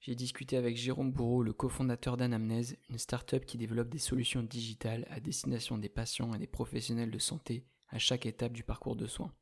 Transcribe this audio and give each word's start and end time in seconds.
j'ai 0.00 0.14
discuté 0.14 0.56
avec 0.56 0.76
Jérôme 0.76 1.12
Bourreau, 1.12 1.42
le 1.42 1.52
cofondateur 1.52 2.16
d'Anamnèse, 2.16 2.76
une 2.90 2.98
start-up 2.98 3.46
qui 3.46 3.56
développe 3.56 3.88
des 3.88 3.98
solutions 3.98 4.42
digitales 4.42 5.06
à 5.10 5.20
destination 5.20 5.78
des 5.78 5.88
patients 5.88 6.34
et 6.34 6.38
des 6.38 6.46
professionnels 6.46 7.10
de 7.10 7.18
santé 7.18 7.64
à 7.88 7.98
chaque 7.98 8.26
étape 8.26 8.52
du 8.52 8.64
parcours 8.64 8.96
de 8.96 9.06
soins. 9.06 9.32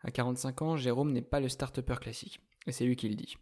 À 0.00 0.10
45 0.10 0.62
ans, 0.62 0.76
Jérôme 0.76 1.12
n'est 1.12 1.22
pas 1.22 1.40
le 1.40 1.48
start-upper 1.48 1.96
classique, 2.00 2.40
et 2.66 2.72
c'est 2.72 2.84
lui 2.84 2.96
qui 2.96 3.08
le 3.08 3.14
dit. 3.14 3.36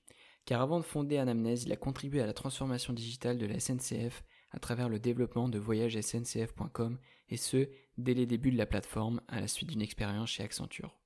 Car 0.44 0.62
avant 0.62 0.78
de 0.78 0.84
fonder 0.84 1.18
Anamnèse, 1.18 1.64
il 1.64 1.72
a 1.72 1.76
contribué 1.76 2.20
à 2.20 2.26
la 2.26 2.32
transformation 2.32 2.92
digitale 2.92 3.38
de 3.38 3.46
la 3.46 3.60
SNCF 3.60 4.22
à 4.50 4.58
travers 4.58 4.88
le 4.88 4.98
développement 4.98 5.48
de 5.48 5.58
voyagesncf.com, 5.58 6.98
et 7.28 7.36
ce, 7.36 7.68
dès 7.98 8.14
les 8.14 8.26
débuts 8.26 8.50
de 8.50 8.58
la 8.58 8.66
plateforme, 8.66 9.20
à 9.28 9.40
la 9.40 9.48
suite 9.48 9.70
d'une 9.70 9.82
expérience 9.82 10.30
chez 10.30 10.42
Accenture. 10.42 10.98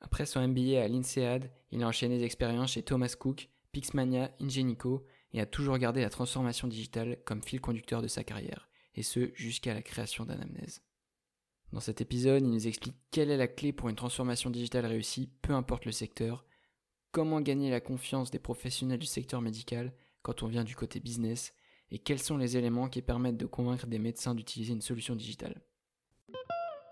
Après 0.00 0.24
son 0.24 0.46
MBA 0.46 0.82
à 0.82 0.88
l'INSEAD, 0.88 1.50
il 1.72 1.82
a 1.82 1.88
enchaîné 1.88 2.18
des 2.18 2.24
expériences 2.24 2.72
chez 2.72 2.82
Thomas 2.82 3.14
Cook, 3.18 3.50
Pixmania, 3.72 4.30
Ingenico 4.40 5.04
et 5.32 5.40
a 5.40 5.46
toujours 5.46 5.78
gardé 5.78 6.00
la 6.00 6.10
transformation 6.10 6.68
digitale 6.68 7.18
comme 7.24 7.42
fil 7.42 7.60
conducteur 7.60 8.02
de 8.02 8.08
sa 8.08 8.24
carrière, 8.24 8.68
et 8.94 9.02
ce 9.02 9.30
jusqu'à 9.34 9.74
la 9.74 9.82
création 9.82 10.24
d'Anamnèse. 10.24 10.82
Dans 11.72 11.80
cet 11.80 12.00
épisode, 12.00 12.42
il 12.42 12.50
nous 12.50 12.66
explique 12.66 12.96
quelle 13.10 13.30
est 13.30 13.36
la 13.36 13.46
clé 13.46 13.72
pour 13.72 13.88
une 13.88 13.96
transformation 13.96 14.50
digitale 14.50 14.86
réussie, 14.86 15.30
peu 15.40 15.52
importe 15.52 15.84
le 15.84 15.92
secteur, 15.92 16.44
comment 17.12 17.40
gagner 17.40 17.70
la 17.70 17.80
confiance 17.80 18.30
des 18.30 18.40
professionnels 18.40 18.98
du 18.98 19.06
secteur 19.06 19.40
médical 19.40 19.92
quand 20.22 20.42
on 20.42 20.48
vient 20.48 20.64
du 20.64 20.74
côté 20.74 21.00
business, 21.00 21.54
et 21.92 21.98
quels 21.98 22.20
sont 22.20 22.36
les 22.36 22.56
éléments 22.56 22.88
qui 22.88 23.02
permettent 23.02 23.36
de 23.36 23.46
convaincre 23.46 23.86
des 23.86 23.98
médecins 23.98 24.34
d'utiliser 24.34 24.72
une 24.72 24.80
solution 24.80 25.16
digitale. 25.16 25.62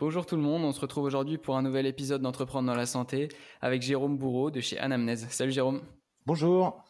Bonjour 0.01 0.27
tout 0.27 0.37
le 0.37 0.43
monde, 0.43 0.63
on 0.63 0.73
se 0.73 0.81
retrouve 0.81 1.05
aujourd'hui 1.05 1.39
pour 1.39 1.57
un 1.57 1.63
nouvel 1.63 1.87
épisode 1.87 2.23
d'Entreprendre 2.23 2.69
dans 2.69 2.77
la 2.77 2.87
santé 2.87 3.29
avec 3.61 3.83
Jérôme 3.83 4.17
Bourreau 4.17 4.51
de 4.53 4.61
chez 4.61 4.79
Anamnèse. 4.79 5.27
Salut 5.29 5.53
Jérôme. 5.53 5.83
Bonjour. 6.29 6.85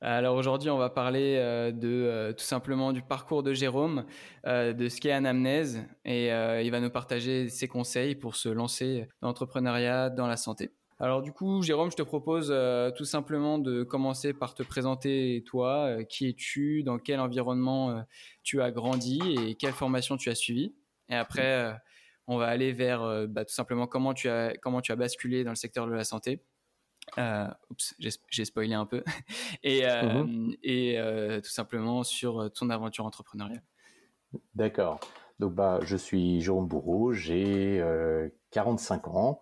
Alors 0.00 0.36
aujourd'hui, 0.36 0.70
on 0.70 0.78
va 0.78 0.88
parler 0.88 1.34
euh, 1.36 1.72
de 1.72 1.88
euh, 1.88 2.32
tout 2.32 2.44
simplement 2.44 2.92
du 2.92 3.02
parcours 3.02 3.42
de 3.42 3.52
Jérôme, 3.52 4.04
euh, 4.46 4.72
de 4.72 4.88
ce 4.88 5.00
qu'est 5.00 5.10
Anamnèse, 5.10 5.84
et 6.04 6.28
il 6.28 6.70
va 6.70 6.78
nous 6.78 6.90
partager 6.90 7.48
ses 7.48 7.66
conseils 7.66 8.14
pour 8.14 8.36
se 8.36 8.48
lancer 8.48 9.08
dans 9.20 9.26
l'entrepreneuriat, 9.26 10.10
dans 10.10 10.28
la 10.28 10.36
santé. 10.36 10.70
Alors 11.00 11.22
du 11.22 11.32
coup, 11.32 11.60
Jérôme, 11.60 11.90
je 11.90 11.96
te 11.96 12.02
propose 12.02 12.54
tout 12.96 13.04
simplement 13.04 13.58
de 13.58 13.82
commencer 13.82 14.32
par 14.32 14.54
te 14.54 14.62
présenter 14.62 15.42
toi, 15.44 16.04
qui 16.08 16.28
es-tu, 16.28 16.84
dans 16.84 16.98
quel 16.98 17.18
environnement 17.18 18.06
tu 18.44 18.62
as 18.62 18.70
grandi? 18.70 19.20
Et 19.44 19.56
quelle 19.56 19.72
formation 19.72 20.16
tu 20.16 20.30
as 20.30 20.36
suivi. 20.36 20.72
Et 21.08 21.16
après, 21.16 21.76
on 22.28 22.36
va 22.38 22.46
aller 22.46 22.72
vers 22.72 23.26
bah, 23.26 23.44
tout 23.44 23.54
simplement 23.54 23.88
comment 23.88 24.14
tu 24.14 24.28
as 24.28 24.52
comment 24.62 24.80
tu 24.80 24.92
as 24.92 24.96
basculé 24.96 25.42
dans 25.42 25.50
le 25.50 25.56
secteur 25.56 25.88
de 25.88 25.92
la 25.94 26.04
santé 26.04 26.44
euh, 27.18 27.46
oups, 27.70 27.94
j'ai 27.98 28.44
spoilé 28.44 28.74
un 28.74 28.86
peu. 28.86 29.02
et, 29.62 29.86
euh, 29.86 30.24
mhm. 30.24 30.54
et 30.62 30.98
euh, 30.98 31.40
tout 31.40 31.50
simplement 31.50 32.02
sur 32.02 32.50
ton 32.52 32.70
aventure 32.70 33.06
entrepreneuriale. 33.06 33.62
D'accord. 34.54 35.00
Donc, 35.38 35.54
bah, 35.54 35.80
je 35.82 35.96
suis 35.96 36.40
Jérôme 36.40 36.66
Bourreau, 36.66 37.12
j'ai 37.12 37.82
45 38.50 39.08
ans. 39.08 39.40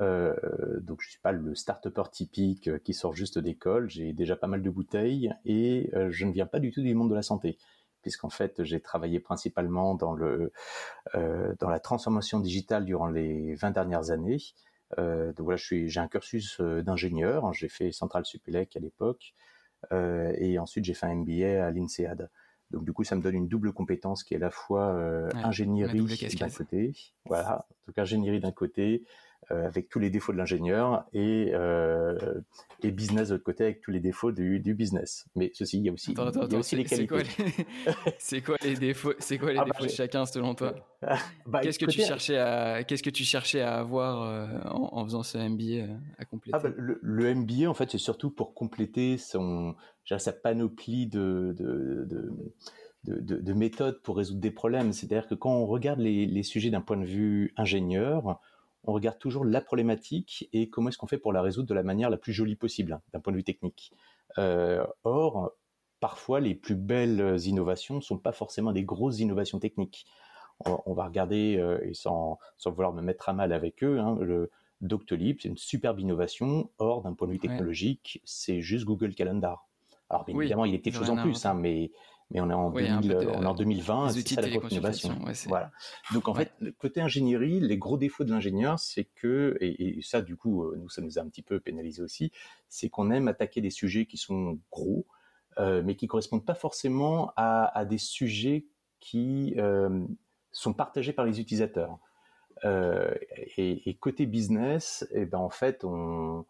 donc, 0.00 1.00
je 1.00 1.10
suis 1.10 1.20
pas 1.20 1.32
le 1.32 1.54
start-upper 1.54 2.10
typique 2.10 2.82
qui 2.82 2.94
sort 2.94 3.14
juste 3.14 3.38
d'école. 3.38 3.88
J'ai 3.90 4.12
déjà 4.12 4.36
pas 4.36 4.46
mal 4.46 4.62
de 4.62 4.70
bouteilles 4.70 5.32
et 5.44 5.90
je 6.10 6.24
ne 6.26 6.32
viens 6.32 6.46
pas 6.46 6.60
du 6.60 6.70
tout 6.70 6.82
du 6.82 6.94
monde 6.94 7.10
de 7.10 7.14
la 7.14 7.22
santé 7.22 7.58
puisqu'en 8.02 8.30
fait 8.30 8.64
j'ai 8.64 8.80
travaillé 8.80 9.20
principalement 9.20 9.94
dans 9.94 10.12
le 10.12 10.52
dans 11.14 11.68
la 11.68 11.78
transformation 11.78 12.40
digitale 12.40 12.84
durant 12.84 13.06
les 13.06 13.54
20 13.54 13.70
dernières 13.70 14.10
années 14.10 14.38
euh, 14.38 14.70
donc 14.98 15.44
voilà, 15.44 15.56
je 15.56 15.64
suis, 15.64 15.88
j'ai 15.88 16.00
un 16.00 16.08
cursus 16.08 16.60
euh, 16.60 16.82
d'ingénieur. 16.82 17.52
J'ai 17.52 17.68
fait 17.68 17.92
Central 17.92 18.24
Supélec 18.24 18.76
à 18.76 18.80
l'époque, 18.80 19.34
euh, 19.92 20.32
et 20.38 20.58
ensuite 20.58 20.84
j'ai 20.84 20.94
fait 20.94 21.06
un 21.06 21.14
MBA 21.14 21.64
à 21.64 21.70
l'INSEAD. 21.70 22.30
Donc 22.70 22.84
du 22.84 22.92
coup, 22.92 23.04
ça 23.04 23.16
me 23.16 23.22
donne 23.22 23.34
une 23.34 23.48
double 23.48 23.72
compétence 23.72 24.24
qui 24.24 24.34
est 24.34 24.38
à 24.38 24.40
la 24.40 24.50
fois 24.50 24.98
ingénierie 25.34 26.06
d'un 26.38 26.48
côté, 26.48 26.94
voilà, 27.26 27.66
donc 27.86 27.98
ingénierie 27.98 28.40
d'un 28.40 28.52
côté, 28.52 29.04
euh, 29.04 29.08
avec 29.50 29.88
tous 29.88 29.98
les 29.98 30.10
défauts 30.10 30.32
de 30.32 30.38
l'ingénieur 30.38 31.04
et, 31.12 31.50
euh, 31.52 32.40
et 32.82 32.90
business 32.90 33.28
de 33.28 33.34
l'autre 33.34 33.44
côté 33.44 33.64
avec 33.64 33.80
tous 33.80 33.90
les 33.90 34.00
défauts 34.00 34.32
du, 34.32 34.60
du 34.60 34.74
business. 34.74 35.26
Mais 35.34 35.50
ceci, 35.54 35.78
il 35.78 35.84
y 35.84 35.88
a 35.88 35.92
aussi, 35.92 36.12
attends, 36.12 36.26
attends, 36.26 36.46
il 36.46 36.52
y 36.52 36.56
a 36.56 36.58
aussi 36.58 36.76
les 36.76 36.84
qualités. 36.84 37.24
C'est 38.18 38.40
quoi, 38.40 38.56
les 38.62 38.74
défauts 38.74 39.14
C'est 39.18 39.38
quoi 39.38 39.52
les 39.52 39.58
ah, 39.58 39.64
bah, 39.64 39.70
défauts 39.72 39.86
de 39.86 39.90
chacun 39.90 40.26
selon 40.26 40.54
toi? 40.54 40.74
Bah, 41.46 41.60
Qu'est-ce 41.60 41.80
que 41.80 41.86
tu 41.86 42.00
cherchais 42.00 42.38
à 42.38 42.84
Qu'est-ce 42.84 43.02
que 43.02 43.10
tu 43.10 43.24
cherchais 43.24 43.60
à 43.60 43.80
avoir 43.80 44.22
euh, 44.22 44.46
en, 44.66 45.00
en, 45.00 45.04
faisant 45.04 45.24
ce 45.24 45.36
MBA 45.36 45.92
à 46.16 46.24
compléter? 46.24 46.56
Ah, 46.56 46.60
bah, 46.60 46.70
le, 46.76 47.00
le, 47.02 47.34
MBA 47.34 47.68
en 47.68 47.74
fait 47.74 47.90
c'est 47.90 47.98
surtout 47.98 48.30
pour 48.30 48.54
compléter 48.54 49.18
son 49.18 49.74
sa 50.06 50.32
panoplie 50.32 51.08
de, 51.08 51.56
de, 51.58 52.04
de 52.04 52.32
de, 53.04 53.18
de, 53.18 53.36
de, 53.40 53.52
méthodes 53.52 54.00
pour 54.02 54.16
résoudre 54.16 54.40
des 54.40 54.52
problèmes. 54.52 54.92
C'est-à-dire 54.92 55.26
que 55.26 55.34
quand 55.34 55.52
on 55.52 55.66
regarde 55.66 55.98
les, 55.98 56.24
les 56.24 56.42
sujets 56.44 56.70
d'un 56.70 56.80
point 56.80 56.96
de 56.96 57.04
vue 57.04 57.52
ingénieur, 57.56 58.40
on 58.84 58.92
regarde 58.92 59.18
toujours 59.18 59.44
la 59.44 59.60
problématique 59.60 60.48
et 60.52 60.68
comment 60.68 60.88
est-ce 60.88 60.98
qu'on 60.98 61.06
fait 61.06 61.18
pour 61.18 61.32
la 61.32 61.42
résoudre 61.42 61.68
de 61.68 61.74
la 61.74 61.82
manière 61.82 62.10
la 62.10 62.16
plus 62.16 62.32
jolie 62.32 62.56
possible 62.56 63.00
d'un 63.12 63.20
point 63.20 63.32
de 63.32 63.38
vue 63.38 63.44
technique. 63.44 63.92
Euh, 64.38 64.84
or, 65.04 65.52
parfois, 66.00 66.40
les 66.40 66.54
plus 66.54 66.74
belles 66.74 67.38
innovations 67.44 67.96
ne 67.96 68.00
sont 68.00 68.18
pas 68.18 68.32
forcément 68.32 68.72
des 68.72 68.84
grosses 68.84 69.20
innovations 69.20 69.58
techniques. 69.58 70.06
On, 70.64 70.94
va 70.94 71.06
regarder, 71.06 71.56
euh, 71.58 71.80
et 71.82 71.92
sans, 71.92 72.38
sans, 72.56 72.70
vouloir 72.70 72.92
me 72.92 73.02
mettre 73.02 73.28
à 73.28 73.32
mal 73.32 73.52
avec 73.52 73.82
eux, 73.82 73.98
hein, 73.98 74.16
le 74.20 74.50
Doctolib, 74.80 75.38
c'est 75.40 75.48
une 75.48 75.56
superbe 75.56 75.98
innovation. 75.98 76.70
Or, 76.78 77.02
d'un 77.02 77.14
point 77.14 77.26
de 77.26 77.32
vue 77.32 77.38
technologique, 77.40 78.20
c'est 78.24 78.60
juste 78.60 78.84
Google 78.84 79.14
Calendar. 79.14 79.66
Alors, 80.10 80.24
bien 80.24 80.38
évidemment, 80.38 80.64
il 80.64 80.72
y 80.72 80.76
a 80.76 80.78
quelque 80.78 80.98
chose 80.98 81.10
en 81.10 81.16
plus, 81.16 81.46
hein, 81.46 81.54
mais 81.54 81.90
mais 82.32 82.40
on 82.40 82.48
est 82.48 82.54
en, 82.54 82.70
2020, 83.54 84.08
c'est 84.08 84.28
ça 84.28 84.40
la 84.40 84.48
grosse 84.48 84.72
innovation. 84.72 85.18
voilà. 85.46 85.70
Donc 86.14 86.28
en 86.28 86.34
fait, 86.34 86.52
côté 86.78 87.00
ingénierie, 87.02 87.60
les 87.60 87.76
gros 87.76 87.98
défauts 87.98 88.24
de 88.24 88.30
l'ingénieur, 88.30 88.78
c'est 88.78 89.04
que, 89.04 89.58
et, 89.60 90.00
ça 90.02 90.22
du 90.22 90.36
coup, 90.36 90.64
euh, 90.64 90.76
nous 90.78 90.88
ça 90.88 91.02
nous 91.02 91.18
a 91.18 91.22
un 91.22 91.28
petit 91.28 91.42
peu 91.42 91.60
pénalisé 91.60 92.02
aussi, 92.02 92.32
c'est 92.68 92.88
qu'on 92.88 93.10
aime 93.10 93.28
attaquer 93.28 93.60
des 93.60 93.70
sujets 93.70 94.06
qui 94.06 94.16
sont 94.16 94.58
gros, 94.70 95.06
euh, 95.58 95.82
mais 95.84 95.94
qui 95.94 96.06
correspondent 96.06 96.46
pas 96.46 96.54
forcément 96.54 97.32
à, 97.36 97.84
des 97.84 97.98
sujets 97.98 98.64
qui 98.98 99.54
euh, 99.58 100.06
sont 100.52 100.72
partagés 100.72 101.12
par 101.12 101.26
les 101.26 101.38
utilisateurs. 101.40 101.98
Et, 102.64 103.90
et, 103.90 103.94
côté 103.94 104.24
business, 104.24 105.04
et 105.10 105.22
eh 105.22 105.26
ben 105.26 105.38
en 105.38 105.50
fait, 105.50 105.84
on 105.84 106.46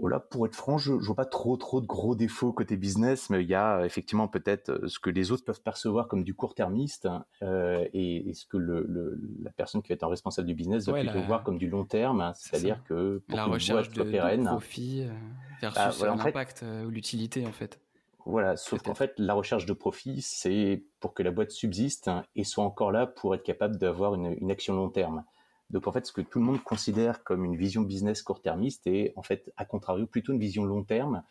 voilà, 0.00 0.18
pour 0.18 0.46
être 0.46 0.54
franc, 0.54 0.78
je, 0.78 0.98
je 0.98 1.06
vois 1.06 1.14
pas 1.14 1.26
trop 1.26 1.56
trop 1.56 1.80
de 1.80 1.86
gros 1.86 2.14
défauts 2.14 2.52
côté 2.52 2.76
business, 2.76 3.28
mais 3.30 3.42
il 3.42 3.48
y 3.48 3.54
a 3.54 3.84
effectivement 3.84 4.28
peut-être 4.28 4.70
euh, 4.70 4.88
ce 4.88 4.98
que 4.98 5.10
les 5.10 5.30
autres 5.30 5.44
peuvent 5.44 5.62
percevoir 5.62 6.08
comme 6.08 6.24
du 6.24 6.34
court-termiste 6.34 7.08
euh, 7.42 7.86
et, 7.92 8.32
ce 8.34 8.46
que 8.46 8.56
le, 8.56 9.20
la 9.42 9.50
personne 9.50 9.82
qui 9.82 9.88
va 9.88 9.94
être 9.94 10.02
en 10.02 10.08
responsable 10.08 10.48
du 10.48 10.54
business 10.54 10.86
va 10.86 10.94
plutôt 11.00 11.20
voir 11.22 11.42
comme 11.42 11.58
du 11.58 11.68
long 11.68 11.84
terme, 11.84 12.20
hein, 12.20 12.32
c'est-à-dire 12.34 12.82
que 12.84 13.22
pour 13.28 13.36
la 13.36 13.44
recherche 13.44 13.90
de, 13.90 14.02
pérenne, 14.02 14.44
profit 14.44 15.02
euh, 15.02 15.12
versus 15.60 16.00
bah, 16.00 16.06
l'impact 16.06 16.64
ou 16.86 16.90
l'utilité 16.90 17.46
en 17.46 17.52
fait. 17.52 17.80
Voilà, 18.26 18.56
sauf 18.56 18.82
qu'en 18.82 18.94
fait, 18.94 19.14
la 19.16 19.32
recherche 19.32 19.64
de 19.64 19.72
profit, 19.72 20.20
c'est 20.20 20.84
pour 21.00 21.14
que 21.14 21.22
la 21.22 21.30
boîte 21.30 21.50
subsiste 21.50 22.08
hein, 22.08 22.22
et 22.36 22.44
soit 22.44 22.64
encore 22.64 22.92
là 22.92 23.06
pour 23.06 23.34
être 23.34 23.42
capable 23.42 23.78
d'avoir 23.78 24.14
une, 24.14 24.36
une 24.40 24.50
action 24.50 24.74
long 24.74 24.90
terme. 24.90 25.24
Donc 25.70 25.86
en 25.86 25.92
fait, 25.92 26.06
ce 26.06 26.12
que 26.12 26.20
tout 26.20 26.38
le 26.38 26.44
monde 26.44 26.62
considère 26.62 27.22
comme 27.22 27.44
une 27.44 27.56
vision 27.56 27.82
business 27.82 28.22
court-termiste 28.22 28.86
est 28.86 29.12
en 29.16 29.22
fait, 29.22 29.52
à 29.56 29.64
contrario, 29.64 30.06
plutôt 30.06 30.32
une 30.32 30.40
vision 30.40 30.64
long 30.64 30.82
terme, 30.82 31.22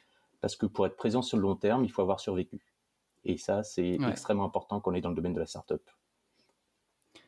parce 0.41 0.55
que 0.55 0.65
pour 0.65 0.85
être 0.85 0.95
présent 0.95 1.21
sur 1.21 1.37
le 1.37 1.43
long 1.43 1.55
terme, 1.55 1.83
il 1.83 1.91
faut 1.91 2.01
avoir 2.01 2.19
survécu. 2.19 2.61
Et 3.25 3.37
ça, 3.37 3.63
c'est 3.63 3.97
extrêmement 4.09 4.45
important 4.45 4.79
quand 4.79 4.91
on 4.91 4.95
est 4.95 5.01
dans 5.01 5.09
le 5.09 5.15
domaine 5.15 5.33
de 5.33 5.39
la 5.39 5.45
startup. 5.45 5.81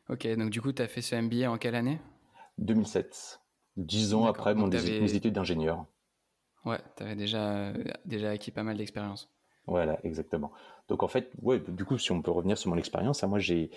Ok, 0.08 0.26
donc 0.36 0.50
du 0.50 0.60
coup, 0.60 0.72
tu 0.72 0.82
as 0.82 0.88
fait 0.88 1.02
ce 1.02 1.14
MBA 1.14 1.50
en 1.50 1.58
quelle 1.58 1.74
année? 1.74 2.00
2007. 2.58 3.40
Dix 3.76 4.14
ans 4.14 4.26
après 4.26 4.54
mon, 4.54 4.68
mes 4.68 5.14
études 5.14 5.34
d'ingénieur. 5.34 5.86
Ouais, 6.64 6.78
tu 6.96 7.02
avais 7.02 7.16
déjà, 7.16 7.72
déjà 8.04 8.30
acquis 8.30 8.50
pas 8.50 8.62
mal 8.62 8.76
d'expérience. 8.76 9.30
Voilà, 9.66 9.98
exactement. 10.04 10.52
Donc 10.88 11.02
en 11.02 11.08
fait, 11.08 11.30
ouais, 11.40 11.60
du 11.60 11.84
coup, 11.84 11.98
si 11.98 12.12
on 12.12 12.20
peut 12.20 12.30
revenir 12.30 12.58
sur 12.58 12.70
mon 12.70 12.76
expérience, 12.76 13.22
hein, 13.22 13.28
moi 13.28 13.38
j'ai 13.38 13.70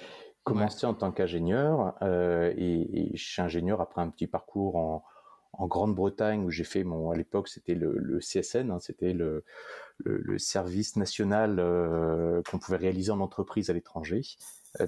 commencé 0.46 0.86
en 0.86 0.94
tant 0.94 1.12
qu'ingénieur 1.12 1.96
euh, 2.02 2.54
et, 2.56 3.12
je 3.16 3.24
suis 3.24 3.42
ingénieur 3.42 3.82
après 3.82 4.02
un 4.02 4.10
petit 4.10 4.28
parcours 4.28 4.78
en, 4.78 5.04
Grande-Bretagne 5.58 6.44
où 6.44 6.50
j'ai 6.50 6.66
fait 6.66 6.84
mon 6.84 7.12
à 7.12 7.16
l'époque 7.16 7.48
c'était 7.48 7.76
le, 7.76 8.20
CSN 8.20 8.72
hein, 8.72 8.80
c'était 8.82 9.14
le, 9.14 9.46
service 10.38 10.98
national 10.98 11.60
euh, 11.60 12.42
qu'on 12.52 12.60
pouvait 12.60 12.78
réaliser 12.78 13.12
en 13.12 13.22
entreprise 13.22 13.70
à 13.70 13.74
l'étranger 13.74 14.22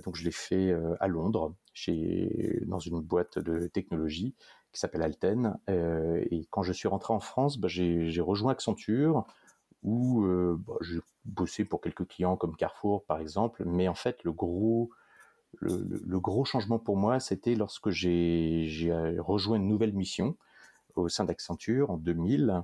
donc 0.03 0.17
je 0.17 0.25
l'ai 0.25 0.31
fait 0.31 0.75
à 0.99 1.07
Londres, 1.07 1.55
chez, 1.73 2.59
dans 2.65 2.79
une 2.79 2.99
boîte 2.99 3.39
de 3.39 3.67
technologie 3.67 4.35
qui 4.73 4.81
s'appelle 4.81 5.01
Alten. 5.01 5.57
et 5.69 6.45
quand 6.49 6.61
je 6.61 6.73
suis 6.73 6.89
rentré 6.89 7.13
en 7.13 7.21
France, 7.21 7.57
bah, 7.57 7.69
j'ai 7.69 8.19
rejoint 8.19 8.51
Accenture, 8.51 9.25
où 9.83 10.27
bah, 10.57 10.73
j'ai 10.81 10.99
bossé 11.23 11.63
pour 11.63 11.79
quelques 11.79 12.05
clients 12.05 12.35
comme 12.35 12.57
Carrefour 12.57 13.05
par 13.05 13.19
exemple, 13.19 13.63
mais 13.65 13.87
en 13.87 13.95
fait 13.95 14.25
le 14.25 14.33
gros 14.33 14.91
le, 15.59 16.19
gros 16.19 16.45
changement 16.45 16.79
pour 16.79 16.97
moi, 16.97 17.19
c'était 17.19 17.55
lorsque 17.55 17.89
j'ai 17.89 18.91
rejoint 19.19 19.57
une 19.57 19.67
nouvelle 19.67 19.93
mission 19.93 20.35
au 20.95 21.09
sein 21.09 21.25
d'Accenture 21.25 21.91
en 21.91 21.97
2000, 21.97 22.63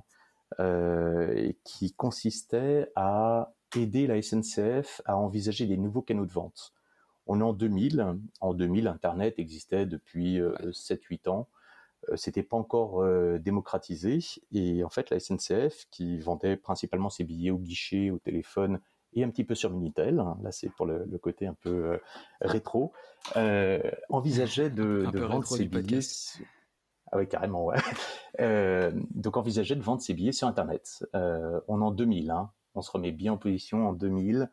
euh, 0.60 1.52
qui 1.64 1.92
consistait 1.94 2.88
à 2.94 3.52
aider 3.74 4.06
la 4.06 4.20
SNCF 4.22 5.00
à 5.04 5.16
envisager 5.16 5.66
des 5.66 5.76
nouveaux 5.76 6.02
canaux 6.02 6.26
de 6.26 6.32
vente. 6.32 6.72
On 7.26 7.40
est 7.40 7.44
en 7.44 7.52
2000. 7.52 8.18
En 8.40 8.54
2000, 8.54 8.86
Internet 8.86 9.38
existait 9.38 9.86
depuis 9.86 10.38
7-8 10.38 11.20
euh, 11.26 11.30
ans. 11.30 11.48
Euh, 12.10 12.16
c'était 12.16 12.44
pas 12.44 12.56
encore 12.56 13.04
démocratisé. 13.40 14.18
Et 14.52 14.84
en 14.84 14.90
fait, 14.90 15.10
la 15.10 15.18
SNCF, 15.18 15.86
qui 15.90 16.18
vendait 16.20 16.56
principalement 16.56 17.10
ses 17.10 17.24
billets 17.24 17.50
au 17.50 17.58
guichet, 17.58 18.10
au 18.10 18.18
téléphone 18.18 18.80
et 19.14 19.24
un 19.24 19.30
petit 19.30 19.44
peu 19.44 19.54
sur 19.54 19.70
Minitel, 19.70 20.18
hein, 20.18 20.36
là 20.42 20.52
c'est 20.52 20.68
pour 20.68 20.86
le, 20.86 21.06
côté 21.18 21.46
un 21.46 21.54
peu 21.54 21.92
euh, 21.92 21.98
rétro, 22.40 22.92
euh, 23.36 23.80
envisageait 24.08 24.70
de, 24.70 25.08
vendre 25.12 25.46
ses 25.46 25.64
billets. 25.64 26.00
Ah 27.12 27.18
oui, 27.18 27.28
carrément, 27.28 27.64
ouais. 27.64 27.76
Euh, 28.40 28.90
donc 29.12 29.36
envisageait 29.36 29.76
de 29.76 29.82
vendre 29.82 30.02
ses 30.02 30.12
billets 30.12 30.32
sur 30.32 30.48
Internet. 30.48 31.06
on 31.12 31.80
est 31.80 31.84
en 31.84 31.92
2000, 31.92 32.32
hein. 32.32 32.50
on 32.74 32.82
se 32.82 32.90
remet 32.90 33.12
bien 33.12 33.34
en 33.34 33.36
position 33.36 33.88
en 33.88 33.92
2000. 33.92 34.50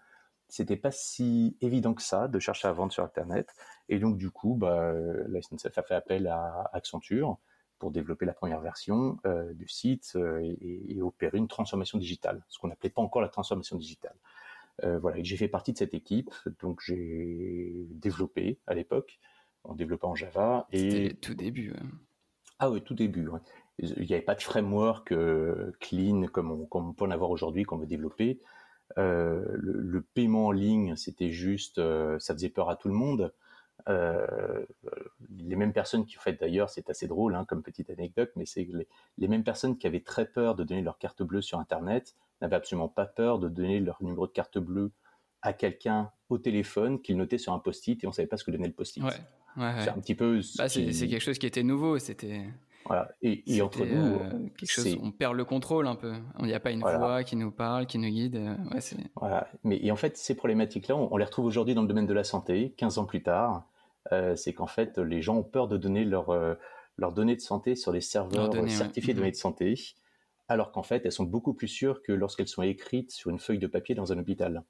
C'était 0.48 0.78
pas 0.78 0.92
si 0.92 1.58
évident 1.62 1.96
que 1.96 2.04
ça 2.04 2.28
de 2.28 2.38
chercher 2.38 2.68
à 2.68 2.74
vendre 2.74 2.92
sur 2.92 3.04
Internet. 3.04 3.56
Et 3.90 3.98
donc 3.98 4.18
du 4.18 4.30
coup, 4.30 4.54
bah, 4.54 4.94
la 5.30 5.42
SNCF 5.42 5.76
a 5.80 5.82
fait 5.82 5.96
appel 5.96 6.28
à 6.28 6.70
Accenture 6.74 7.40
pour 7.80 7.90
développer 7.90 8.28
la 8.28 8.34
première 8.34 8.62
version 8.62 9.18
du 9.56 9.68
site 9.68 10.16
et, 10.42 10.96
et, 10.96 11.02
opérer 11.02 11.40
une 11.40 11.48
transformation 11.48 11.98
digitale, 11.98 12.44
ce 12.50 12.60
qu'on 12.60 12.68
n'appelait 12.68 12.92
pas 12.92 13.02
encore 13.02 13.24
la 13.24 13.30
transformation 13.30 13.78
digitale. 13.78 14.16
Euh, 14.84 15.00
voilà, 15.00 15.22
j'ai 15.22 15.38
fait 15.38 15.48
partie 15.48 15.74
de 15.74 15.78
cette 15.78 15.94
équipe, 15.94 16.32
donc 16.62 16.82
j'ai 16.86 17.88
développé 17.92 18.60
à 18.68 18.74
l'époque, 18.74 19.20
en 19.64 19.76
développant 19.76 20.12
en 20.12 20.16
Java. 20.16 20.68
Et 20.72 21.16
tout 21.22 21.36
début. 21.36 21.74
Ah 22.60 22.70
oui, 22.72 22.82
tout 22.82 22.94
début. 22.94 23.30
Il 23.80 24.06
n'y 24.06 24.14
avait 24.14 24.22
pas 24.22 24.36
de 24.36 24.42
framework 24.42 25.12
euh, 25.12 25.72
clean 25.80 26.28
comme 26.28 26.52
on, 26.52 26.66
comme 26.66 26.90
on, 26.90 26.94
peut 26.94 27.06
en 27.06 27.12
avoir 27.12 27.30
aujourd'hui 27.32 27.64
qu'on 27.64 27.78
veut 27.78 27.88
développer. 27.88 28.40
Euh, 28.98 29.46
le, 29.54 30.02
paiement 30.02 30.48
en 30.48 30.52
ligne, 30.52 30.96
c'était 30.96 31.32
juste, 31.32 31.82
ça 32.20 32.34
faisait 32.34 32.50
peur 32.50 32.70
à 32.70 32.76
tout 32.76 32.88
le 32.88 32.94
monde. 32.94 33.34
Les 33.88 35.56
mêmes 35.56 35.74
personnes 35.74 36.06
qui, 36.06 36.18
en 36.18 36.22
fait, 36.22 36.40
d'ailleurs, 36.40 36.70
c'est 36.70 36.90
assez 36.90 37.08
drôle 37.08 37.36
hein, 37.36 37.46
comme 37.46 37.64
petite 37.64 37.90
anecdote, 37.90 38.32
mais 38.36 38.46
c'est 38.46 38.64
les, 38.64 38.88
les, 39.18 39.28
mêmes 39.28 39.44
personnes 39.44 39.78
qui 39.78 39.88
avaient 39.88 40.02
très 40.02 40.26
peur 40.26 40.56
de 40.56 40.64
donner 40.64 40.82
leur 40.82 40.98
carte 40.98 41.24
bleue 41.24 41.42
sur 41.42 41.60
Internet 41.60 42.16
n'avaient 42.42 42.56
absolument 42.56 42.90
pas 42.90 43.06
peur 43.06 43.40
de 43.40 43.50
donner 43.50 43.80
leur 43.80 44.02
numéro 44.02 44.28
de 44.28 44.32
carte 44.32 44.58
bleue 44.58 44.92
à 45.42 45.54
quelqu'un 45.54 46.12
au 46.30 46.38
téléphone 46.38 47.02
qu'ils 47.02 47.18
notait 47.18 47.38
sur 47.38 47.54
un 47.54 47.60
post-it 47.60 48.04
et 48.04 48.08
on 48.08 48.12
savait 48.12 48.28
pas 48.28 48.38
ce 48.38 48.44
que 48.44 48.52
donnait 48.52 48.68
le 48.68 48.74
post-it. 48.74 49.04
Ouais, 49.04 49.12
C'est 49.56 49.90
un 49.90 50.00
petit 50.00 50.16
peu. 50.16 50.42
Bah, 50.58 50.70
c'est 50.70 50.86
quelque 50.86 51.20
chose 51.20 51.40
qui 51.40 51.46
était 51.46 51.64
nouveau. 51.64 52.00
C'était. 52.00 52.46
Voilà. 52.86 53.10
Et, 53.22 53.62
entre 53.62 53.86
nous, 53.86 54.16
euh, 54.16 54.50
quelque 54.58 54.72
chose, 54.72 54.98
on 55.02 55.12
perd 55.12 55.36
le 55.36 55.46
contrôle 55.46 55.88
un 55.88 55.96
peu. 55.96 56.14
Il 56.40 56.46
n'y 56.46 56.54
a 56.54 56.60
pas 56.60 56.72
une 56.72 56.82
voix 56.82 57.24
qui 57.24 57.36
nous 57.36 57.52
parle, 57.52 57.86
qui 57.86 58.00
nous 58.00 58.10
guide. 58.10 58.38
Euh, 58.38 58.56
voilà. 59.16 59.48
Mais 59.64 59.80
et 59.84 59.92
en 59.92 59.96
fait, 59.96 60.18
ces 60.18 60.36
problématiques-là, 60.36 60.96
on, 60.96 61.16
les 61.18 61.26
retrouve 61.26 61.46
aujourd'hui 61.46 61.76
dans 61.76 61.84
le 61.84 61.88
domaine 61.88 62.08
de 62.08 62.14
la 62.14 62.24
santé, 62.24 62.74
15 62.78 62.98
ans 62.98 63.06
plus 63.06 63.22
tard. 63.22 63.68
Euh, 64.12 64.36
c'est 64.36 64.54
qu'en 64.54 64.68
fait, 64.68 64.98
les 64.98 65.22
gens 65.22 65.38
ont 65.38 65.44
peur 65.44 65.68
de 65.68 65.78
donner 65.78 66.06
leurs 66.06 66.58
leurs 66.98 67.14
données 67.14 67.36
de 67.36 67.42
santé 67.42 67.76
sur 67.76 67.92
les 67.92 68.02
serveurs 68.02 68.52
certifiés 68.70 69.14
de 69.14 69.20
données 69.20 69.32
de 69.32 69.36
santé 69.36 69.76
alors 70.52 70.72
qu'en 70.74 70.84
fait, 70.84 71.06
elles 71.06 71.14
sont 71.14 71.24
beaucoup 71.24 71.54
plus 71.54 71.70
sûres 71.70 72.02
que 72.02 72.12
lorsqu'elles 72.12 72.50
sont 72.50 72.62
écrites 72.62 73.12
sur 73.12 73.32
une 73.32 73.40
feuille 73.40 73.58
de 73.58 73.68
papier 73.68 73.96
dans 73.96 74.12
un 74.12 74.18
hôpital. 74.18 74.64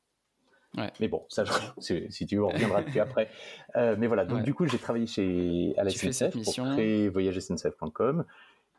Mais 1.00 1.08
bon, 1.08 1.26
ça, 1.28 1.44
si 1.80 2.26
tu 2.26 2.36
veux, 2.36 2.46
on 2.46 2.50
reviendra 2.50 2.84
dessus 2.84 3.00
après. 3.00 3.30
Euh, 3.76 3.96
mais 3.98 4.08
voilà, 4.08 4.26
donc 4.26 4.44
du 4.44 4.54
coup, 4.54 4.68
j'ai 4.68 4.78
travaillé 4.78 5.08
chez 5.08 5.74
à 5.78 5.84
la 5.84 5.90
SNCF 5.90 6.42
pour 6.44 6.54
créer 6.74 7.10
voyagesncf.com. 7.10 8.26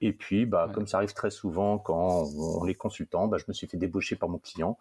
Et 0.00 0.12
puis, 0.12 0.46
bah, 0.46 0.70
comme 0.72 0.86
ça 0.86 0.98
arrive 0.98 1.12
très 1.12 1.30
souvent 1.30 1.78
quand 1.78 2.24
on 2.36 2.66
est 2.66 2.74
consultant, 2.74 3.28
bah, 3.28 3.36
je 3.38 3.44
me 3.48 3.52
suis 3.52 3.66
fait 3.66 3.76
débaucher 3.76 4.16
par 4.16 4.28
mon 4.28 4.38
client. 4.38 4.78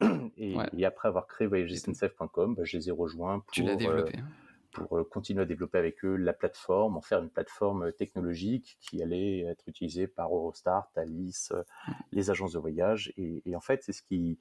Et, 0.36 0.84
après 0.84 1.08
avoir 1.08 1.26
créé 1.26 1.46
voyagesncf.com, 1.46 2.56
bah, 2.56 2.62
je 2.64 2.76
les 2.76 2.88
ai 2.88 2.92
rejoints 2.92 3.38
pour. 3.40 3.52
Tu 3.52 3.62
l'as 3.62 3.76
développé. 3.76 4.18
Euh, 4.18 4.22
pour 4.74 4.98
euh, 4.98 5.04
continuer 5.04 5.42
à 5.42 5.46
développer 5.46 5.78
avec 5.78 6.04
eux 6.04 6.16
la 6.16 6.34
plateforme, 6.34 6.96
en 6.98 7.00
faire 7.00 7.22
une 7.22 7.30
plateforme 7.30 7.84
euh, 7.84 7.92
technologique 7.92 8.76
qui 8.80 9.02
allait 9.02 9.40
être 9.40 9.66
utilisée 9.66 10.06
par 10.06 10.34
Eurostar, 10.34 10.90
Thalys, 10.92 11.48
euh, 11.52 11.62
les 12.12 12.28
agences 12.30 12.52
de 12.52 12.58
voyage. 12.58 13.14
Et, 13.16 13.56
en 13.56 13.60
fait, 13.60 13.82
c'est 13.82 13.92
ce 13.92 14.02
qui, 14.02 14.38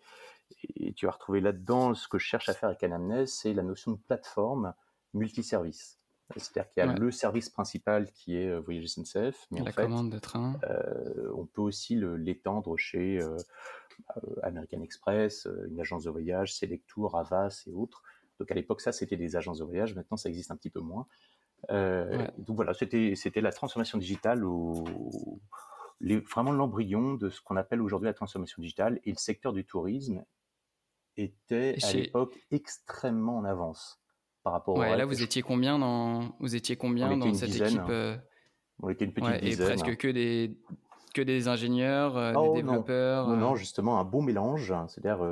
et 0.75 0.93
tu 0.93 1.05
vas 1.05 1.13
retrouver 1.13 1.39
là-dedans 1.39 1.93
ce 1.93 2.07
que 2.07 2.17
je 2.17 2.25
cherche 2.25 2.49
à 2.49 2.53
faire 2.53 2.69
avec 2.69 2.83
Anamnes, 2.83 3.25
c'est 3.27 3.53
la 3.53 3.63
notion 3.63 3.91
de 3.91 3.97
plateforme 3.97 4.73
multiservice. 5.13 5.99
C'est-à-dire 6.35 6.71
qu'il 6.71 6.83
y 6.83 6.87
a 6.87 6.93
le 6.93 7.11
service 7.11 7.49
principal 7.49 8.11
qui 8.11 8.37
est 8.37 8.57
Voyage 8.57 8.87
SNCF, 8.87 9.45
mais 9.51 9.59
la 9.59 9.69
en 9.69 9.71
fait, 9.71 9.83
commande 9.83 10.09
de 10.09 10.17
train. 10.17 10.57
on 11.35 11.45
peut 11.45 11.61
aussi 11.61 11.95
l'étendre 11.95 12.75
chez 12.77 13.19
American 14.41 14.81
Express, 14.81 15.47
une 15.69 15.79
agence 15.79 16.05
de 16.05 16.09
voyage, 16.09 16.55
Selectour, 16.55 17.15
Avas 17.17 17.63
et 17.67 17.71
autres. 17.73 18.01
Donc 18.43 18.51
à 18.51 18.55
l'époque, 18.55 18.81
ça, 18.81 18.91
c'était 18.91 19.15
des 19.15 19.37
agences 19.37 19.59
de 19.59 19.63
voyage. 19.63 19.95
Maintenant, 19.95 20.17
ça 20.17 20.27
existe 20.27 20.51
un 20.51 20.57
petit 20.57 20.69
peu 20.69 20.81
moins. 20.81 21.07
Euh, 21.71 22.27
donc 22.37 22.57
voilà, 22.57 22.73
c'était 22.73 23.13
c'était 23.15 23.39
la 23.39 23.53
transformation 23.53 23.97
digitale 23.97 24.43
ou 24.43 24.83
vraiment 26.29 26.51
l'embryon 26.51 27.13
de 27.13 27.29
ce 27.29 27.39
qu'on 27.39 27.55
appelle 27.55 27.81
aujourd'hui 27.81 28.07
la 28.07 28.13
transformation 28.13 28.61
digitale. 28.61 28.99
Et 29.05 29.11
le 29.11 29.17
secteur 29.17 29.53
du 29.53 29.63
tourisme 29.63 30.25
était 31.15 31.77
à 31.83 31.93
l'époque 31.93 32.37
extrêmement 32.51 33.37
en 33.37 33.45
avance 33.45 34.01
par 34.43 34.51
rapport. 34.51 34.77
Ouais, 34.77 34.97
là, 34.97 35.05
vous 35.05 35.23
étiez 35.23 35.41
combien 35.41 35.79
dans 35.79 36.35
vous 36.41 36.57
étiez 36.57 36.75
combien 36.75 37.15
dans 37.15 37.33
cette 37.33 37.55
équipe 37.55 37.79
euh 37.87 38.17
On 38.81 38.89
était 38.89 39.05
une 39.05 39.13
petite 39.13 39.41
dizaine. 39.41 39.67
Et 39.67 39.71
presque 39.71 39.95
que 39.95 40.09
des 40.09 40.57
que 41.13 41.21
des 41.21 41.47
ingénieurs, 41.47 42.17
euh, 42.17 42.31
des 42.33 42.37
oh, 42.39 42.55
développeurs. 42.55 43.29
Non. 43.29 43.37
non, 43.37 43.55
justement 43.55 44.01
un 44.01 44.03
bon 44.03 44.21
mélange. 44.21 44.73
C'est-à-dire 44.89 45.23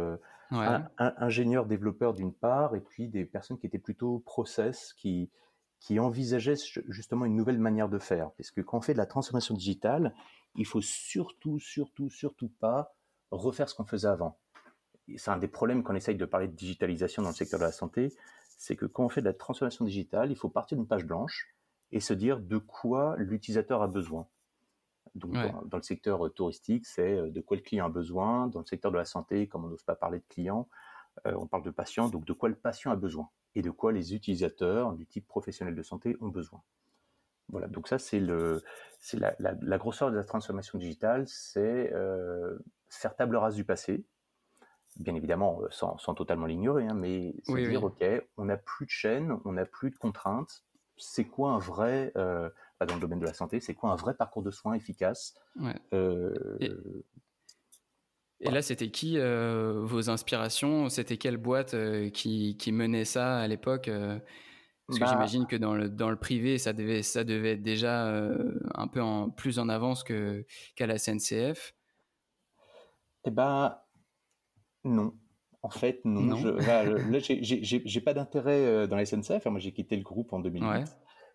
un, 0.51 0.89
ingénieur 0.97 1.65
développeur 1.65 2.13
d'une 2.13 2.33
part, 2.33 2.75
et 2.75 2.81
puis 2.81 3.07
des 3.07 3.25
personnes 3.25 3.57
qui 3.57 3.67
étaient 3.67 3.79
plutôt 3.79 4.19
process, 4.19 4.93
qui, 4.93 5.29
qui 5.79 5.99
envisageaient 5.99 6.55
justement 6.87 7.25
une 7.25 7.35
nouvelle 7.35 7.57
manière 7.57 7.89
de 7.89 7.99
faire. 7.99 8.31
Parce 8.37 8.51
que 8.51 8.61
quand 8.61 8.77
on 8.77 8.81
fait 8.81 8.93
de 8.93 8.97
la 8.97 9.05
transformation 9.05 9.55
digitale, 9.55 10.13
il 10.55 10.65
faut 10.65 10.81
surtout, 10.81 11.59
surtout, 11.59 12.09
surtout 12.09 12.49
pas 12.59 12.93
refaire 13.31 13.69
ce 13.69 13.75
qu'on 13.75 13.85
faisait 13.85 14.07
avant. 14.07 14.37
C'est 15.17 15.31
un 15.31 15.37
des 15.37 15.47
problèmes 15.47 15.83
quand 15.83 15.93
on 15.93 15.95
essaye 15.95 16.15
de 16.15 16.25
parler 16.25 16.47
de 16.47 16.55
digitalisation 16.55 17.23
dans 17.23 17.29
le 17.29 17.35
secteur 17.35 17.59
de 17.59 17.65
la 17.65 17.71
santé, 17.71 18.13
c'est 18.57 18.75
que 18.75 18.85
quand 18.85 19.05
on 19.05 19.09
fait 19.09 19.21
de 19.21 19.25
la 19.25 19.33
transformation 19.33 19.85
digitale, 19.85 20.31
il 20.31 20.35
faut 20.35 20.49
partir 20.49 20.77
d'une 20.77 20.87
page 20.87 21.05
blanche 21.05 21.55
et 21.91 21.99
se 21.99 22.13
dire 22.13 22.39
de 22.39 22.57
quoi 22.57 23.15
l'utilisateur 23.17 23.81
a 23.81 23.87
besoin. 23.87 24.27
Donc, 25.15 25.33
dans, 25.65 25.77
le 25.77 25.83
secteur 25.83 26.25
euh, 26.25 26.29
touristique, 26.29 26.85
c'est 26.85 27.17
euh, 27.17 27.29
de 27.29 27.41
quoi 27.41 27.57
le 27.57 27.63
client 27.63 27.85
a 27.87 27.89
besoin. 27.89 28.47
Dans 28.47 28.59
le 28.59 28.65
secteur 28.65 28.91
de 28.91 28.97
la 28.97 29.05
santé, 29.05 29.47
comme 29.47 29.65
on 29.65 29.67
n'ose 29.67 29.83
pas 29.83 29.95
parler 29.95 30.19
de 30.19 30.25
client, 30.29 30.69
euh, 31.27 31.33
on 31.37 31.47
parle 31.47 31.63
de 31.63 31.69
patient. 31.69 32.07
Donc, 32.07 32.25
de 32.25 32.33
quoi 32.33 32.47
le 32.47 32.55
patient 32.55 32.91
a 32.91 32.95
besoin 32.95 33.29
et 33.55 33.61
de 33.61 33.69
quoi 33.69 33.91
les 33.91 34.15
utilisateurs 34.15 34.93
du 34.93 35.05
type 35.05 35.27
professionnel 35.27 35.75
de 35.75 35.83
santé 35.83 36.15
ont 36.21 36.29
besoin. 36.29 36.61
Voilà. 37.49 37.67
Donc 37.67 37.89
ça, 37.89 37.99
c'est 37.99 38.21
le, 38.21 38.63
c'est 39.01 39.19
la, 39.19 39.35
la, 39.37 39.77
grosseur 39.77 40.09
de 40.09 40.15
la 40.15 40.23
transformation 40.23 40.77
digitale, 40.79 41.27
c'est 41.27 41.91
faire 42.87 43.15
table 43.17 43.35
rase 43.35 43.55
du 43.55 43.65
passé. 43.65 44.05
Bien 44.97 45.15
évidemment, 45.15 45.59
sans, 45.69 45.97
sans 45.97 46.13
totalement 46.13 46.45
l'ignorer, 46.45 46.87
hein, 46.87 46.93
mais 46.93 47.33
c'est 47.43 47.67
dire 47.67 47.83
ok, 47.83 48.05
on 48.37 48.45
n'a 48.45 48.55
plus 48.55 48.85
de 48.85 48.91
chaîne, 48.91 49.37
on 49.43 49.51
n'a 49.51 49.65
plus 49.65 49.89
de 49.89 49.97
contraintes. 49.97 50.63
C'est 50.95 51.25
quoi 51.25 51.51
un 51.51 51.59
vrai 51.59 52.13
dans 52.85 52.95
le 52.95 53.01
domaine 53.01 53.19
de 53.19 53.25
la 53.25 53.33
santé, 53.33 53.59
c'est 53.59 53.73
quoi 53.73 53.91
un 53.91 53.95
vrai 53.95 54.13
parcours 54.13 54.43
de 54.43 54.51
soins 54.51 54.73
efficace 54.73 55.35
euh, 55.93 56.33
et, 58.43 58.49
là, 58.49 58.63
c'était 58.63 58.89
qui 58.89 59.19
euh, 59.19 59.81
vos 59.83 60.09
inspirations? 60.09 60.89
C'était 60.89 61.17
quelle 61.17 61.37
boîte 61.37 61.75
euh, 61.75 62.09
qui, 62.09 62.57
qui, 62.57 62.71
menait 62.71 63.05
ça 63.05 63.37
à 63.37 63.47
l'époque 63.47 63.87
Parce 63.87 64.97
que 64.97 65.03
bah 65.03 65.11
j'imagine 65.11 65.45
que 65.45 65.55
dans 65.55 65.75
le, 65.75 65.89
dans 65.89 66.09
le 66.09 66.15
privé, 66.15 66.57
ça 66.57 66.73
devait, 66.73 67.03
ça 67.03 67.23
devait 67.23 67.51
être 67.51 67.61
déjà 67.61 68.07
un 68.73 68.87
peu 68.87 68.99
en, 68.99 69.29
plus 69.29 69.59
en 69.59 69.69
avance 69.69 70.03
qu'à 70.03 70.87
la 70.87 70.97
SNCF. 70.97 71.75
Eh 73.25 73.29
ben, 73.29 73.77
non. 74.85 75.13
En 75.61 75.69
fait, 75.69 76.01
non. 76.03 76.35
Je, 76.35 76.49
là, 76.49 77.19
j'ai, 77.19 78.01
pas 78.01 78.15
d'intérêt 78.15 78.87
dans 78.87 78.95
la 78.95 79.05
SNCF. 79.05 79.45
Moi, 79.45 79.59
j'ai 79.59 79.71
quitté 79.71 79.95
le 79.95 80.03
groupe 80.03 80.33
en 80.33 80.39
2008. 80.39 80.87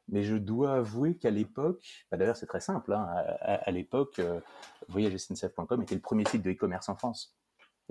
Mais 0.08 0.22
je 0.22 0.36
dois 0.36 0.74
avouer 0.74 1.16
qu'à 1.16 1.30
l'époque, 1.30 2.04
bah 2.10 2.16
d'ailleurs 2.16 2.36
c'est 2.36 2.46
très 2.46 2.60
simple, 2.60 2.92
hein, 2.92 3.08
à, 3.40 3.70
l'époque, 3.70 4.18
euh, 4.20 4.40
voyagesncf.com 4.88 5.82
était 5.82 5.94
le 5.96 6.00
premier 6.00 6.24
site 6.26 6.42
de 6.42 6.52
e-commerce 6.52 6.88
en 6.88 6.96
France. 6.96 7.36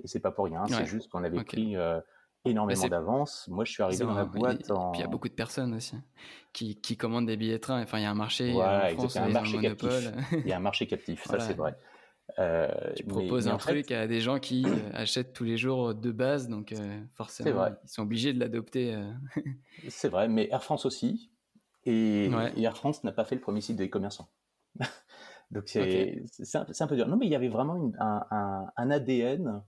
Et 0.02 0.08
c'est 0.08 0.20
pas 0.20 0.30
pour 0.30 0.46
rien, 0.46 0.64
c'est 0.66 0.86
juste 0.86 1.10
qu'on 1.10 1.24
avait 1.24 1.44
pris 1.44 1.76
euh, 1.76 2.00
énormément 2.44 2.88
d'avance. 2.88 3.48
Moi, 3.48 3.64
je 3.64 3.72
suis 3.72 3.82
arrivé 3.82 4.04
dans 4.04 4.14
la 4.14 4.24
boîte 4.24 4.70
en... 4.70 4.92
il 4.94 5.00
y 5.00 5.02
a 5.02 5.08
beaucoup 5.08 5.28
de 5.28 5.34
personnes 5.34 5.74
aussi 5.74 5.96
qui, 6.52 6.80
qui, 6.80 6.96
commandent 6.96 7.26
des 7.26 7.36
billets 7.36 7.54
de 7.54 7.58
train. 7.58 7.82
Enfin, 7.82 7.98
il 7.98 8.02
y 8.02 8.06
a 8.06 8.10
un 8.10 8.14
marché 8.14 8.52
en 8.52 8.88
France, 8.94 9.14
il 9.14 9.18
y 9.18 9.20
a 9.20 9.24
un 9.24 9.28
marché 9.28 9.58
captif. 9.58 10.12
Il 10.32 10.46
y 10.46 10.52
a 10.52 10.56
un 10.56 10.60
marché 10.60 10.86
captif, 10.86 11.24
ça 11.24 11.38
c'est 11.38 11.54
vrai. 11.54 11.76
Euh, 12.38 12.68
tu 12.96 13.04
proposes 13.04 13.48
un 13.48 13.56
truc 13.56 13.92
à 13.92 14.06
des 14.06 14.20
gens 14.20 14.40
qui 14.40 14.64
euh, 14.66 14.76
achètent 14.92 15.32
tous 15.32 15.44
les 15.44 15.56
jours 15.56 15.94
de 15.94 16.10
base, 16.10 16.48
donc 16.48 16.72
euh, 16.72 17.00
forcément, 17.14 17.66
ils 17.84 17.88
sont 17.88 18.02
obligés 18.02 18.32
de 18.32 18.40
l'adopter. 18.40 19.00
c'est 19.88 20.08
vrai, 20.08 20.28
mais 20.28 20.48
Air 20.50 20.62
France 20.62 20.86
aussi. 20.86 21.30
Et, 21.86 22.30
Air 22.56 22.76
France 22.76 23.04
n'a 23.04 23.12
pas 23.12 23.24
fait 23.24 23.36
le 23.36 23.40
premier 23.40 23.60
site 23.60 23.76
de 23.76 23.84
e-commerçant. 23.84 24.28
donc 25.50 25.68
c'est 25.68 26.20
un, 26.54 26.86
peu 26.86 26.96
dur. 26.96 27.08
Non, 27.08 27.16
mais 27.16 27.26
il 27.26 27.32
y 27.32 27.36
avait 27.36 27.48
vraiment 27.48 27.92
un, 27.98 28.70
un, 28.76 28.90
ADN 28.90 29.62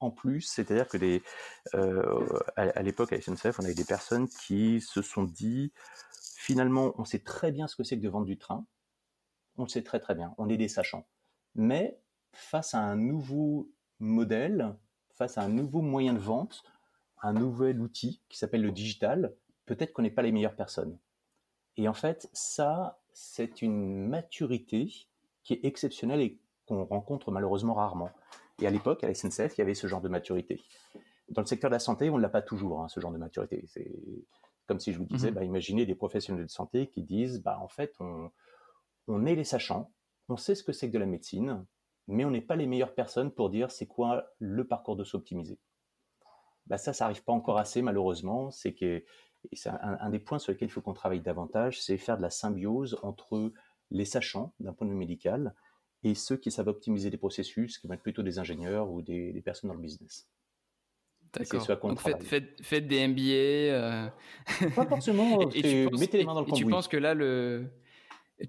en 0.00 0.10
plus, 0.10 0.42
c'est-à-dire 0.42 0.88
que 0.88 0.96
les, 0.96 1.22
à, 2.56 2.82
l'époque 2.82 3.12
à 3.12 3.20
SNCF, 3.20 3.58
on 3.58 3.64
avait 3.64 3.74
des 3.74 3.84
personnes 3.84 4.28
qui 4.28 4.80
se 4.80 5.02
sont 5.02 5.24
dit 5.24 5.72
finalement, 6.36 6.92
on 6.98 7.04
sait 7.04 7.20
très 7.20 7.52
bien 7.52 7.66
ce 7.66 7.74
que 7.74 7.84
c'est 7.84 7.96
que 7.96 8.02
de 8.02 8.08
vendre 8.08 8.26
du 8.26 8.38
train. 8.38 8.66
On 9.56 9.64
le 9.64 9.68
sait 9.68 9.82
très 9.82 9.98
très 9.98 10.14
bien. 10.14 10.34
On 10.38 10.48
est 10.48 10.56
des 10.56 10.68
sachants. 10.68 11.06
Mais 11.54 11.98
face 12.32 12.74
à 12.74 12.80
un 12.80 12.96
nouveau 12.96 13.70
modèle, 13.98 14.76
face 15.14 15.38
à 15.38 15.42
un 15.42 15.48
nouveau 15.48 15.80
moyen 15.80 16.12
de 16.12 16.18
vente, 16.18 16.64
un 17.22 17.32
nouvel 17.32 17.80
outil 17.80 18.20
qui 18.28 18.36
s'appelle 18.36 18.62
le 18.62 18.72
digital, 18.72 19.34
peut-être 19.64 19.92
qu'on 19.92 20.02
n'est 20.02 20.10
pas 20.10 20.22
les 20.22 20.32
meilleures 20.32 20.56
personnes. 20.56 20.98
Et 21.76 21.88
en 21.88 21.94
fait, 21.94 22.28
ça, 22.32 22.98
c'est 23.12 23.62
une 23.62 24.06
maturité 24.08 24.92
qui 25.42 25.54
est 25.54 25.64
exceptionnelle 25.64 26.20
et 26.20 26.38
qu'on 26.66 26.84
rencontre 26.84 27.30
malheureusement 27.30 27.74
rarement. 27.74 28.10
Et 28.60 28.66
à 28.66 28.70
l'époque, 28.70 29.04
à 29.04 29.08
la 29.08 29.14
SNCF, 29.14 29.56
il 29.56 29.58
y 29.58 29.62
avait 29.62 29.74
ce 29.74 29.86
genre 29.86 30.00
de 30.00 30.08
maturité. 30.08 30.62
Dans 31.28 31.42
le 31.42 31.46
secteur 31.46 31.70
de 31.70 31.74
la 31.74 31.80
santé, 31.80 32.10
on 32.10 32.16
ne 32.16 32.22
l'a 32.22 32.28
pas 32.28 32.42
toujours, 32.42 32.80
hein, 32.80 32.88
ce 32.88 33.00
genre 33.00 33.12
de 33.12 33.18
maturité. 33.18 33.64
C'est 33.66 33.90
comme 34.66 34.80
si 34.80 34.92
je 34.92 34.98
vous 34.98 35.04
disais, 35.04 35.30
mmh 35.30 35.34
bah, 35.34 35.44
imaginez 35.44 35.84
des 35.84 35.94
professionnels 35.94 36.44
de 36.44 36.50
santé 36.50 36.86
qui 36.88 37.02
disent, 37.02 37.42
bah, 37.42 37.58
en 37.60 37.68
fait, 37.68 37.94
on, 38.00 38.30
on 39.08 39.26
est 39.26 39.34
les 39.34 39.44
sachants, 39.44 39.90
on 40.28 40.36
sait 40.36 40.54
ce 40.54 40.62
que 40.62 40.72
c'est 40.72 40.88
que 40.88 40.94
de 40.94 40.98
la 40.98 41.06
médecine, 41.06 41.66
mais 42.06 42.24
on 42.24 42.30
n'est 42.30 42.40
pas 42.40 42.56
les 42.56 42.66
meilleures 42.66 42.94
personnes 42.94 43.30
pour 43.30 43.50
dire 43.50 43.70
c'est 43.70 43.86
quoi 43.86 44.26
le 44.38 44.66
parcours 44.66 44.96
de 44.96 45.04
s'optimiser. 45.04 45.58
Bah 46.66 46.78
ça, 46.78 46.92
ça 46.92 47.04
n'arrive 47.04 47.24
pas 47.24 47.32
encore 47.32 47.58
assez 47.58 47.82
malheureusement. 47.82 48.50
C'est 48.50 48.72
que 48.72 49.04
c'est 49.52 49.70
un, 49.70 50.10
des 50.10 50.18
points 50.18 50.38
sur 50.38 50.52
lesquels 50.52 50.68
il 50.68 50.72
faut 50.72 50.80
qu'on 50.80 50.94
travaille 50.94 51.20
davantage, 51.20 51.80
c'est 51.80 51.96
faire 51.98 52.16
de 52.16 52.22
la 52.22 52.30
symbiose 52.30 52.98
entre 53.02 53.52
les 53.90 54.04
sachants 54.04 54.54
d'un 54.60 54.72
point 54.72 54.86
de 54.86 54.92
vue 54.92 54.98
médical 54.98 55.54
et 56.02 56.14
ceux 56.14 56.36
qui 56.36 56.50
savent 56.50 56.68
optimiser 56.68 57.10
des 57.10 57.16
processus, 57.16 57.78
qui 57.78 57.86
vont 57.86 57.94
être 57.94 58.02
plutôt 58.02 58.22
des 58.22 58.38
ingénieurs 58.38 58.90
ou 58.90 59.02
des, 59.02 59.40
personnes 59.44 59.68
dans 59.68 59.74
le 59.74 59.80
business. 59.80 60.28
D'accord. 61.32 61.66
Donc 61.82 62.00
faites, 62.00 62.86
des 62.86 63.08
MBA. 63.08 63.20
Euh... 63.22 64.08
Pas 64.76 64.86
forcément. 64.86 65.50
et, 65.54 65.86
mettez 65.90 66.18
les 66.18 66.24
mains 66.24 66.34
dans 66.34 66.42
le. 66.42 66.48
Et 66.48 66.52
tu 66.52 66.66
penses 66.66 66.88
que 66.88 66.96
là, 66.96 67.14
le, 67.14 67.68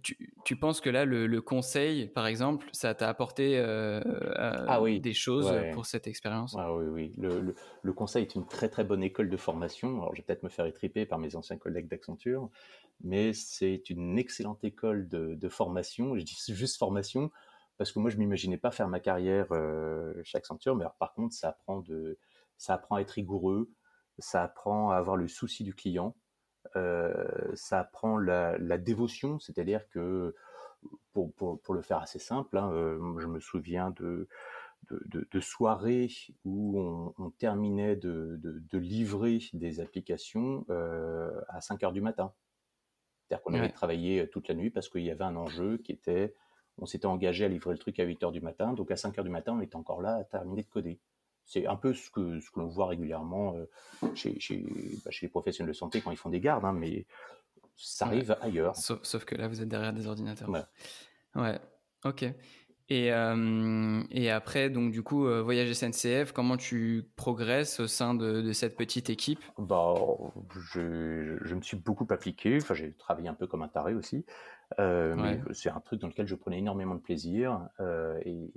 tu, 0.01 0.55
penses 0.55 0.81
que 0.81 0.89
là, 0.89 1.05
le, 1.05 1.41
conseil, 1.41 2.07
par 2.07 2.25
exemple, 2.25 2.67
ça 2.71 2.95
t'a 2.95 3.07
apporté 3.07 3.57
euh, 3.57 4.01
ah 4.35 4.81
des 4.81 5.13
choses 5.13 5.53
pour 5.73 5.85
cette 5.85 6.07
expérience? 6.07 6.55
Ah 6.57 6.73
Oui, 6.73 6.85
oui. 6.85 7.13
Le, 7.17 7.53
le, 7.81 7.93
conseil 7.93 8.23
est 8.23 8.35
une 8.35 8.47
très 8.47 8.69
très 8.69 8.83
bonne 8.83 9.03
école 9.03 9.29
de 9.29 9.37
formation. 9.37 10.01
Alors, 10.01 10.15
je 10.15 10.21
vais 10.21 10.25
peut-être 10.25 10.43
me 10.43 10.49
faire 10.49 10.65
étriper 10.65 11.05
par 11.05 11.19
mes 11.19 11.35
anciens 11.35 11.57
collègues 11.57 11.87
d'Accenture, 11.87 12.49
mais 13.03 13.33
c'est 13.33 13.89
une 13.89 14.17
excellente 14.17 14.63
école 14.63 15.07
de, 15.07 15.49
formation. 15.49 16.17
Je 16.17 16.23
dis 16.23 16.35
juste 16.47 16.77
formation 16.77 17.31
parce 17.77 17.91
que 17.91 17.99
moi, 17.99 18.09
je 18.09 18.17
m'imaginais 18.17 18.57
pas 18.57 18.71
faire 18.71 18.87
ma 18.87 18.99
carrière 18.99 19.47
euh, 19.51 20.13
chez 20.23 20.37
Accenture, 20.37 20.75
mais 20.75 20.85
par 20.99 21.13
contre, 21.13 21.35
ça 21.35 21.49
apprend, 21.49 21.81
de, 21.81 22.17
ça 22.57 22.73
apprend 22.73 22.95
à 22.95 23.01
être 23.01 23.11
rigoureux, 23.11 23.69
ça 24.17 24.43
apprend 24.43 24.91
à 24.91 24.95
avoir 24.95 25.17
le 25.17 25.27
souci 25.27 25.63
du 25.63 25.73
client. 25.73 26.15
Euh, 26.75 27.51
ça 27.55 27.79
apprend 27.79 28.17
la, 28.17 28.77
dévotion, 28.77 29.39
c'est-à-dire 29.39 29.87
que, 29.89 30.35
pour, 31.13 31.33
pour, 31.33 31.73
le 31.73 31.81
faire 31.81 31.99
assez 31.99 32.19
simple, 32.19 32.57
hein, 32.57 32.71
euh, 32.73 33.17
je 33.19 33.27
me 33.27 33.39
souviens 33.39 33.91
de, 33.91 34.27
de, 34.89 35.39
soirées 35.39 36.09
où 36.43 37.13
on, 37.17 37.29
terminait 37.31 37.95
de, 37.95 38.39
livrer 38.73 39.39
des 39.53 39.79
applications 39.79 40.65
euh, 40.69 41.31
à 41.47 41.61
5 41.61 41.83
heures 41.83 41.93
du 41.93 42.01
matin. 42.01 42.33
C'est-à-dire 43.27 43.43
qu'on 43.43 43.53
avait 43.55 43.69
travaillé 43.69 44.29
toute 44.29 44.47
la 44.47 44.53
nuit 44.53 44.69
parce 44.69 44.87
qu'il 44.89 45.01
y 45.01 45.09
avait 45.09 45.23
un 45.23 45.35
enjeu 45.35 45.77
qui 45.77 45.91
était, 45.91 46.35
on 46.77 46.85
s'était 46.85 47.07
engagé 47.07 47.45
à 47.45 47.47
livrer 47.47 47.71
le 47.71 47.79
truc 47.79 47.99
à 47.99 48.03
8 48.03 48.23
heures 48.23 48.31
du 48.31 48.41
matin, 48.41 48.73
donc 48.73 48.91
à 48.91 48.97
5 48.97 49.17
heures 49.17 49.25
du 49.25 49.31
matin, 49.31 49.53
on 49.57 49.61
était 49.61 49.77
encore 49.77 50.01
là 50.01 50.15
à 50.15 50.23
terminer 50.25 50.61
de 50.61 50.69
coder. 50.69 50.99
C'est 51.45 51.67
un 51.67 51.75
peu 51.75 51.93
ce 51.93 52.09
que, 52.09 52.39
ce 52.39 52.49
que 52.49 52.59
l'on 52.59 52.67
voit 52.67 52.87
régulièrement 52.87 53.55
euh, 53.55 54.09
chez, 54.15 54.39
chez, 54.39 54.65
bah, 55.05 55.11
chez, 55.11 55.27
les 55.27 55.29
professionnels 55.29 55.73
de 55.73 55.77
santé 55.77 56.01
quand 56.01 56.11
ils 56.11 56.17
font 56.17 56.29
des 56.29 56.39
gardes, 56.39 56.65
hein, 56.65 56.73
mais 56.73 57.05
ça 57.75 58.07
arrive 58.07 58.35
ailleurs. 58.41 58.75
Sauf, 58.75 59.25
que 59.25 59.35
là, 59.35 59.47
vous 59.47 59.61
êtes 59.61 59.67
derrière 59.67 59.93
des 59.93 60.07
ordinateurs. 60.07 60.49
Ouais, 60.49 60.63
ouais. 61.35 61.59
ok. 62.03 62.25
Et, 62.87 63.11
euh, 63.11 64.03
et, 64.11 64.29
après, 64.29 64.69
donc 64.69 64.91
du 64.91 65.01
coup, 65.01 65.25
euh, 65.25 65.41
Voyage 65.41 65.73
SNCF, 65.73 66.31
comment 66.33 66.55
tu 66.55 67.09
progresses 67.15 67.79
au 67.79 67.87
sein 67.87 68.13
de, 68.13 68.41
de 68.41 68.53
cette 68.53 68.75
petite 68.75 69.09
équipe? 69.09 69.39
Bah, 69.57 69.95
je, 70.71 71.37
je, 71.41 71.55
me 71.55 71.61
suis 71.61 71.77
beaucoup 71.77 72.05
appliqué, 72.11 72.57
enfin, 72.61 72.75
j'ai 72.75 72.93
travaillé 72.93 73.27
un 73.27 73.33
peu 73.33 73.47
comme 73.47 73.63
un 73.63 73.67
taré 73.67 73.95
aussi, 73.95 74.23
mais 74.77 75.41
c'est 75.53 75.69
un 75.69 75.79
truc 75.79 75.99
dans 75.99 76.07
lequel 76.07 76.27
je 76.27 76.35
prenais 76.35 76.59
énormément 76.59 76.95
de 76.95 77.01
plaisir. 77.01 77.67
et, 78.23 78.51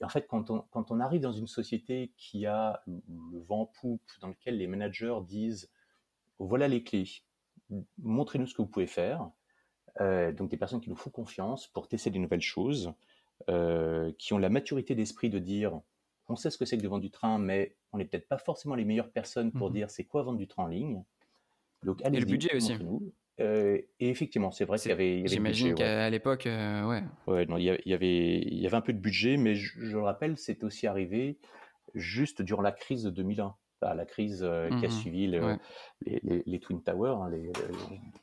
et 0.00 0.04
en 0.04 0.08
fait, 0.08 0.26
quand 0.26 0.50
on, 0.50 0.60
quand 0.70 0.90
on 0.90 1.00
arrive 1.00 1.20
dans 1.20 1.32
une 1.32 1.46
société 1.46 2.12
qui 2.16 2.46
a 2.46 2.82
le 2.86 3.40
vent 3.40 3.66
poupe, 3.80 4.02
dans 4.20 4.28
lequel 4.28 4.58
les 4.58 4.66
managers 4.66 5.18
disent 5.26 5.70
voilà 6.38 6.68
les 6.68 6.84
clés, 6.84 7.08
montrez-nous 7.98 8.46
ce 8.46 8.54
que 8.54 8.62
vous 8.62 8.68
pouvez 8.68 8.86
faire. 8.86 9.30
Euh, 10.00 10.32
donc 10.32 10.50
des 10.50 10.56
personnes 10.56 10.80
qui 10.80 10.90
nous 10.90 10.96
font 10.96 11.10
confiance 11.10 11.66
pour 11.66 11.88
tester 11.88 12.10
des 12.10 12.20
nouvelles 12.20 12.40
choses, 12.40 12.92
euh, 13.48 14.12
qui 14.18 14.32
ont 14.32 14.38
la 14.38 14.48
maturité 14.48 14.94
d'esprit 14.94 15.30
de 15.30 15.38
dire 15.38 15.80
on 16.28 16.36
sait 16.36 16.50
ce 16.50 16.58
que 16.58 16.64
c'est 16.64 16.76
que 16.76 16.82
de 16.82 16.88
vendre 16.88 17.02
du 17.02 17.10
train, 17.10 17.38
mais 17.38 17.74
on 17.92 17.98
n'est 17.98 18.04
peut-être 18.04 18.28
pas 18.28 18.38
forcément 18.38 18.74
les 18.74 18.84
meilleures 18.84 19.10
personnes 19.10 19.50
pour 19.50 19.70
mmh 19.70 19.72
dire 19.72 19.90
c'est 19.90 20.04
quoi 20.04 20.22
vendre 20.22 20.38
du 20.38 20.46
train 20.46 20.64
en 20.64 20.68
ligne. 20.68 21.02
Donc, 21.84 22.02
allez 22.04 22.18
Et 22.18 22.20
le 22.20 22.26
budget 22.26 22.54
aussi. 22.54 22.74
Euh, 23.40 23.78
et 24.00 24.10
effectivement, 24.10 24.50
c'est 24.50 24.64
vrai 24.64 24.78
qu'il 24.78 24.90
y 24.90 24.92
avait. 24.92 25.22
J'imagine 25.26 25.74
qu'à 25.74 26.10
l'époque, 26.10 26.46
euh, 26.46 26.86
ouais. 26.86 27.02
Ouais, 27.26 27.46
non, 27.46 27.56
il 27.56 27.64
y, 27.64 27.94
avait, 27.94 28.38
il 28.38 28.58
y 28.58 28.66
avait 28.66 28.76
un 28.76 28.80
peu 28.80 28.92
de 28.92 28.98
budget, 28.98 29.36
mais 29.36 29.54
je, 29.54 29.78
le 29.78 30.00
rappelle, 30.00 30.36
c'est 30.36 30.64
aussi 30.64 30.86
arrivé 30.86 31.38
juste 31.94 32.42
durant 32.42 32.62
la 32.62 32.72
crise 32.72 33.04
de 33.04 33.10
2001, 33.10 33.54
la 33.94 34.04
crise 34.04 34.40
euh, 34.42 34.68
qui 34.68 34.84
a 34.84 34.88
mmh 34.88 34.92
suivi 34.92 35.26
les, 35.28 36.42
les, 36.46 36.60
Twin 36.60 36.82
Towers, 36.82 37.16
hein, 37.22 37.30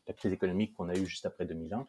la 0.07 0.13
crise 0.13 0.34
économique 0.34 0.74
qu'on 0.74 0.89
a 0.89 0.95
eue 0.95 1.05
juste 1.05 1.25
après 1.25 1.45
2001. 1.45 1.88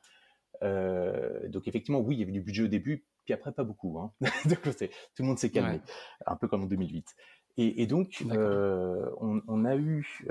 donc 1.49 1.67
effectivement, 1.67 2.01
oui, 2.01 2.17
il 2.17 2.21
y 2.21 2.23
avait 2.23 2.33
du 2.33 2.41
budget 2.41 2.63
au 2.63 2.69
début, 2.69 3.05
puis 3.25 3.35
après 3.35 3.53
pas 3.53 3.65
beaucoup. 3.65 3.99
Hein. 3.99 4.13
donc, 4.47 4.63
tout 4.63 5.23
le 5.23 5.25
monde 5.25 5.39
s'est 5.39 5.51
calmé, 5.51 5.81
un 6.27 6.37
peu 6.37 6.47
comme 6.47 6.63
en 6.63 6.67
2008. 6.67 7.15
Et, 7.59 7.87
donc, 7.87 8.23
on, 8.31 9.43
on, 9.49 9.65
a 9.65 9.77
eu 9.77 10.25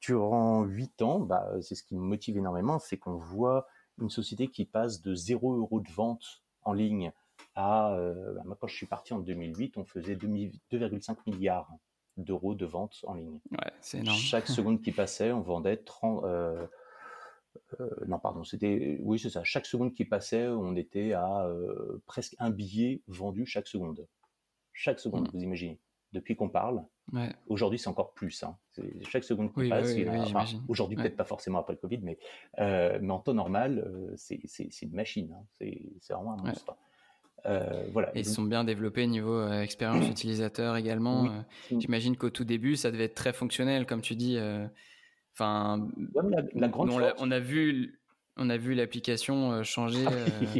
durant 0.00 0.64
huit 0.64 1.02
ans, 1.02 1.20
bah, 1.20 1.50
c'est 1.60 1.74
ce 1.74 1.82
qui 1.82 1.94
me 1.94 2.00
motive 2.00 2.36
énormément, 2.38 2.78
c'est 2.78 2.96
qu'on 2.96 3.16
voit 3.16 3.66
une 4.00 4.10
société 4.10 4.48
qui 4.48 4.64
passe 4.64 5.02
de 5.02 5.14
0 5.14 5.56
euros 5.56 5.80
de 5.80 5.90
vente 5.90 6.42
en 6.62 6.72
ligne 6.72 7.12
à, 7.54 7.92
euh, 7.94 8.34
bah, 8.34 8.56
quand 8.58 8.66
je 8.66 8.74
suis 8.74 8.86
parti 8.86 9.12
en 9.12 9.18
2008, 9.18 9.76
on 9.76 9.84
faisait 9.84 10.16
2,5 10.16 11.16
milliards 11.26 11.70
d'euros 12.16 12.54
de 12.54 12.66
vente 12.66 12.98
en 13.06 13.14
ligne. 13.14 13.40
Ouais, 13.52 13.72
c'est 13.80 13.98
énorme. 13.98 14.18
Chaque 14.18 14.46
seconde 14.48 14.82
qui 14.82 14.92
passait, 14.92 15.32
on 15.32 15.40
vendait 15.40 15.76
30, 15.76 16.24
euh, 16.24 16.66
euh, 17.80 17.90
non, 18.06 18.18
pardon, 18.18 18.44
c'était, 18.44 18.98
oui, 19.02 19.18
c'est 19.18 19.30
ça. 19.30 19.44
Chaque 19.44 19.66
seconde 19.66 19.92
qui 19.92 20.04
passait, 20.04 20.48
on 20.48 20.76
était 20.76 21.12
à 21.12 21.48
presque 22.06 22.34
un 22.38 22.50
billet 22.50 23.02
vendu 23.06 23.46
chaque 23.46 23.66
seconde. 23.66 24.06
Chaque 24.72 25.00
seconde, 25.00 25.28
mmh. 25.28 25.30
vous 25.32 25.42
imaginez 25.42 25.80
depuis 26.12 26.36
qu'on 26.36 26.48
parle. 26.48 26.82
Aujourd'hui, 27.48 27.78
c'est 27.78 27.88
encore 27.88 28.12
plus. 28.12 28.42
Hein. 28.42 28.56
Chaque 29.08 29.24
seconde 29.24 29.52
qui 29.52 29.68
passe, 29.68 29.94
aujourd'hui 30.68 30.96
peut-être 30.96 31.16
pas 31.16 31.24
forcément 31.24 31.58
après 31.58 31.72
le 31.72 31.78
Covid, 31.78 31.98
mais, 32.02 32.18
euh, 32.58 32.98
mais 33.02 33.12
en 33.12 33.18
temps 33.18 33.34
normal, 33.34 33.84
euh, 33.86 34.12
c'est 34.16 34.82
une 34.82 34.94
machine. 34.94 35.32
Hein. 35.32 35.44
C'est 35.58 36.12
vraiment 36.12 36.38
un 36.38 36.42
monstre. 36.42 36.76
Euh, 37.46 37.88
voilà. 37.92 38.14
Et 38.14 38.20
ils 38.20 38.26
sont 38.26 38.42
bien 38.42 38.64
développés 38.64 39.06
niveau 39.06 39.50
expérience 39.50 40.08
utilisateur 40.08 40.76
également. 40.76 41.44
J'imagine 41.70 42.16
qu'au 42.16 42.30
tout 42.30 42.44
début, 42.44 42.76
ça 42.76 42.90
devait 42.90 43.04
être 43.04 43.14
très 43.14 43.32
fonctionnel, 43.32 43.86
comme 43.86 44.02
tu 44.02 44.14
dis. 44.14 44.38
Enfin, 45.34 45.88
la, 46.54 46.68
grande 46.68 46.90
on, 46.90 47.00
on, 47.18 47.30
a 47.30 47.40
vu. 47.40 47.98
On 48.36 48.50
a 48.50 48.56
vu 48.56 48.74
l'application 48.74 49.62
changer 49.62 50.04
ah 50.06 50.10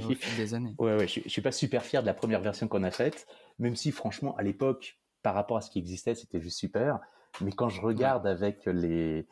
au 0.09 0.15
fil 0.15 0.37
des 0.37 0.55
années. 0.55 0.75
Ouais, 0.79 0.97
ouais, 0.97 1.09
je, 1.09 1.21
je 1.25 1.29
suis 1.29 1.43
pas 1.43 1.53
super 1.53 1.85
fier 1.85 2.03
de 2.03 2.07
la 2.07 2.15
première 2.15 2.41
version 2.41 2.67
qu'on 2.69 2.83
a 2.83 2.91
faite, 2.91 3.27
même 3.59 3.77
si 3.77 3.91
franchement, 3.91 4.35
à 4.37 4.43
l'époque, 4.43 5.01
par 5.23 5.35
rapport 5.35 5.57
à 5.57 5.61
ce 5.61 5.71
qui 5.71 5.79
existait, 5.79 6.15
c'était 6.15 6.41
juste 6.41 6.59
super. 6.59 7.01
Mais 7.41 7.53
quand 7.53 7.69
je 7.69 7.81
regarde 7.81 8.27
avec 8.27 8.67
les 8.67 9.27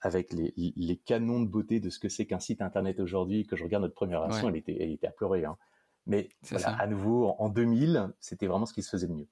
avec 0.00 0.32
les, 0.32 0.52
les, 0.56 0.96
canons 0.96 1.40
de 1.40 1.48
beauté 1.48 1.78
de 1.78 1.88
ce 1.88 2.00
que 2.00 2.08
c'est 2.08 2.26
qu'un 2.26 2.40
site 2.40 2.60
internet 2.60 2.98
aujourd'hui, 2.98 3.46
que 3.46 3.54
je 3.54 3.62
regarde 3.62 3.84
notre 3.84 3.94
première 3.94 4.20
version, 4.20 4.48
elle, 4.48 4.56
était, 4.56 4.76
elle 4.80 4.90
était 4.90 5.06
à 5.06 5.12
pleurer. 5.12 5.44
Hein. 5.44 5.56
Mais 6.06 6.28
voilà, 6.50 6.70
à 6.70 6.88
nouveau, 6.88 7.28
en, 7.38 7.48
2000, 7.48 8.10
c'était 8.18 8.48
vraiment 8.48 8.66
ce 8.66 8.74
qui 8.74 8.82
se 8.82 8.90
faisait 8.90 9.06
de 9.06 9.12
mieux. 9.12 9.28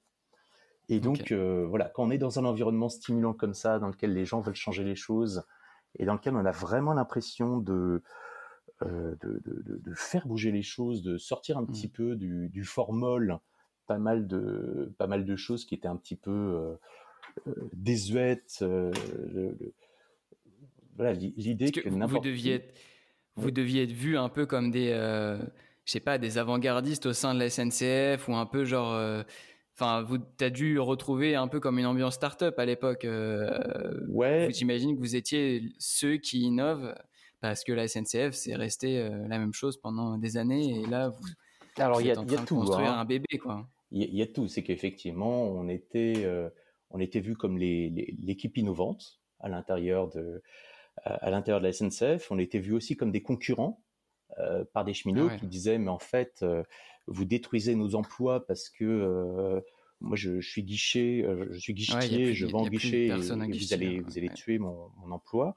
Et 0.87 1.01
donc, 1.01 1.33
voilà, 1.33 1.89
quand 1.89 2.03
on 2.03 2.09
est 2.09 2.17
dans 2.17 2.39
un 2.39 2.45
environnement 2.45 2.87
stimulant 2.87 3.33
comme 3.33 3.53
ça, 3.53 3.79
dans 3.79 3.89
lequel 3.89 4.13
les 4.13 4.23
gens 4.23 4.39
veulent 4.39 4.55
changer 4.55 4.85
les 4.85 4.95
choses, 4.95 5.43
et 5.99 6.05
dans 6.05 6.13
lequel 6.13 6.35
on 6.37 6.45
a 6.45 6.51
vraiment 6.51 6.93
l'impression 6.93 7.57
de, 7.57 8.01
de, 8.81 9.19
de, 9.21 9.93
faire 9.93 10.25
bouger 10.25 10.51
les 10.51 10.61
choses, 10.61 11.03
de 11.03 11.17
sortir 11.17 11.57
un 11.57 11.65
petit 11.65 11.87
mmh. 11.87 11.91
peu 11.91 12.15
du, 12.15 12.47
du 12.47 12.63
formol, 12.63 13.39
pas 13.91 13.99
mal, 13.99 14.27
de, 14.27 14.93
pas 14.97 15.07
mal 15.07 15.25
de 15.25 15.35
choses 15.35 15.65
qui 15.65 15.75
étaient 15.75 15.87
un 15.87 15.97
petit 15.97 16.15
peu 16.15 16.77
désuètes. 17.73 18.63
voilà, 20.95 21.13
l'idée 21.13 21.71
que, 21.71 21.89
vous 21.89 22.19
deviez 22.19 22.55
être, 22.55 22.79
vous 23.35 23.51
deviez 23.51 23.83
être 23.83 23.91
vu 23.91 24.17
un 24.17 24.29
peu 24.29 24.45
comme 24.45 24.71
des, 24.71 24.93
je 25.85 25.91
sais 25.91 25.99
pas, 25.99 26.17
des 26.17 26.37
avant-gardistes 26.37 27.07
au 27.07 27.13
sein 27.13 27.33
de 27.33 27.39
la 27.39 27.49
SNCF 27.49 28.27
ou 28.27 28.35
un 28.35 28.45
peu 28.45 28.65
genre. 28.65 28.93
Euh, 28.93 29.23
enfin, 29.75 30.03
vous 30.03 30.19
as 30.39 30.49
dû 30.49 30.79
retrouver 30.79 31.35
un 31.35 31.47
peu 31.47 31.59
comme 31.59 31.79
une 31.79 31.85
ambiance 31.85 32.15
start-up 32.15 32.57
à 32.59 32.65
l'époque. 32.65 33.05
Euh, 33.05 33.99
ouais. 34.09 34.49
J'imagine 34.53 34.95
que 34.95 34.99
vous 34.99 35.15
étiez 35.15 35.73
ceux 35.79 36.17
qui 36.17 36.41
innovent 36.41 36.93
parce 37.39 37.63
que 37.63 37.73
la 37.73 37.87
SNCF, 37.87 38.31
c'est 38.33 38.55
resté 38.55 38.99
euh, 38.99 39.27
la 39.27 39.39
même 39.39 39.53
chose 39.53 39.77
pendant 39.77 40.17
des 40.17 40.37
années 40.37 40.79
et 40.79 40.85
là, 40.85 41.09
vous, 41.09 41.23
Alors, 41.77 41.99
il 41.99 42.07
y 42.07 42.11
a, 42.11 42.19
en 42.19 42.25
train 42.25 42.35
y 42.35 42.39
a 42.39 42.45
tout, 42.45 42.55
construire 42.55 42.91
hein. 42.91 42.99
un 42.99 43.05
bébé, 43.05 43.39
quoi. 43.39 43.67
Il 43.91 44.15
y, 44.15 44.21
a 44.21 44.27
tout. 44.27 44.47
C'est 44.47 44.63
qu'effectivement, 44.63 45.43
on 45.43 45.67
était, 45.67 46.25
on 46.91 46.99
était 46.99 47.19
vu 47.19 47.35
comme 47.35 47.57
l'équipe 47.57 48.57
innovante 48.57 49.19
à 49.39 49.49
l'intérieur 49.49 50.07
de, 50.07 50.41
à 51.03 51.29
l'intérieur 51.29 51.61
de 51.61 51.67
la 51.67 51.73
SNCF. 51.73 52.31
On 52.31 52.39
était 52.39 52.59
vu 52.59 52.73
aussi 52.73 52.95
comme 52.95 53.11
des 53.11 53.21
concurrents 53.21 53.83
euh, 54.39 54.63
par 54.73 54.85
des 54.85 54.93
cheminots 54.93 55.29
qui 55.37 55.47
disaient 55.47 55.77
mais 55.77 55.89
en 55.89 55.99
fait 55.99 56.39
euh, 56.41 56.63
vous 57.07 57.25
détruisez 57.25 57.75
nos 57.75 57.95
emplois 57.95 58.45
parce 58.45 58.69
que 58.69 58.85
euh, 58.85 59.59
moi 59.99 60.15
je, 60.15 60.39
suis 60.39 60.63
guichet, 60.63 61.25
je 61.51 61.59
suis 61.59 61.73
guichetier, 61.73 62.33
je 62.33 62.45
vends 62.45 62.65
guichet, 62.65 63.07
et, 63.07 63.13
vous 63.13 63.73
allez 63.73 63.99
vous 63.99 64.17
allez 64.17 64.29
tuer 64.29 64.57
mon, 64.57 64.89
emploi. 65.11 65.55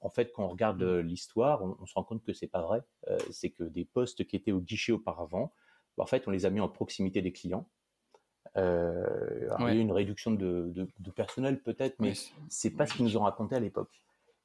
En 0.00 0.10
fait, 0.10 0.32
quand 0.32 0.44
on 0.44 0.48
regarde 0.48 0.82
mmh. 0.82 1.00
l'histoire, 1.00 1.62
on, 1.64 1.86
se 1.86 1.94
rend 1.94 2.04
compte 2.04 2.22
que 2.22 2.32
c'est 2.32 2.48
pas 2.48 2.62
vrai. 2.62 2.82
c'est 3.30 3.50
que 3.50 3.64
des 3.64 3.84
postes 3.84 4.24
qui 4.26 4.36
étaient 4.36 4.52
au 4.52 4.60
guichet 4.60 4.92
auparavant, 4.92 5.52
en 5.98 6.06
fait, 6.06 6.26
on 6.26 6.30
les 6.30 6.46
a 6.46 6.50
mis 6.50 6.60
en 6.60 6.68
proximité 6.68 7.22
des 7.22 7.32
clients. 7.32 7.68
il 8.56 8.62
y 8.62 9.64
a 9.64 9.74
eu 9.74 9.78
une 9.78 9.92
réduction 9.92 10.30
de, 10.30 10.72
de 10.74 11.10
personnel 11.10 11.62
peut-être, 11.62 11.96
mais 12.00 12.12
c'est 12.48 12.70
pas 12.70 12.86
ce 12.86 12.94
qu'ils 12.94 13.04
nous 13.04 13.16
ont 13.16 13.22
raconté 13.22 13.54
à 13.54 13.60
l'époque. 13.60 14.00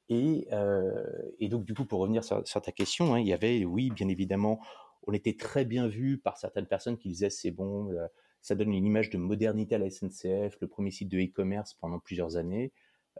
Et, 0.08 0.48
euh, 0.52 1.04
et, 1.38 1.48
donc, 1.48 1.64
du 1.64 1.74
coup, 1.74 1.84
pour 1.84 2.00
revenir 2.00 2.24
sur, 2.24 2.42
ta 2.44 2.72
question, 2.72 3.14
hein, 3.14 3.20
il 3.20 3.26
y 3.26 3.32
avait, 3.32 3.64
oui, 3.64 3.90
bien 3.90 4.08
évidemment, 4.08 4.60
on 5.06 5.12
était 5.12 5.36
très 5.36 5.64
bien 5.64 5.88
vu 5.88 6.18
par 6.18 6.36
certaines 6.36 6.66
personnes 6.66 6.98
qui 6.98 7.08
disaient 7.08 7.30
c'est 7.30 7.50
bon, 7.50 7.90
euh, 7.92 8.06
ça 8.42 8.54
donne 8.54 8.72
une 8.72 8.84
image 8.84 9.10
de 9.10 9.18
modernité 9.18 9.74
à 9.74 9.78
la 9.78 9.90
SNCF, 9.90 10.58
le 10.60 10.66
premier 10.68 10.90
site 10.90 11.08
de 11.08 11.18
e-commerce 11.18 11.74
pendant 11.74 11.98
plusieurs 11.98 12.36
années. 12.36 12.72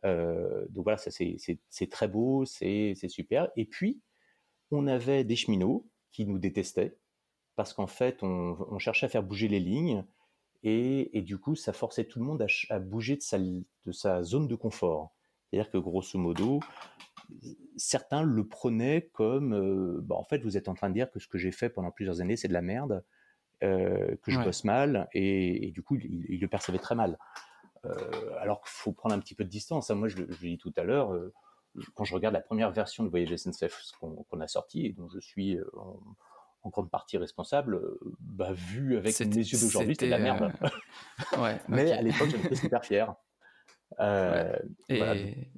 Euh, 0.05 0.67
donc 0.71 0.85
voilà, 0.85 0.99
ça 0.99 1.11
c'est 1.11 1.91
très 1.91 2.09
beau, 2.09 2.45
c'est 2.45 2.95
super. 3.09 3.51
Et 3.57 3.65
puis, 3.65 4.01
on 4.71 4.87
avait 4.87 5.25
des 5.25 5.37
cheminots 5.37 5.87
qui 6.13 6.27
nous 6.27 6.39
détestaient 6.39 6.97
parce 7.57 7.73
qu'en 7.73 7.87
fait, 7.87 8.23
on, 8.23 8.57
on, 8.71 8.79
cherchait 8.79 9.07
à 9.07 9.09
faire 9.09 9.23
bouger 9.23 9.49
les 9.49 9.61
lignes 9.61 10.05
et, 10.63 11.17
et, 11.17 11.23
du 11.23 11.39
coup, 11.39 11.55
ça 11.55 11.73
forçait 11.73 12.05
tout 12.05 12.19
le 12.19 12.25
monde 12.25 12.43
à, 12.43 12.47
à 12.71 12.79
bouger 12.79 13.17
de 13.17 13.23
sa, 13.23 13.39
de 13.39 13.93
sa 13.93 14.23
zone 14.23 14.49
de 14.49 14.55
confort. 14.55 15.15
C'est-à-dire 15.51 15.71
que 15.71 15.79
grosso 15.79 16.19
modo, 16.19 16.61
certains 17.77 18.23
le 18.23 18.47
prenaient 18.47 19.11
comme, 19.13 19.55
euh, 19.55 20.01
bah, 20.03 20.17
en 20.17 20.25
fait, 20.25 20.39
vous 20.39 20.57
êtes 20.57 20.69
en 20.69 20.75
train 20.75 20.89
de 20.89 20.95
dire 20.95 21.11
que 21.11 21.21
ce 21.21 21.29
que 21.29 21.39
j'ai 21.39 21.53
fait 21.53 21.69
pendant 21.69 21.91
plusieurs 21.91 22.21
années, 22.21 22.37
c'est 22.37 22.49
de 22.49 22.53
la 22.53 22.63
merde, 22.63 23.05
euh, 23.63 24.17
que 24.23 24.31
je 24.31 24.41
bosse 24.41 24.65
mal, 24.65 25.09
et, 25.13 25.71
du 25.73 25.83
coup, 25.83 25.97
ils 25.97 26.41
le 26.41 26.49
percevaient 26.49 26.79
très 26.79 26.95
mal. 26.95 27.19
Euh, 27.85 27.95
alors 28.41 28.63
qu'il 28.63 28.71
faut 28.71 28.93
prendre 28.93 29.15
un 29.15 29.19
petit 29.19 29.35
peu 29.35 29.45
de 29.45 29.51
distance. 29.51 29.91
Hein. 29.91 29.95
Moi, 29.95 30.09
je, 30.09 30.17
l'ai 30.17 30.27
dit 30.27 30.59
tout 30.59 30.73
à 30.77 30.85
l'heure, 30.85 31.13
quand 31.95 32.05
je 32.05 32.15
regarde 32.15 32.35
la 32.35 32.41
première 32.41 32.71
version 32.73 33.05
de 33.05 33.11
Voyage 33.11 33.37
SNCF 33.37 33.93
qu'on 34.01 34.41
a 34.41 34.49
sorti, 34.49 34.87
et 34.87 34.93
dont 34.93 35.09
je 35.09 35.21
suis 35.21 35.59
en, 36.65 36.71
grande 36.71 36.91
partie 36.91 37.19
responsable, 37.19 37.81
bah, 38.21 38.53
vu 38.53 38.97
avec 38.97 39.19
mes 39.21 39.37
yeux 39.37 39.59
d'aujourd'hui, 39.59 39.97
c'est 39.99 40.07
de 40.07 40.11
la 40.11 40.19
merde. 40.19 40.53
ouais, 41.39 41.61
Mais 41.69 41.93
à 41.93 42.03
l'époque, 42.03 42.31
j'étais 42.31 42.55
super 42.57 42.85
fier. 42.85 43.15
Euh, 44.01 44.57
et 44.89 45.49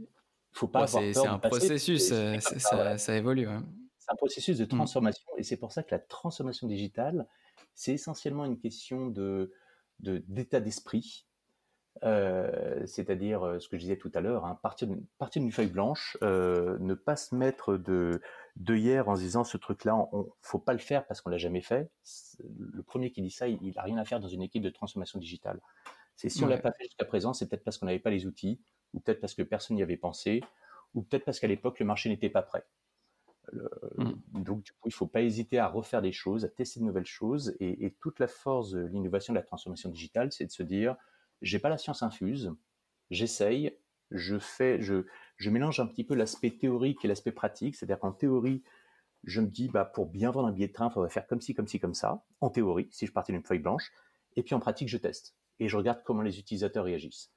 faut 0.53 0.69
pas 0.69 0.87
C'est 0.87 1.17
un 1.27 1.39
processus, 1.39 2.11
euh, 2.13 2.39
ça, 2.41 3.17
évolue. 3.17 3.49
C'est 3.99 4.13
un 4.13 4.17
processus 4.17 4.59
de 4.59 4.65
mmh. 4.65 4.69
transformation 4.69 5.27
et 5.37 5.43
c'est 5.43 5.57
pour 5.57 5.73
ça 5.73 5.83
que 5.83 5.95
la 5.95 5.99
transformation 5.99 6.67
digitale, 6.67 7.27
c'est 7.75 7.93
essentiellement 7.93 8.45
une 8.45 8.59
question 8.59 9.07
de 9.07 9.53
d'état 9.99 10.61
d'esprit. 10.61 11.27
Euh, 12.05 12.87
c'est-à-dire 12.87 13.57
ce 13.59 13.69
que 13.69 13.77
je 13.79 13.83
disais 13.83 13.97
tout 13.97 14.13
à 14.15 14.21
l'heure, 14.21 14.45
hein, 14.45 14.59
partir 14.63 14.87
d'une 14.89 15.53
feuille 15.53 15.69
blanche, 15.69 16.19
ne 16.23 16.95
pas 16.95 17.17
se 17.17 17.35
mettre 17.35 17.77
de 17.77 18.21
hier 18.69 19.09
en 19.09 19.17
se 19.17 19.21
disant 19.21 19.45
ce 19.45 19.57
truc-là, 19.57 19.97
on, 20.13 20.33
faut 20.41 20.59
pas 20.59 20.73
le 20.73 20.79
faire 20.79 21.07
parce 21.07 21.21
qu'on 21.21 21.31
l'a 21.31 21.39
jamais 21.39 21.61
fait. 21.61 21.91
Le 22.59 22.83
premier 22.83 23.11
qui 23.11 23.23
dit 23.23 23.31
ça, 23.31 23.49
il, 23.49 23.75
n'a 23.75 23.83
a 23.83 23.85
rien 23.85 23.99
à 23.99 24.05
faire 24.05 24.21
dans 24.21 24.29
une 24.29 24.43
équipe 24.43 24.63
de 24.63 24.71
transformation 24.71 25.19
digitale. 25.19 25.61
C'est 26.17 26.29
si 26.29 26.43
on 26.43 26.47
l'a 26.47 26.59
pas 26.59 26.73
fait 26.73 26.85
jusqu'à 26.85 27.05
présent, 27.05 27.35
c'est 27.35 27.49
peut-être 27.49 27.65
parce 27.65 27.77
qu'on 27.77 27.87
n'avait 27.87 27.99
pas 27.99 28.11
les 28.11 28.27
outils, 28.27 28.61
ou 28.95 29.01
peut-être 29.01 29.21
parce 29.21 29.35
que 29.35 29.43
personne 29.43 29.77
n'y 29.77 29.83
avait 29.83 29.99
pensé, 29.99 30.43
ou 30.95 31.03
peut-être 31.03 31.25
parce 31.25 31.39
qu'à 31.39 31.47
l'époque 31.47 31.79
le 31.79 31.85
marché 31.85 32.09
n'était 32.09 32.31
pas 32.31 32.43
prêt. 32.43 32.67
Mmh. 33.53 34.13
Donc 34.33 34.63
du 34.63 34.73
coup, 34.73 34.89
il 34.89 34.93
faut 34.93 35.07
pas 35.07 35.23
hésiter 35.23 35.59
à 35.59 35.69
refaire 35.69 36.03
des 36.03 36.13
choses, 36.13 36.45
à 36.45 36.49
tester 36.49 36.81
de 36.81 36.85
nouvelles 36.85 37.07
choses, 37.07 37.55
et, 37.61 37.95
toute 38.01 38.19
la 38.19 38.27
force 38.27 38.71
de 38.73 38.87
l'innovation 38.87 39.33
de 39.35 39.39
la 39.39 39.45
transformation 39.45 39.91
digitale, 39.91 40.33
c'est 40.33 40.47
de 40.47 40.51
se 40.51 40.63
dire, 40.63 40.97
j'ai 41.43 41.59
pas 41.59 41.69
la 41.69 41.79
science 41.79 42.03
infuse, 42.03 42.53
j'essaye, 43.11 43.77
je 44.11 44.39
fais, 44.39 44.81
je, 44.81 45.05
je 45.37 45.51
mélange 45.51 45.81
un 45.81 45.87
petit 45.87 46.05
peu 46.05 46.15
l'aspect 46.15 46.51
théorique 46.51 47.05
et 47.05 47.09
l'aspect 47.09 47.33
pratique, 47.33 47.77
c'est-à-dire 47.77 47.99
qu'en 47.99 48.13
théorie, 48.13 48.63
je 49.25 49.41
me 49.41 49.49
dis, 49.49 49.69
bah, 49.69 49.85
pour 49.85 50.07
bien 50.07 50.31
vendre 50.31 50.49
un 50.49 50.53
billet 50.53 50.69
de 50.69 50.73
train, 50.73 50.89
il 50.89 50.93
faudrait 50.93 51.11
faire 51.11 51.27
comme 51.27 51.41
ci, 51.41 51.55
comme 51.55 51.67
ci, 51.67 51.81
comme 51.81 51.95
ça, 51.95 52.25
en 52.41 52.51
théorie, 52.51 52.89
si 52.91 53.07
je 53.07 53.13
partais 53.13 53.33
d'une 53.33 53.43
feuille 53.43 53.59
blanche, 53.59 53.91
et 54.37 54.43
puis 54.43 54.55
en 54.55 54.61
pratique, 54.61 54.89
je 54.89 54.99
teste. 54.99 55.35
Et 55.59 55.69
je 55.69 55.77
regarde 55.77 56.03
comment 56.05 56.23
les 56.23 56.39
utilisateurs 56.39 56.85
réagissent. 56.85 57.33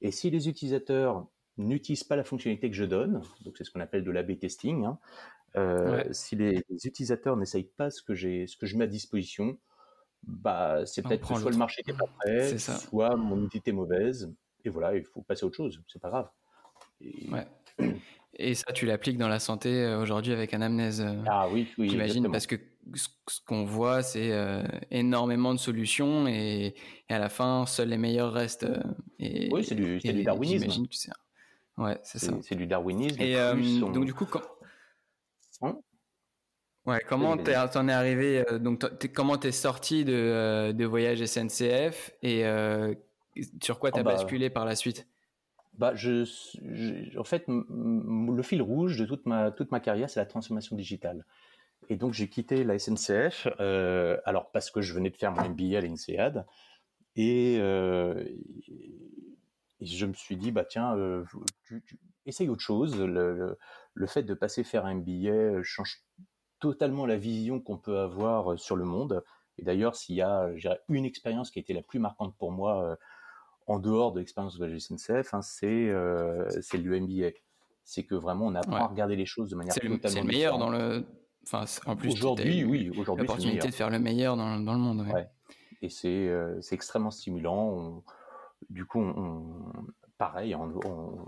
Et 0.00 0.10
si 0.10 0.30
les 0.30 0.48
utilisateurs 0.48 1.26
n'utilisent 1.56 2.04
pas 2.04 2.16
la 2.16 2.24
fonctionnalité 2.24 2.70
que 2.70 2.76
je 2.76 2.84
donne, 2.84 3.22
donc 3.44 3.56
c'est 3.56 3.64
ce 3.64 3.70
qu'on 3.70 3.80
appelle 3.80 4.04
de 4.04 4.10
l'A-B 4.10 4.38
testing, 4.38 4.84
hein, 4.84 4.98
euh, 5.56 6.04
si 6.12 6.36
les, 6.36 6.64
utilisateurs 6.84 7.36
n'essayent 7.36 7.64
pas 7.64 7.90
ce 7.90 8.02
que, 8.02 8.14
j'ai, 8.14 8.46
ce 8.46 8.56
que 8.56 8.66
je 8.66 8.76
mets 8.76 8.84
à 8.84 8.88
disposition, 8.88 9.58
bah, 10.22 10.84
c'est 10.86 11.02
peut-être 11.02 11.26
que 11.26 11.40
soit 11.40 11.50
le 11.50 11.56
marché 11.56 11.82
n'est 11.86 11.94
pas 11.94 12.06
prêt, 12.18 12.58
soit 12.58 13.16
mon 13.16 13.44
utilité 13.44 13.70
est 13.70 13.74
mauvaise, 13.74 14.32
et 14.64 14.68
voilà, 14.68 14.94
il 14.96 15.04
faut 15.04 15.22
passer 15.22 15.44
à 15.44 15.46
autre 15.46 15.56
chose, 15.56 15.82
c'est 15.88 16.00
pas 16.00 16.10
grave. 16.10 16.28
Ouais. 17.30 17.46
Et 18.42 18.54
ça, 18.54 18.72
tu 18.72 18.86
l'appliques 18.86 19.18
dans 19.18 19.28
la 19.28 19.38
santé 19.38 19.68
euh, 19.68 20.00
aujourd'hui 20.00 20.32
avec 20.32 20.54
anamnèse. 20.54 21.02
Euh, 21.02 21.22
ah 21.26 21.46
oui, 21.50 21.68
oui. 21.76 21.90
J'imagine, 21.90 22.30
parce 22.30 22.46
que 22.46 22.56
ce 22.94 23.40
qu'on 23.46 23.64
voit, 23.64 24.02
c'est 24.02 24.32
euh, 24.32 24.62
énormément 24.90 25.52
de 25.52 25.58
solutions 25.58 26.26
et, 26.26 26.74
à 27.10 27.18
la 27.18 27.28
fin, 27.28 27.66
seuls 27.66 27.88
les 27.88 27.98
meilleurs 27.98 28.32
restent. 28.32 28.66
Et, 29.18 29.50
oui, 29.52 29.62
c'est 29.62 29.74
du, 29.74 29.98
du, 29.98 30.22
darwinisme. 30.22 30.62
J'imagine 30.62 30.88
que 30.88 30.94
c'est. 30.94 31.10
Ouais, 31.76 31.98
c'est 32.02 32.18
ça. 32.18 32.32
C'est 32.42 32.54
du 32.54 32.66
darwinisme. 32.66 33.20
Et 33.20 33.34
donc, 33.80 34.04
du 34.06 34.14
coup, 34.14 34.24
quand. 34.24 34.42
Hein? 35.62 35.76
Ouais, 36.86 37.02
comment 37.06 37.36
t'en 37.36 37.88
es, 37.88 37.92
arrivé 37.92 38.42
Donc, 38.58 38.82
comment 39.12 39.36
t'es 39.36 39.52
sorti 39.52 40.04
de, 40.04 40.72
de 40.72 40.84
voyage 40.86 41.22
SNCF 41.22 42.12
et 42.22 42.44
sur 43.62 43.78
quoi 43.78 43.90
t'as 43.90 44.00
oh, 44.00 44.04
bah, 44.04 44.14
basculé 44.14 44.48
par 44.48 44.64
la 44.64 44.76
suite? 44.76 45.06
Bah, 45.74 45.94
je, 45.94 46.24
en 47.18 47.24
fait, 47.24 47.44
le 47.48 48.42
fil 48.42 48.62
rouge 48.62 48.98
de 48.98 49.06
toute 49.06 49.26
ma, 49.26 49.50
toute 49.50 49.70
ma 49.70 49.80
carrière, 49.80 50.10
c'est 50.10 50.20
la 50.20 50.26
transformation 50.26 50.76
digitale. 50.76 51.24
Et 51.88 51.96
donc, 51.96 52.12
j'ai 52.12 52.28
quitté 52.28 52.64
la 52.64 52.78
SNCF, 52.78 53.48
euh, 53.60 54.18
alors 54.24 54.50
parce 54.50 54.70
que 54.70 54.80
je 54.80 54.92
venais 54.92 55.10
de 55.10 55.16
faire 55.16 55.32
mon 55.32 55.48
MBA 55.48 55.78
à 55.78 55.80
l'INSEAD, 55.80 56.44
et, 57.16 57.56
euh, 57.60 58.22
et, 59.80 59.86
je 59.86 60.06
me 60.06 60.12
suis 60.12 60.36
dit, 60.36 60.52
bah 60.52 60.64
tiens, 60.64 60.96
euh, 60.96 61.24
tu, 61.64 61.82
essaye 62.26 62.48
autre 62.48 62.60
chose. 62.60 63.00
Le, 63.00 63.56
le, 63.94 64.06
fait 64.06 64.22
de 64.22 64.34
passer 64.34 64.62
faire 64.62 64.84
un 64.84 64.96
MBA 64.96 65.62
change 65.62 66.04
totalement 66.60 67.06
la 67.06 67.16
vision 67.16 67.60
qu'on 67.60 67.78
peut 67.78 67.98
avoir 67.98 68.58
sur 68.58 68.76
le 68.76 68.84
monde. 68.84 69.24
Et 69.56 69.62
d'ailleurs, 69.62 69.96
s'il 69.96 70.16
y 70.16 70.22
a 70.22 70.48
une 70.88 71.04
expérience 71.04 71.50
qui 71.50 71.58
a 71.58 71.62
été 71.62 71.72
la 71.72 71.82
plus 71.82 71.98
marquante 71.98 72.36
pour 72.36 72.52
moi 72.52 72.98
en 73.66 73.78
dehors 73.78 74.12
de 74.12 74.20
l'expérience 74.20 74.58
de 74.58 74.64
la 74.64 74.78
SNCF, 74.78 75.34
hein, 75.34 75.42
c'est 75.42 75.88
euh, 75.88 76.48
c'est 76.60 76.78
l'UMBA. 76.78 77.30
C'est 77.84 78.04
que 78.04 78.14
vraiment 78.14 78.46
on 78.46 78.54
apprend 78.54 78.76
à 78.76 78.86
regarder 78.86 79.16
les 79.16 79.26
choses 79.26 79.50
de 79.50 79.56
manière 79.56 79.74
totalement. 79.74 79.98
C'est 80.04 80.20
le 80.20 80.26
meilleur 80.26 80.58
dans 80.58 80.70
le. 80.70 81.04
Enfin, 81.44 81.64
en 81.86 81.96
plus, 81.96 82.12
aujourd'hui, 82.12 82.64
oui, 82.64 82.90
aujourd'hui, 82.90 83.26
l'opportunité 83.26 83.68
de 83.68 83.72
faire 83.72 83.90
le 83.90 83.98
meilleur 83.98 84.36
dans, 84.36 84.60
dans 84.60 84.74
le 84.74 84.78
monde. 84.78 85.06
Ouais. 85.12 85.28
Et 85.82 85.88
c'est 85.88 86.28
euh, 86.28 86.60
extrêmement 86.70 87.10
stimulant. 87.10 88.04
du 88.68 88.84
coup, 88.84 89.00
on, 89.00 89.64
pareil, 90.18 90.54
on, 90.54 90.78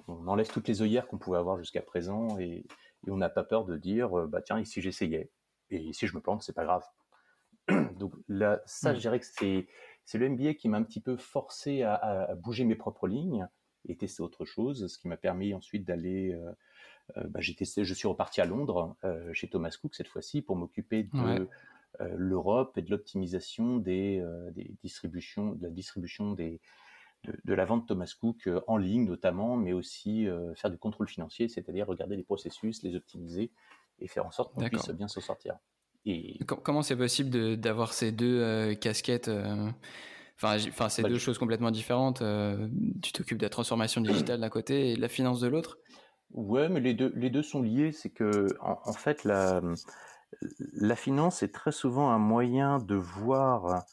on, 0.06 0.28
enlève 0.28 0.48
toutes 0.52 0.68
les 0.68 0.82
œillères 0.82 1.08
qu'on 1.08 1.16
pouvait 1.16 1.38
avoir 1.38 1.56
jusqu'à 1.56 1.80
présent 1.80 2.38
et, 2.38 2.66
et 3.06 3.10
on 3.10 3.16
n'a 3.16 3.30
pas 3.30 3.42
peur 3.42 3.64
de 3.64 3.76
dire, 3.76 4.18
euh, 4.18 4.26
bah 4.26 4.42
tiens, 4.42 4.60
ici 4.60 4.80
j'essayais? 4.82 5.30
Et 5.70 5.92
si 5.94 6.06
je 6.06 6.14
me 6.14 6.20
plante, 6.20 6.42
c'est 6.42 6.52
pas 6.52 6.64
grave. 6.64 6.84
Donc 7.98 8.12
là, 8.28 8.60
ça, 8.66 8.92
mmh. 8.92 8.94
je 8.94 9.00
dirais 9.00 9.20
que 9.20 9.26
c'est 9.26 9.66
c'est 10.04 10.18
le 10.18 10.28
MBA 10.28 10.54
qui 10.54 10.68
m'a 10.68 10.78
un 10.78 10.82
petit 10.82 11.00
peu 11.00 11.16
forcé 11.16 11.82
à, 11.82 12.34
bouger 12.36 12.64
mes 12.64 12.74
propres 12.74 13.08
lignes 13.08 13.46
et 13.88 13.96
tester 13.96 14.22
autre 14.22 14.44
chose, 14.44 14.86
ce 14.86 14.98
qui 14.98 15.08
m'a 15.08 15.16
permis 15.16 15.54
ensuite 15.54 15.84
d'aller. 15.84 16.36
Bah, 17.16 17.40
j'ai 17.40 17.54
testé, 17.54 17.84
je 17.84 17.94
suis 17.94 18.08
reparti 18.08 18.40
à 18.40 18.46
Londres 18.46 18.96
chez 19.32 19.48
Thomas 19.48 19.76
Cook 19.80 19.94
cette 19.94 20.08
fois-ci 20.08 20.40
pour 20.40 20.56
m'occuper 20.56 21.04
de 21.04 21.48
l'Europe 22.16 22.78
et 22.78 22.82
de 22.82 22.90
l'optimisation 22.90 23.76
des, 23.76 24.24
des, 24.52 24.74
distributions, 24.82 25.52
de 25.52 25.62
la 25.64 25.70
distribution 25.70 26.32
des, 26.32 26.60
de, 27.24 27.54
la 27.54 27.64
vente 27.64 27.86
Thomas 27.88 28.12
Cook 28.18 28.48
en 28.66 28.76
ligne 28.76 29.04
notamment, 29.04 29.56
mais 29.56 29.72
aussi 29.72 30.26
faire 30.54 30.70
du 30.70 30.78
contrôle 30.78 31.08
financier, 31.08 31.48
c'est-à-dire 31.48 31.86
regarder 31.86 32.16
les 32.16 32.24
processus, 32.24 32.82
les 32.82 32.94
optimiser 32.96 33.50
et 33.98 34.08
faire 34.08 34.26
en 34.26 34.30
sorte 34.30 34.54
qu'on 34.54 34.62
puisse 34.68 34.90
bien 34.90 35.08
s'en 35.08 35.20
sortir. 35.20 35.58
Et... 36.04 36.38
Comment 36.44 36.82
c'est 36.82 36.96
possible 36.96 37.56
d'avoir 37.56 37.92
ces 37.92 38.12
deux 38.12 38.40
euh, 38.40 38.74
casquettes 38.74 39.28
euh, 39.28 39.70
Enfin, 40.36 40.56
enfin 40.68 40.88
c'est 40.88 41.02
bah, 41.02 41.08
deux 41.08 41.18
choses 41.18 41.38
complètement 41.38 41.70
différentes. 41.70 42.20
Euh, 42.22 42.68
tu 43.00 43.12
t'occupes 43.12 43.38
de 43.38 43.44
la 43.44 43.50
transformation 43.50 44.00
digitale 44.00 44.40
d'un 44.40 44.48
côté 44.48 44.90
et 44.90 44.96
de 44.96 45.00
la 45.00 45.08
finance 45.08 45.40
de 45.40 45.46
l'autre? 45.46 45.78
Ouais, 46.32 46.68
mais 46.68 46.80
les 46.80 46.94
deux, 46.94 47.12
les 47.14 47.30
deux 47.30 47.42
sont 47.42 47.62
liés. 47.62 47.92
C'est 47.92 48.10
que, 48.10 48.48
en, 48.60 48.92
fait, 48.92 49.22
la, 49.22 49.60
la 50.72 50.96
finance 50.96 51.42
est 51.42 51.52
très 51.54 51.70
souvent 51.70 52.10
un 52.10 52.18
moyen 52.18 52.78
de 52.78 52.96
voir 52.96 53.84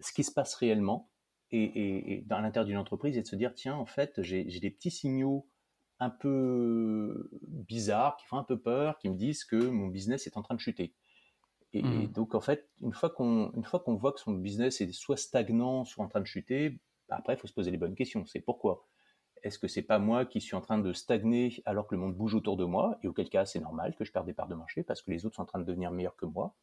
ce 0.00 0.12
qui 0.12 0.24
se 0.24 0.32
passe 0.32 0.54
réellement 0.54 1.10
et, 1.50 2.14
et, 2.14 2.24
dans 2.26 2.40
l'intérieur 2.40 2.66
d'une 2.66 2.78
entreprise 2.78 3.16
et 3.18 3.22
de 3.22 3.26
se 3.26 3.36
dire 3.36 3.52
tiens, 3.54 3.74
en 3.74 3.86
fait, 3.86 4.22
j'ai 4.22 4.44
des 4.44 4.70
petits 4.70 4.90
signaux 4.90 5.46
un 5.98 6.10
peu 6.10 7.30
bizarres, 7.46 8.16
qui 8.16 8.26
font 8.26 8.38
un 8.38 8.44
peu 8.44 8.58
peur, 8.58 8.98
qui 8.98 9.08
me 9.10 9.16
disent 9.16 9.44
que 9.44 9.56
mon 9.56 9.88
business 9.88 10.26
est 10.26 10.36
en 10.36 10.42
train 10.42 10.54
de 10.54 10.60
chuter. 10.60 10.94
Et, 11.72 11.82
mmh. 11.82 12.08
donc, 12.08 12.34
en 12.34 12.40
fait, 12.40 12.68
une 12.80 12.92
fois 12.92 13.10
qu'on 13.10 13.52
qu'on 13.52 13.94
voit 13.94 14.12
que 14.12 14.20
son 14.20 14.32
business 14.32 14.80
est 14.80 14.92
soit 14.92 15.16
stagnant, 15.16 15.84
soit 15.84 16.04
en 16.04 16.08
train 16.08 16.20
de 16.20 16.26
chuter, 16.26 16.80
bah, 17.08 17.16
après, 17.18 17.34
il 17.34 17.38
faut 17.38 17.46
se 17.46 17.52
poser 17.52 17.70
les 17.70 17.76
bonnes 17.76 17.94
questions. 17.94 18.24
C'est 18.26 18.40
pourquoi? 18.40 18.86
Est-ce 19.42 19.58
que 19.58 19.68
c'est 19.68 19.82
pas 19.82 19.98
moi 19.98 20.26
qui 20.26 20.40
suis 20.40 20.54
en 20.54 20.60
train 20.60 20.78
de 20.78 20.92
stagner 20.92 21.62
alors 21.64 21.86
que 21.86 21.94
le 21.94 22.00
monde 22.00 22.14
bouge 22.14 22.34
autour 22.34 22.56
de 22.56 22.64
moi? 22.64 22.98
Et 23.02 23.08
auquel 23.08 23.28
cas, 23.28 23.46
c'est 23.46 23.60
normal 23.60 23.94
que 23.96 24.04
je 24.04 24.12
perde 24.12 24.26
des 24.26 24.34
parts 24.34 24.48
de 24.48 24.54
marché 24.54 24.82
parce 24.82 25.02
que 25.02 25.10
les 25.10 25.24
autres 25.24 25.36
sont 25.36 25.42
en 25.42 25.46
train 25.46 25.58
de 25.58 25.64
devenir 25.64 25.90
meilleurs 25.90 26.16
que 26.16 26.26
moi. 26.26 26.54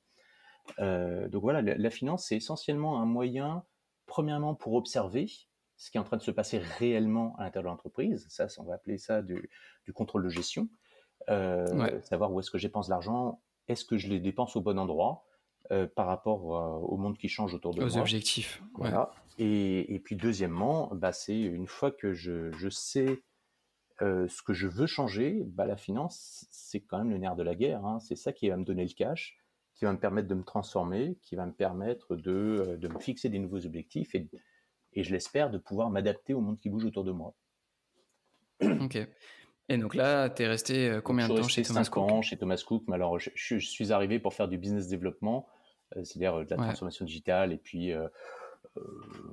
Euh, 0.80 1.28
donc 1.28 1.42
voilà, 1.42 1.62
la, 1.62 1.90
finance, 1.90 2.26
c'est 2.28 2.36
essentiellement 2.36 3.02
un 3.02 3.06
moyen, 3.06 3.64
premièrement, 4.06 4.54
pour 4.54 4.74
observer 4.74 5.28
ce 5.76 5.92
qui 5.92 5.98
est 5.98 6.02
en 6.02 6.04
train 6.04 6.18
de 6.18 6.22
se 6.22 6.32
passer 6.32 6.58
réellement 6.58 7.36
à 7.38 7.44
l'intérieur 7.44 7.72
de 7.72 7.76
l'entreprise. 7.76 8.26
Ça, 8.30 8.48
on 8.58 8.64
va 8.64 8.76
appeler 8.76 8.98
ça 8.98 9.22
du, 9.22 9.50
contrôle 9.94 10.24
de 10.24 10.30
gestion. 10.30 10.70
Euh, 11.30 12.00
savoir 12.04 12.32
où 12.32 12.40
est-ce 12.40 12.52
que 12.52 12.58
dépense 12.58 12.90
l'argent, 12.90 13.42
est-ce 13.68 13.86
que 13.86 13.98
je 13.98 14.08
les 14.08 14.20
dépense 14.20 14.56
au 14.56 14.62
bon 14.62 14.80
endroit 14.80 15.26
euh, 15.72 15.86
par 15.86 16.08
rapport 16.08 16.56
euh, 16.56 16.88
au 16.88 16.98
monde 16.98 17.18
qui 17.18 17.28
change 17.28 17.54
autour 17.54 17.74
de 17.74 17.82
moi 17.82 17.90
Aux 17.90 17.98
objectifs. 17.98 18.64
Voilà. 18.76 19.12
Et, 19.38 20.02
puis 20.04 20.16
deuxièmement, 20.16 20.90
bah, 20.94 21.12
c'est 21.12 21.40
une 21.40 21.68
fois 21.68 21.92
que 21.92 22.14
je, 22.14 22.70
sais 22.70 23.22
euh, 24.02 24.28
ce 24.30 24.42
que 24.42 24.54
je 24.54 24.68
veux 24.68 24.88
changer, 24.88 25.44
bah, 25.46 25.66
la 25.66 25.76
finance, 25.76 26.48
c'est 26.50 26.80
quand 26.80 27.00
même 27.00 27.10
le 27.10 27.18
nerf 27.18 27.36
de 27.36 27.44
la 27.44 27.54
guerre. 27.54 27.86
Hein. 27.86 28.00
C'est 28.00 28.16
ça 28.16 28.32
qui 28.32 28.50
va 28.50 28.58
me 28.58 28.64
donner 28.64 28.84
le 28.84 28.94
cash, 28.94 29.38
qui 29.76 29.86
va 29.86 29.92
me 29.92 30.00
permettre 30.00 30.28
de 30.28 30.36
me 30.36 30.44
transformer, 30.44 31.18
qui 31.22 31.36
va 31.36 31.46
me 31.46 31.54
permettre 31.54 32.16
de, 32.16 32.80
me 32.82 33.00
fixer 33.00 33.30
des 33.30 33.40
nouveaux 33.40 33.66
objectifs 33.66 34.16
et, 34.16 34.30
et 34.94 35.04
je 35.04 35.12
l'espère, 35.12 35.52
de 35.52 35.58
pouvoir 35.58 35.90
m'adapter 35.90 36.34
au 36.34 36.40
monde 36.40 36.58
qui 36.58 36.70
bouge 36.70 36.86
autour 36.86 37.04
de 37.04 37.12
moi. 37.12 37.36
Ok. 38.62 38.98
Et 39.70 39.78
donc 39.78 39.96
là, 39.96 40.30
tu 40.30 40.44
es 40.44 40.48
resté 40.48 40.90
euh, 40.90 41.02
combien 41.02 41.28
de 41.28 41.36
temps 41.36 41.48
chez 41.48 41.64
Thomas 41.64 41.86
Cook 41.86 42.12
ans 42.12 42.22
chez 42.22 42.38
Thomas 42.38 42.62
Cook. 42.66 42.84
Mais 42.88 42.96
alors, 42.96 43.20
je, 43.20 43.58
suis 43.58 43.92
arrivé 43.92 44.20
pour 44.20 44.34
faire 44.34 44.48
du 44.48 44.58
business 44.58 44.88
développement, 44.88 45.48
euh, 45.96 46.04
c'est-à-dire 46.04 46.40
euh, 46.40 46.46
de 46.46 46.50
la 46.52 46.58
transformation 46.58 47.06
digitale, 47.06 47.52
et 47.52 47.58
puis 47.58 47.92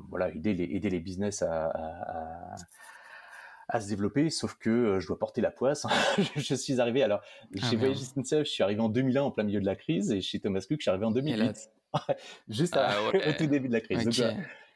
voilà, 0.08 0.30
aider 0.30 0.54
les, 0.54 0.64
aider 0.64 0.88
les 0.88 1.00
business 1.00 1.42
à, 1.42 1.70
à, 3.68 3.80
se 3.80 3.88
développer. 3.88 4.30
Sauf 4.30 4.54
que 4.54 4.98
je 4.98 5.06
dois 5.06 5.18
porter 5.18 5.40
la 5.40 5.50
poisse. 5.50 5.86
je 6.36 6.54
suis 6.54 6.80
arrivé, 6.80 7.02
alors, 7.02 7.20
ah, 7.62 7.70
chez 7.70 7.76
Voyage 7.76 7.98
je 8.16 8.44
suis 8.44 8.62
arrivé 8.62 8.80
en 8.80 8.88
2001 8.88 9.22
en 9.22 9.30
plein 9.30 9.44
milieu 9.44 9.60
de 9.60 9.66
la 9.66 9.76
crise, 9.76 10.10
et 10.10 10.20
chez 10.20 10.40
Thomas 10.40 10.60
Cook, 10.60 10.78
je 10.78 10.82
suis 10.82 10.90
arrivé 10.90 11.04
en 11.04 11.12
2008. 11.12 11.70
Juste 12.48 12.76
ah 12.76 12.96
au 13.28 13.32
tout 13.38 13.46
début 13.46 13.68
de 13.68 13.74
la 13.74 13.80
crise. 13.80 14.04
Donc, 14.04 14.34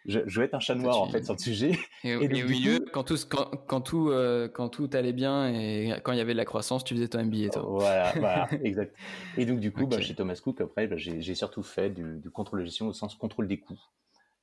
je, 0.08 0.20
je, 0.26 0.40
vais 0.40 0.46
être 0.46 0.54
un 0.54 0.60
chat 0.60 0.74
noir 0.74 1.00
en 1.00 1.08
fait 1.08 1.22
sur 1.22 1.34
le 1.34 1.38
sujet. 1.38 1.78
Et, 2.04 2.16
au 2.16 2.48
milieu, 2.48 2.80
quand, 2.92 3.04
tout, 3.04 3.16
quand, 3.28 3.50
quand, 3.66 3.80
tout, 3.80 4.10
euh, 4.10 4.48
quand 4.48 4.68
tout 4.68 4.90
allait 4.92 5.12
bien 5.12 5.48
et 5.48 5.94
quand 6.02 6.12
il 6.12 6.18
y 6.18 6.20
avait 6.20 6.32
de 6.32 6.38
la 6.38 6.44
croissance, 6.44 6.82
tu 6.82 6.94
faisais 6.94 7.08
ton 7.08 7.22
MBA 7.24 7.50
toi. 7.50 7.62
Voilà, 7.66 8.12
voilà 8.16 8.48
exact. 8.64 8.96
Et 9.36 9.46
donc 9.46 9.60
du 9.60 9.70
coup, 9.70 9.86
bah, 9.86 10.00
chez 10.00 10.14
Thomas 10.14 10.40
Cook, 10.42 10.60
après, 10.60 10.86
bah, 10.86 10.96
j'ai 10.96 11.34
surtout 11.34 11.62
fait 11.62 11.90
du, 11.90 12.30
contrôle 12.30 12.60
de 12.60 12.64
gestion 12.64 12.88
au 12.88 12.92
sens 12.92 13.14
contrôle 13.14 13.46
des 13.46 13.60
coûts. 13.60 13.80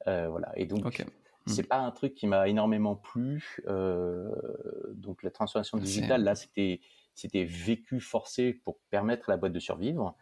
Euh, 0.08 0.28
voilà. 0.30 0.52
Et 0.56 0.66
donc, 0.66 0.86
okay. 0.86 1.06
c'est 1.48 1.64
hmm. 1.64 1.68
pas 1.68 1.80
un 1.80 1.92
truc 1.92 2.14
qui 2.14 2.28
m'a 2.28 2.48
énormément 2.48 2.96
plu. 2.96 3.58
Euh, 3.68 4.30
donc 4.94 5.24
la 5.24 5.32
transformation 5.32 5.78
digitale, 5.78 6.24
là, 6.24 6.36
c'était 6.36 6.80
c'était 7.16 7.46
vécu 7.46 8.02
forcé 8.02 8.54
pour 8.54 8.78
permettre 8.90 9.30
à 9.30 9.34
la 9.34 9.38
boîte 9.38 9.54
de 9.54 9.60
survivre. 9.60 10.16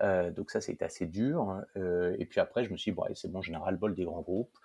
Euh, 0.00 0.30
donc 0.30 0.50
ça, 0.50 0.60
c'était 0.60 0.84
assez 0.84 1.06
dur. 1.06 1.62
Euh, 1.76 2.16
et 2.18 2.24
puis 2.24 2.40
après, 2.40 2.64
je 2.64 2.70
me 2.70 2.76
suis 2.76 2.90
dit, 2.90 2.96
bon, 2.96 3.04
c'est 3.14 3.30
bon, 3.30 3.42
général 3.42 3.76
bol 3.76 3.94
des 3.94 4.04
grands 4.04 4.22
groupes. 4.22 4.56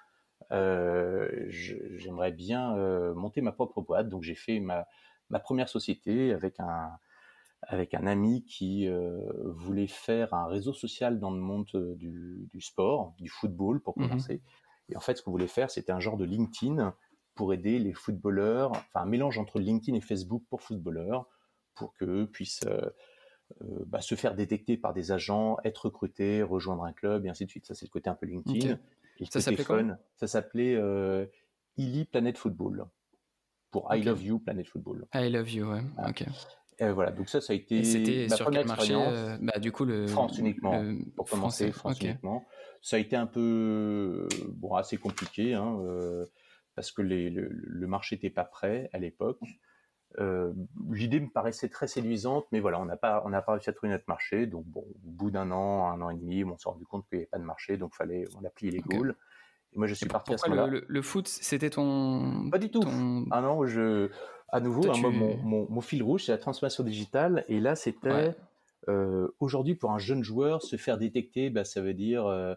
Euh, 0.52 1.30
j'aimerais 1.50 2.32
bien 2.32 2.76
euh, 2.78 3.14
monter 3.14 3.42
ma 3.42 3.52
propre 3.52 3.82
boîte. 3.82 4.10
Donc 4.10 4.24
j'ai 4.24 4.36
fait 4.36 4.60
ma, 4.60 4.88
ma, 5.30 5.40
première 5.40 5.70
société 5.70 6.34
avec 6.34 6.60
un, 6.60 6.92
avec 7.64 7.94
un 7.94 8.06
ami 8.06 8.46
qui 8.46 8.88
euh, 8.88 9.20
voulait 9.46 9.88
faire 9.88 10.34
un 10.34 10.48
réseau 10.48 10.74
social 10.74 11.20
dans 11.20 11.32
le 11.32 11.40
monde 11.40 11.96
du, 11.98 12.48
du 12.52 12.62
sport, 12.62 13.14
du 13.18 13.30
football 13.30 13.82
pour 13.82 13.98
mmh 13.98 14.08
commencer. 14.08 14.42
Et 14.90 14.98
en 14.98 15.00
fait, 15.00 15.16
ce 15.16 15.24
qu'on 15.24 15.32
voulait 15.32 15.48
faire, 15.48 15.72
c'était 15.72 15.92
un 15.92 16.00
genre 16.00 16.18
de 16.18 16.26
LinkedIn 16.26 16.94
pour 17.36 17.54
aider 17.54 17.80
les 17.80 17.94
footballeurs, 17.94 18.72
enfin 18.72 19.02
un 19.02 19.06
mélange 19.06 19.40
entre 19.40 19.60
LinkedIn 19.60 19.98
et 19.98 20.02
Facebook 20.02 20.44
pour 20.50 20.62
footballeurs, 20.62 21.28
pour 21.74 21.94
qu'eux 21.94 22.28
puissent 22.28 22.66
bah, 23.62 24.02
se 24.02 24.14
faire 24.16 24.36
détecter 24.36 24.78
par 24.78 24.94
des 24.94 25.12
agents, 25.12 25.58
être 25.64 25.86
recrutés, 25.86 26.44
rejoindre 26.44 26.84
un 26.84 26.92
club, 26.92 27.26
et 27.26 27.30
ainsi 27.30 27.46
de 27.46 27.50
suite. 27.50 27.66
Ça, 27.66 27.74
c'est 27.74 27.86
le 27.86 27.92
côté 27.92 28.10
un 28.10 28.14
peu 28.14 28.26
LinkedIn 28.26 28.78
ça 29.30 29.42
s'appelait 29.42 29.64
quoi 29.64 29.82
Ça 30.16 30.28
s'appelait 30.28 30.76
euh, 30.76 31.26
Illy 31.78 32.06
Planet 32.06 32.38
Football. 32.38 32.86
Pour 33.72 33.94
I 33.94 34.04
Love 34.04 34.24
You 34.24 34.40
Planet 34.40 34.68
Football. 34.68 35.08
I 35.16 35.30
Love 35.30 35.52
You, 35.52 35.72
ouais. 35.72 35.82
Ok. 36.08 36.26
voilà, 36.80 37.12
donc 37.12 37.28
ça, 37.28 37.42
ça 37.42 37.54
a 37.54 37.56
été 37.56 37.84
C'était 37.84 38.30
sur 38.30 38.52
quel 38.52 38.68
marché 38.68 38.94
euh, 38.96 39.36
bah, 39.42 39.58
Du 39.60 39.72
coup, 39.72 39.86
le 39.86 40.08
France 40.08 40.38
uniquement. 40.38 40.84
Pour 41.16 41.28
commencer, 41.28 41.72
France 41.72 42.00
uniquement. 42.00 42.46
Ça 42.82 42.98
a 42.98 43.00
été 43.00 43.16
un 43.16 43.26
peu 43.26 44.28
bon, 44.50 44.76
assez 44.76 44.98
compliqué, 44.98 45.54
hein, 45.54 45.80
euh, 45.82 46.26
parce 46.76 46.92
que 46.92 47.02
les, 47.02 47.30
le, 47.30 47.48
le, 47.50 47.88
marché 47.88 48.18
n'était 48.18 48.30
pas 48.30 48.44
prêt 48.44 48.90
à 48.92 49.00
l'époque. 49.00 49.40
Euh, 50.20 50.54
l'idée 50.92 51.20
me 51.20 51.30
paraissait 51.30 51.70
très 51.70 51.88
séduisante, 51.88 52.46
mais 52.52 52.60
voilà, 52.60 52.80
on 52.80 52.86
n'a 52.86 52.98
pas, 52.98 53.24
on 53.26 53.30
n'a 53.30 53.42
pas 53.42 53.54
réussi 53.54 53.70
à 53.70 53.74
trouver 53.74 53.92
notre 53.92 54.06
marché. 54.08 54.46
Donc, 54.46 54.66
bon, 54.66 54.82
au 54.82 55.10
bout 55.10 55.32
d'un 55.32 55.52
an, 55.52 55.88
un 55.92 56.02
an 56.02 56.10
et 56.10 56.16
demi, 56.16 56.44
on 56.44 56.58
s'est 56.58 56.70
rendu 56.70 56.86
compte 56.86 57.08
qu'il 57.08 57.18
n'y 57.18 57.24
avait 57.24 57.30
pas 57.30 57.40
de 57.40 57.44
marché, 57.44 57.78
donc 57.78 57.96
fallait, 57.96 58.26
on 58.40 58.46
a 58.46 58.50
plié 58.50 58.72
les 58.72 58.80
okay. 58.80 58.98
Et 59.74 59.80
moi, 59.80 59.88
je 59.88 59.94
suis 59.96 60.06
parti 60.06 60.34
à 60.34 60.38
ce 60.38 60.50
moment-là. 60.50 60.68
Le, 60.68 60.86
le, 60.88 61.02
foot, 61.02 61.28
c'était 61.28 61.72
ton. 61.72 62.50
Pas 62.52 62.60
du 62.60 62.70
tout. 62.70 62.84
Ah 63.32 63.42
non, 63.42 63.66
je. 63.66 64.10
À 64.50 64.60
nouveau, 64.60 64.88
hein, 64.88 64.94
mon, 65.02 65.38
mon, 65.38 65.68
mon, 65.68 65.82
fil 65.82 66.04
rouge, 66.04 66.26
c'est 66.26 66.32
la 66.32 66.38
transformation 66.38 66.84
digitale. 66.84 67.44
Et 67.48 67.60
là, 67.60 67.76
c'était. 67.76 68.36
Euh, 68.90 69.30
aujourd'hui, 69.40 69.76
pour 69.76 69.92
un 69.92 69.98
jeune 69.98 70.24
joueur, 70.24 70.62
se 70.62 70.76
faire 70.76 70.98
détecter, 70.98 71.50
bah, 71.50 71.64
ça 71.64 71.82
veut 71.82 71.96
dire. 71.96 72.28
Euh, 72.28 72.54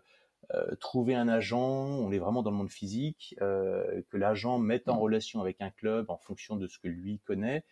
trouver 0.81 1.15
un 1.15 1.29
agent, 1.29 1.61
on 1.61 2.11
est 2.13 2.19
vraiment 2.19 2.43
dans 2.43 2.51
le 2.51 2.57
monde 2.57 2.71
physique, 2.71 3.35
euh, 3.41 4.03
que 4.11 4.17
l'agent 4.17 4.59
mette 4.59 4.89
en 4.89 4.97
mmh. 4.97 5.01
relation 5.01 5.41
avec 5.41 5.61
un 5.61 5.71
club 5.71 6.11
en 6.11 6.17
fonction 6.17 6.57
de 6.57 6.67
ce 6.67 6.79
que 6.79 6.89
lui 6.89 7.21
connaît, 7.21 7.65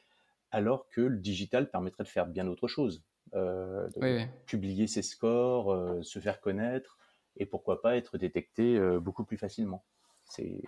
alors 0.50 0.88
que 0.88 1.00
le 1.00 1.18
digital 1.18 1.70
permettrait 1.70 2.04
de 2.04 2.08
faire 2.08 2.26
bien 2.26 2.46
autre 2.46 2.68
chose. 2.68 3.02
Euh, 3.34 3.88
de 3.96 4.26
publier 4.46 4.86
ses 4.86 5.02
scores, 5.02 6.04
se 6.04 6.18
faire 6.18 6.40
connaître, 6.40 6.98
et 7.36 7.46
pourquoi 7.46 7.82
pas 7.82 7.96
être 7.96 8.18
détecté 8.18 8.78
beaucoup 9.00 9.24
plus 9.24 9.38
facilement. 9.38 9.84
C'est 10.24 10.60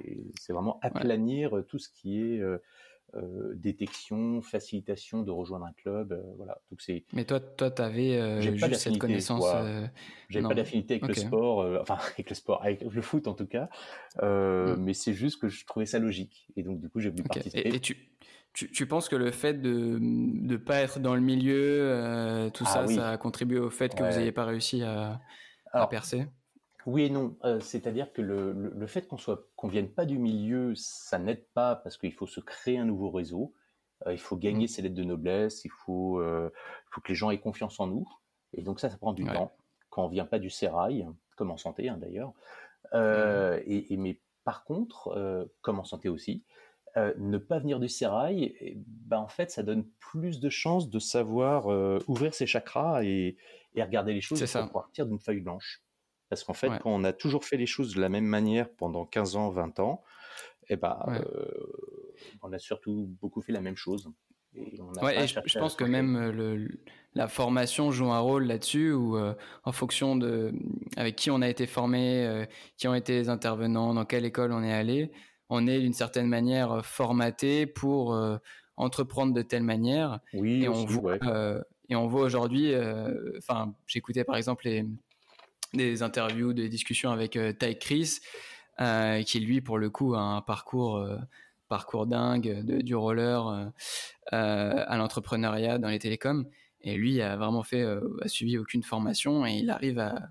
vraiment 0.49 0.79
aplanir 0.83 1.63
tout 1.69 1.79
ce 1.79 1.89
qui 1.89 2.21
est 2.21 2.43
euh, 3.15 3.53
détection, 3.55 4.43
facilitation 4.43 5.23
de 5.23 5.31
rejoindre 5.31 5.65
un 5.65 5.73
club, 5.73 6.13
euh, 6.13 6.23
voilà. 6.37 6.59
Donc 6.71 6.83
c'est. 6.83 7.05
Mais 7.13 7.25
toi, 7.25 7.41
toi, 7.41 7.71
avais 7.79 8.17
euh, 8.17 8.41
juste 8.41 8.75
cette 8.75 8.99
connaissance. 8.99 9.45
J'avais 10.29 10.47
pas 10.47 10.55
d'affinité 10.55 10.95
avec 10.95 11.09
le 11.09 11.15
sport, 11.15 11.81
enfin 11.81 11.97
avec 12.15 12.29
le 12.29 12.35
sport, 12.35 12.63
avec 12.63 12.83
le 12.83 13.03
foot 13.03 13.29
en 13.29 13.35
tout 13.35 13.47
cas. 13.47 13.69
Mm. 14.21 14.77
Mais 14.79 14.93
c'est 14.93 15.15
juste 15.15 15.41
que 15.41 15.49
je 15.49 15.65
trouvais 15.65 15.87
ça 15.87 15.99
logique, 15.99 16.49
et 16.57 16.63
donc 16.63 16.81
du 16.81 16.89
coup 16.91 17.01
j'ai 17.01 17.11
voulu 17.11 17.23
participer. 17.23 17.75
Et, 17.75 17.81
tu, 17.81 17.97
tu, 18.53 18.71
tu, 18.71 18.87
penses 18.87 19.09
que 19.09 19.17
le 19.17 19.31
fait 19.31 19.55
de 19.55 19.99
ne 20.01 20.57
pas 20.57 20.81
être 20.81 20.99
dans 20.99 21.15
le 21.15 21.21
milieu, 21.21 22.51
tout 22.53 22.65
ah 22.67 22.87
ça, 22.87 22.87
ça 22.87 23.11
a 23.11 23.17
contribué 23.19 23.59
au 23.59 23.71
fait 23.71 23.95
que 23.95 24.03
vous 24.03 24.19
n'ayez 24.19 24.33
pas 24.33 24.45
réussi 24.45 24.83
à, 24.83 25.21
à 25.73 25.87
percer? 25.87 26.27
Oui 26.87 27.03
et 27.03 27.11
non. 27.11 27.37
Euh, 27.45 27.61
c'est-à-dire 27.61 28.13
que 28.13 28.23
le, 28.23 28.53
le, 28.53 28.87
fait 28.87 29.07
qu'on 29.09 29.19
soit 29.19 29.49
qu'on 29.57 29.69
vienne 29.69 29.91
pas 29.91 30.07
du 30.07 30.19
milieu, 30.19 30.73
ça 30.77 31.19
n'aide 31.19 31.45
pas 31.53 31.77
parce 31.77 31.99
qu'il 31.99 32.13
faut 32.13 32.29
se 32.29 32.41
créer 32.41 32.79
un 32.79 32.85
nouveau 32.85 33.11
réseau. 33.11 33.55
Euh, 34.07 34.13
il 34.13 34.21
faut 34.21 34.37
gagner 34.37 34.67
mmh. 34.67 34.69
ses 34.69 34.83
lettres 34.83 34.95
de 34.95 35.05
noblesse. 35.05 35.65
Il 35.65 35.71
faut, 35.71 36.21
euh, 36.21 36.51
faut 36.91 37.01
que 37.01 37.09
les 37.09 37.17
gens 37.17 37.31
aient 37.31 37.41
confiance 37.41 37.81
en 37.81 37.89
nous. 37.89 38.07
Et 38.53 38.63
donc 38.63 38.79
ça, 38.79 38.89
ça 38.89 38.97
prend 38.99 39.13
du 39.13 39.25
temps. 39.25 39.57
Quand 39.91 40.05
on 40.05 40.09
vient 40.09 40.27
pas 40.27 40.39
du 40.39 40.49
sérail, 40.49 41.07
comme 41.37 41.51
en 41.51 41.57
santé 41.57 41.89
hein, 41.89 41.99
d'ailleurs. 41.99 42.33
Euh, 42.95 43.61
et, 43.67 43.97
mais 43.97 44.21
par 44.45 44.65
contre, 44.65 45.51
comme 45.63 45.81
en 45.81 45.85
santé 45.85 46.09
aussi, 46.09 46.45
ne 46.97 47.37
pas 47.37 47.59
venir 47.59 47.81
du 47.81 47.89
sérail, 47.89 48.77
ben 48.87 49.19
en 49.19 49.29
fait, 49.29 49.51
ça 49.51 49.63
donne 49.63 49.87
plus 49.99 50.39
de 50.39 50.49
chances 50.49 50.89
de 50.89 50.99
savoir 50.99 51.67
ouvrir 52.09 52.33
ses 52.33 52.47
chakras 52.47 53.03
et, 53.03 53.37
et, 53.75 53.83
regarder 53.83 54.15
les 54.15 54.21
choses 54.21 54.41
pour 54.53 54.71
partir 54.71 55.07
d'une 55.07 55.19
feuille 55.19 55.41
blanche. 55.41 55.83
Parce 56.29 56.43
qu'en 56.45 56.55
fait, 56.55 56.69
quand 56.69 56.91
on 56.91 57.05
a 57.05 57.13
toujours 57.13 57.45
fait 57.45 57.57
les 57.57 57.67
choses 57.67 57.95
de 57.95 58.01
la 58.01 58.09
même 58.09 58.25
manière 58.25 58.69
pendant 58.69 59.05
15 59.05 59.37
ans, 59.37 59.51
20 59.51 59.79
ans, 59.81 60.03
eh 60.69 60.77
ben, 60.77 60.99
on 62.43 62.53
a 62.53 62.59
surtout 62.59 63.09
beaucoup 63.21 63.41
fait 63.41 63.53
la 63.53 63.61
même 63.61 63.77
chose. 63.77 64.11
Et 64.55 64.81
ouais, 65.03 65.27
je, 65.27 65.59
pense 65.59 65.77
que 65.77 65.85
même 65.85 66.31
le, 66.31 66.81
la 67.15 67.29
formation 67.29 67.91
joue 67.91 68.11
un 68.11 68.19
rôle 68.19 68.47
là-dessus, 68.47 68.91
ou 68.93 69.19
en 69.65 69.73
fonction 69.73 70.17
de 70.17 70.53
avec 70.97 71.15
qui 71.15 71.31
on 71.31 71.43
a 71.43 71.49
été 71.49 71.67
formé, 71.67 72.47
qui 72.77 72.89
ont 72.89 72.95
été 72.95 73.13
les 73.13 73.29
intervenants, 73.29 73.95
dans 73.95 74.05
quelle 74.05 74.25
école 74.25 74.53
on 74.53 74.63
est 74.63 74.73
allé, 74.73 75.13
on 75.51 75.67
est 75.67 75.81
d'une 75.81 75.93
certaine 75.93 76.27
manière 76.27 76.85
formaté 76.85 77.67
pour 77.67 78.19
entreprendre 78.77 79.35
de 79.35 79.43
telle 79.43 79.63
manière. 79.63 80.21
Oui, 80.33 80.65
et, 80.65 80.69
on 80.69 80.87
voit, 80.87 81.19
et 81.89 81.95
on 81.95 82.07
voit 82.07 82.23
aujourd'hui, 82.23 82.73
enfin, 83.37 83.75
j'écoutais 83.87 84.25
par 84.25 84.37
exemple 84.37 84.65
les, 84.65 84.87
des 85.77 86.03
interviews, 86.03 86.53
des 86.53 86.69
discussions 86.69 87.11
avec 87.11 87.39
Ty 87.59 87.79
Chris, 87.79 88.19
qui 89.27 89.41
lui, 89.41 89.61
pour 89.61 89.79
le 89.79 89.91
coup, 89.91 90.15
a 90.15 90.21
un 90.21 90.41
parcours 90.41 91.07
parcours 91.69 92.07
dingue 92.07 92.65
de, 92.65 92.81
du 92.81 92.95
roller 92.95 93.47
euh, 93.47 93.67
euh, 94.33 94.85
à 94.87 94.97
l'entrepreneuriat 94.97 95.79
dans 95.79 95.89
les 95.89 95.99
télécoms. 95.99 96.47
Et 96.81 96.95
lui 96.95 97.21
a 97.21 97.37
vraiment 97.37 97.63
fait, 97.63 97.83
euh, 97.83 98.01
a 98.23 98.29
suivi 98.29 98.59
aucune 98.59 98.83
formation 98.83 99.47
et 99.47 99.55
il 99.55 99.71
arrive 99.71 99.99
à, 99.99 100.31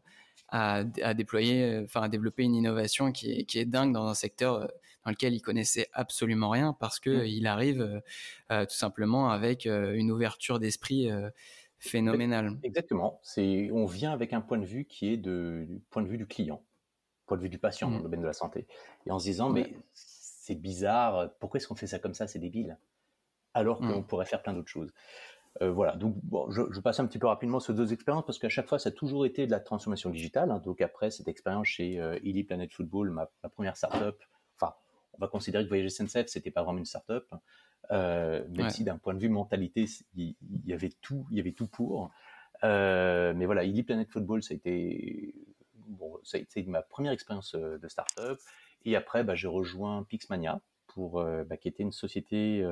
à, 0.50 1.14
déployer, 1.14 1.82
enfin 1.84 2.04
à 2.04 2.10
développer 2.10 2.44
une 2.44 2.56
innovation 2.56 3.12
qui 3.12 3.32
est, 3.32 3.44
qui 3.44 3.60
est, 3.60 3.66
dingue 3.66 3.94
dans 3.94 4.08
un 4.08 4.14
secteur 4.14 4.72
dans 5.04 5.12
lequel 5.12 5.34
il 5.34 5.42
connaissait 5.42 5.88
absolument 5.92 6.50
rien 6.50 6.76
parce 6.80 7.00
que 7.00 7.10
mmh. 7.10 7.26
il 7.26 7.48
arrive 7.48 8.02
tout 8.50 8.76
simplement 8.76 9.30
avec 9.30 9.66
une 9.66 10.12
ouverture 10.12 10.60
d'esprit 10.60 11.10
phénoménale. 11.88 12.58
Exactement. 12.64 13.20
C'est, 13.24 13.70
on 13.72 13.86
vient 13.86 14.12
avec 14.12 14.34
un 14.34 14.42
point 14.42 14.58
de 14.58 14.66
vue 14.66 14.86
qui 14.86 15.12
est 15.12 15.18
de, 15.18 15.66
du 15.68 15.80
point 15.90 16.02
de 16.02 16.08
vue 16.08 16.18
du 16.18 16.28
client, 16.28 16.64
point 17.26 17.38
de 17.38 17.42
vue 17.42 17.50
du 17.50 17.60
patient 17.60 17.90
dans 17.90 17.96
mmh. 17.96 17.98
le 17.98 18.04
domaine 18.04 18.22
de 18.22 18.28
la 18.28 18.34
santé, 18.34 18.68
et 19.06 19.12
en 19.12 19.20
se 19.20 19.26
disant 19.26 19.50
mais 19.50 19.76
c'est 19.94 20.56
bizarre, 20.56 21.32
pourquoi 21.40 21.58
est-ce 21.58 21.68
qu'on 21.68 21.76
fait 21.76 21.88
ça 21.88 22.00
comme 22.00 22.14
ça, 22.14 22.28
c'est 22.28 22.40
débile, 22.40 22.78
alors 23.54 23.80
qu'on 23.80 24.02
mmh. 24.02 24.08
pourrait 24.08 24.26
faire 24.26 24.42
plein 24.42 24.54
d'autres 24.54 24.70
choses. 24.70 24.94
Euh, 25.62 25.72
voilà, 25.72 25.96
donc 25.96 26.16
bon, 26.24 26.50
je, 26.52 26.64
je, 26.72 26.80
passe 26.82 27.00
un 27.00 27.08
petit 27.08 27.18
peu 27.18 27.28
rapidement 27.28 27.62
sur 27.62 27.74
deux 27.74 27.94
expériences 27.94 28.26
parce 28.26 28.40
qu'à 28.40 28.50
chaque 28.50 28.68
fois, 28.68 28.78
ça 28.78 28.90
a 28.90 28.92
toujours 28.92 29.26
été 29.26 29.46
de 29.46 29.52
la 29.52 29.62
transformation 29.62 30.10
digitale. 30.10 30.52
Hein. 30.52 30.60
donc 30.60 30.82
après 30.82 31.12
cette 31.12 31.30
expérience 31.30 31.68
chez 31.68 32.00
euh, 32.00 32.20
Illy 32.24 32.44
Planet 32.44 32.72
Football, 32.74 33.12
ma, 33.12 33.30
ma 33.42 33.50
première 33.50 33.78
startup, 33.78 34.22
enfin, 34.60 34.74
on 35.14 35.18
va 35.18 35.28
considérer 35.30 35.64
que 35.64 35.70
Voyage 35.70 35.92
SNCF, 35.92 36.28
c'était 36.28 36.52
pas 36.52 36.64
vraiment 36.64 36.80
une 36.80 36.86
startup, 36.86 37.34
euh, 37.92 38.44
même 38.50 38.70
si 38.70 38.84
d'un 38.84 38.98
point 38.98 39.14
de 39.14 39.20
vue 39.20 39.30
mentalité, 39.30 39.86
il, 40.16 40.36
y 40.66 40.74
avait 40.74 40.92
tout, 41.02 41.26
il 41.32 41.38
y 41.38 41.40
avait 41.40 41.52
tout 41.52 41.68
pour. 41.68 42.12
Euh, 42.64 43.34
mais 43.36 43.46
voilà, 43.46 43.64
Illy 43.64 43.84
Planet 43.84 44.10
Football, 44.10 44.44
ça 44.44 44.54
a 44.54 44.58
été 44.58 45.34
bon, 45.88 46.18
ça 46.24 46.38
a 46.38 46.42
été 46.42 46.64
ma 46.64 46.82
première 46.82 47.12
expérience 47.12 47.56
euh, 47.56 47.78
de 47.78 47.88
startup. 47.88 48.40
Et 48.86 48.96
après, 48.96 49.24
bah, 49.24 49.36
j'ai 49.36 49.48
rejoint 49.48 50.04
Pixmania, 50.04 50.62
pour, 50.88 51.24
bah, 51.24 51.58
qui 51.58 51.68
était 51.68 51.84
une 51.84 51.92
société 51.92 52.64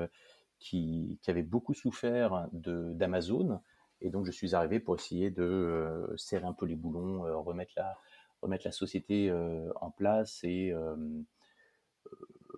qui, 0.60 1.20
qui, 1.22 1.32
avait 1.32 1.42
beaucoup 1.42 1.74
souffert 1.74 2.48
d'Amazon. 2.54 3.60
Et 4.00 4.12
donc, 4.12 4.26
je 4.26 4.32
suis 4.32 4.54
arrivé 4.54 4.80
pour 4.80 4.96
essayer 4.96 5.32
de 5.32 6.14
serrer 6.16 6.46
un 6.46 6.54
peu 6.54 6.68
les 6.68 6.76
boulons, 6.76 7.24
remettre, 7.44 7.74
la, 7.76 7.98
remettre 8.44 8.66
la 8.66 8.72
société 8.72 9.34
en 9.82 9.90
place. 9.90 10.44
Et 10.44 10.72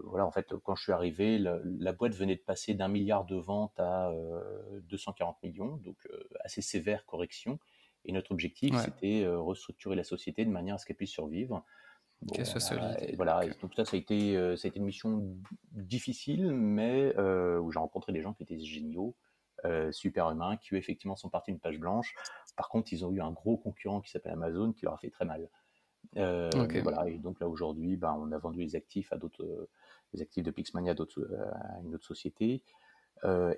voilà, 0.04 0.26
en 0.26 0.32
fait, 0.32 0.54
quand 0.64 0.76
je 0.76 0.84
suis 0.84 0.92
arrivé, 0.92 1.38
la, 1.40 1.94
boîte 1.94 2.14
venait 2.14 2.36
de 2.36 2.42
passer 2.42 2.74
d'un 2.74 2.88
milliard 2.88 3.26
de 3.26 3.36
ventes 3.36 3.80
à 3.80 4.12
240 4.84 5.42
millions, 5.44 5.78
donc 5.78 5.98
assez 6.44 6.62
sévère 6.62 7.06
correction. 7.06 7.60
Et 8.04 8.12
notre 8.12 8.32
objectif, 8.32 8.76
c'était 8.78 9.26
restructurer 9.28 9.96
la 9.96 10.04
société 10.04 10.46
de 10.46 10.52
manière 10.52 10.76
à 10.76 10.78
ce 10.78 10.86
qu'elle 10.86 10.98
puisse 10.98 11.12
survivre. 11.12 11.64
Qu'elle 12.34 12.46
soit 12.46 12.60
solide. 12.60 12.98
Et 13.02 13.16
voilà, 13.16 13.42
donc 13.62 13.74
ça, 13.76 13.86
ça 13.86 13.96
a, 13.96 14.00
été, 14.00 14.36
euh, 14.36 14.56
ça 14.56 14.68
a 14.68 14.70
été 14.70 14.80
une 14.80 14.86
mission 14.86 15.38
difficile, 15.72 16.52
mais 16.52 17.14
euh, 17.18 17.60
où 17.60 17.72
j'ai 17.72 17.78
rencontré 17.78 18.14
des 18.14 18.22
gens 18.22 18.34
qui 18.34 18.44
étaient 18.44 18.60
géniaux, 18.60 19.16
euh, 19.64 19.92
super 19.92 20.32
humains, 20.32 20.58
qui 20.58 20.76
effectivement 20.76 21.16
sont 21.16 21.30
partis 21.30 21.52
d'une 21.52 21.60
page 21.60 21.80
blanche. 21.80 22.16
Par 22.56 22.70
contre, 22.70 22.94
ils 22.94 23.06
ont 23.06 23.12
eu 23.12 23.22
un 23.22 23.32
gros 23.32 23.58
concurrent 23.58 24.02
qui 24.02 24.10
s'appelle 24.10 24.32
Amazon 24.32 24.74
qui 24.74 24.86
leur 24.86 24.96
a 24.96 24.98
fait 24.98 25.12
très 25.12 25.26
mal. 25.26 25.50
voilà, 26.16 27.08
et 27.10 27.18
donc 27.20 27.40
là 27.40 27.48
aujourd'hui, 27.48 27.96
ben, 27.96 28.16
on 28.18 28.32
a 28.32 28.38
vendu 28.40 28.62
les 28.62 28.76
actifs 28.76 29.14
à 29.14 29.18
d'autres, 29.18 29.70
les 30.14 30.22
actifs 30.22 30.44
de 30.44 30.52
Pixmania 30.52 30.94
à, 30.94 31.80
une 31.84 31.96
autre 31.96 32.06
société. 32.06 32.64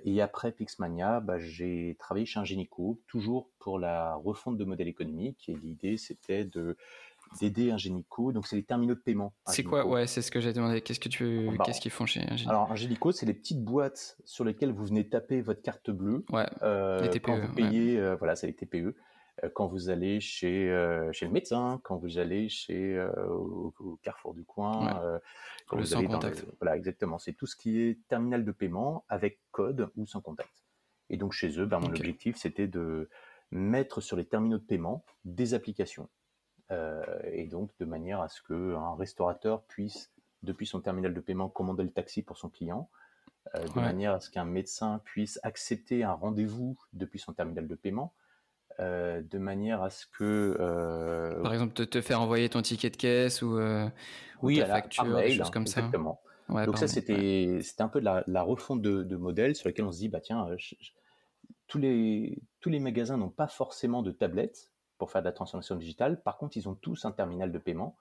et 0.04 0.20
après 0.20 0.52
Pixmania, 0.52 1.20
ben, 1.20 1.38
j'ai 1.38 1.96
travaillé 1.98 2.26
chez 2.26 2.40
Ingenico, 2.40 3.00
toujours 3.06 3.50
pour 3.58 3.78
la 3.78 4.14
refonte 4.14 4.56
de 4.56 4.64
modèle 4.64 4.88
économique. 4.88 5.48
Et 5.48 5.54
l'idée, 5.56 5.96
c'était 5.96 6.44
de 6.44 6.76
d'aider 7.40 7.70
Ingenico. 7.70 8.32
Donc, 8.32 8.46
c'est 8.46 8.56
les 8.56 8.62
terminaux 8.62 8.94
de 8.94 9.00
paiement. 9.00 9.32
C'est 9.46 9.62
quoi 9.62 9.86
Ouais, 9.86 10.06
c'est 10.06 10.22
ce 10.22 10.30
que 10.30 10.40
j'ai 10.40 10.52
demandé. 10.52 10.80
Qu'est-ce 10.80 11.00
que 11.00 11.08
tu, 11.08 11.50
bah, 11.56 11.64
qu'est-ce 11.64 11.80
qu'ils 11.80 11.90
font 11.90 12.06
chez 12.06 12.20
Ingenico? 12.20 12.50
Alors, 12.50 12.72
Ingenico, 12.72 13.12
c'est 13.12 13.26
les 13.26 13.34
petites 13.34 13.62
boîtes 13.62 14.16
sur 14.24 14.44
lesquelles 14.44 14.72
vous 14.72 14.86
venez 14.86 15.08
taper 15.08 15.40
votre 15.40 15.62
carte 15.62 15.90
bleue. 15.90 16.24
Ouais. 16.30 16.46
Euh, 16.62 17.00
les 17.00 17.10
TPE. 17.10 17.24
Quand 17.24 17.38
vous 17.38 17.52
payez, 17.52 17.98
euh, 17.98 18.16
voilà, 18.16 18.36
c'est 18.36 18.46
les 18.46 18.54
TPE. 18.54 18.94
Euh, 19.42 19.48
quand 19.54 19.66
vous 19.66 19.90
allez 19.90 20.20
chez 20.20 20.68
chez 21.12 21.26
le 21.26 21.32
médecin, 21.32 21.80
quand 21.84 21.96
vous 21.96 22.18
allez 22.18 22.48
chez 22.48 23.00
au, 23.28 23.98
Carrefour 24.02 24.34
du 24.34 24.44
coin, 24.44 25.00
quand 25.66 25.76
le 25.76 25.82
vous 25.82 25.88
sans 25.88 25.98
allez 25.98 26.08
contact. 26.08 26.46
voilà, 26.60 26.76
exactement. 26.76 27.18
C'est 27.18 27.32
tout 27.32 27.46
ce 27.46 27.56
qui 27.56 27.80
est 27.80 27.98
terminal 28.08 28.44
de 28.44 28.52
paiement 28.52 29.04
avec 29.08 29.40
code 29.50 29.90
ou 29.96 30.06
sans 30.06 30.20
contact. 30.20 30.64
Et 31.10 31.16
donc 31.16 31.32
chez 31.32 31.58
eux, 31.58 31.66
ben, 31.66 31.78
mon 31.78 31.88
objectif, 31.88 32.36
c'était 32.36 32.66
de 32.66 33.08
mettre 33.50 34.00
sur 34.00 34.16
les 34.16 34.26
terminaux 34.26 34.58
de 34.58 34.64
paiement 34.64 35.04
des 35.24 35.54
applications 35.54 36.08
euh, 36.70 37.02
et 37.32 37.46
donc 37.46 37.70
de 37.78 37.84
manière 37.84 38.20
à 38.20 38.28
ce 38.28 38.42
qu'un 38.42 38.94
restaurateur 38.94 39.62
puisse, 39.64 40.12
depuis 40.42 40.66
son 40.66 40.80
terminal 40.80 41.14
de 41.14 41.20
paiement, 41.20 41.48
commander 41.48 41.82
le 41.82 41.90
taxi 41.90 42.22
pour 42.22 42.36
son 42.36 42.48
client, 42.48 42.90
euh, 43.54 43.66
de 43.66 43.80
manière 43.80 44.12
à 44.12 44.20
ce 44.20 44.30
qu'un 44.30 44.44
médecin 44.44 45.00
puisse 45.04 45.40
accepter 45.42 46.04
un 46.04 46.12
rendez-vous 46.12 46.76
depuis 46.92 47.18
son 47.18 47.32
terminal 47.32 47.66
de 47.66 47.74
paiement, 47.74 48.12
euh, 48.80 49.22
de 49.22 49.38
manière 49.38 49.82
à 49.82 49.90
ce 49.90 50.06
que... 50.06 50.56
Par 51.42 51.52
exemple, 51.52 51.74
te, 51.74 51.82
te, 51.82 52.00
faire 52.00 52.20
envoyer 52.20 52.48
ton 52.48 52.62
ticket 52.62 52.90
de 52.90 52.96
caisse 52.96 53.42
ou, 53.42 53.58
oui, 54.42 54.58
ta 54.58 54.66
facture, 54.66 55.16
des 55.16 55.32
choses 55.32 55.50
comme 55.50 55.66
ça. 55.66 55.80
Exactement. 55.80 56.20
Donc 56.48 56.78
ça, 56.78 56.88
c'était 56.88 57.60
un 57.78 57.88
peu 57.88 58.00
de 58.00 58.04
la, 58.04 58.24
la 58.26 58.42
refonte 58.42 58.82
de, 58.82 59.02
de 59.02 59.16
modèles 59.16 59.54
sur 59.54 59.68
lesquels 59.68 59.84
on 59.84 59.92
se 59.92 59.98
dit, 59.98 60.08
bah 60.08 60.20
tiens, 60.20 60.48
tous, 61.66 61.78
les, 61.78 62.38
tous 62.60 62.70
les 62.70 62.80
magasins 62.80 63.16
n'ont 63.16 63.30
pas 63.30 63.48
forcément 63.48 64.02
de 64.02 64.10
tablettes, 64.10 64.72
pour 64.98 65.10
faire 65.10 65.22
de 65.22 65.26
la 65.26 65.32
transformation 65.32 65.76
digitale. 65.76 66.20
Par 66.22 66.36
contre, 66.36 66.56
ils 66.56 66.68
ont 66.68 66.74
tous 66.74 67.04
un 67.04 67.12
terminal 67.12 67.52
de 67.52 67.58
paiement. 67.58 67.96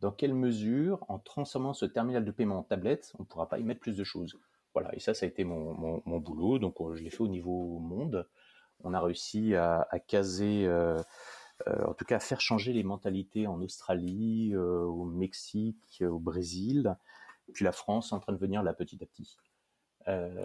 Dans 0.00 0.10
quelle 0.10 0.34
mesure, 0.34 1.04
en 1.08 1.18
transformant 1.18 1.72
ce 1.72 1.86
terminal 1.86 2.24
de 2.24 2.30
paiement 2.32 2.58
en 2.58 2.62
tablette, 2.64 3.12
on 3.18 3.22
ne 3.22 3.26
pourra 3.26 3.48
pas 3.48 3.60
y 3.60 3.64
mettre 3.64 3.80
plus 3.80 3.96
de 3.96 4.04
choses? 4.04 4.36
Voilà, 4.74 4.94
et 4.94 5.00
ça, 5.00 5.14
ça 5.14 5.24
a 5.24 5.28
été 5.28 5.44
mon, 5.44 6.02
mon, 6.04 6.18
boulot. 6.18 6.58
Donc, 6.58 6.80
euh, 6.80 6.96
je 6.96 7.04
l'ai 7.04 7.10
fait 7.10 7.20
au 7.20 7.28
niveau 7.28 7.78
monde. 7.78 8.26
On 8.84 8.94
a 8.94 9.00
réussi 9.00 9.54
à, 9.54 9.86
caser, 10.06 10.64
euh, 10.66 10.98
euh, 11.68 11.84
en 11.86 11.94
tout 11.94 12.04
cas, 12.04 12.16
à 12.16 12.20
faire 12.20 12.40
changer 12.40 12.72
les 12.72 12.82
mentalités 12.82 13.46
en 13.46 13.60
Australie, 13.62 14.56
au 14.56 15.04
Mexique, 15.04 16.02
au 16.06 16.18
Brésil. 16.18 16.96
Puis 17.52 17.64
la 17.64 17.72
France 17.72 18.12
est 18.12 18.14
en 18.14 18.20
train 18.20 18.32
de 18.32 18.38
venir 18.38 18.62
là 18.62 18.72
petit 18.72 18.98
à 19.02 19.06
petit. 19.06 19.36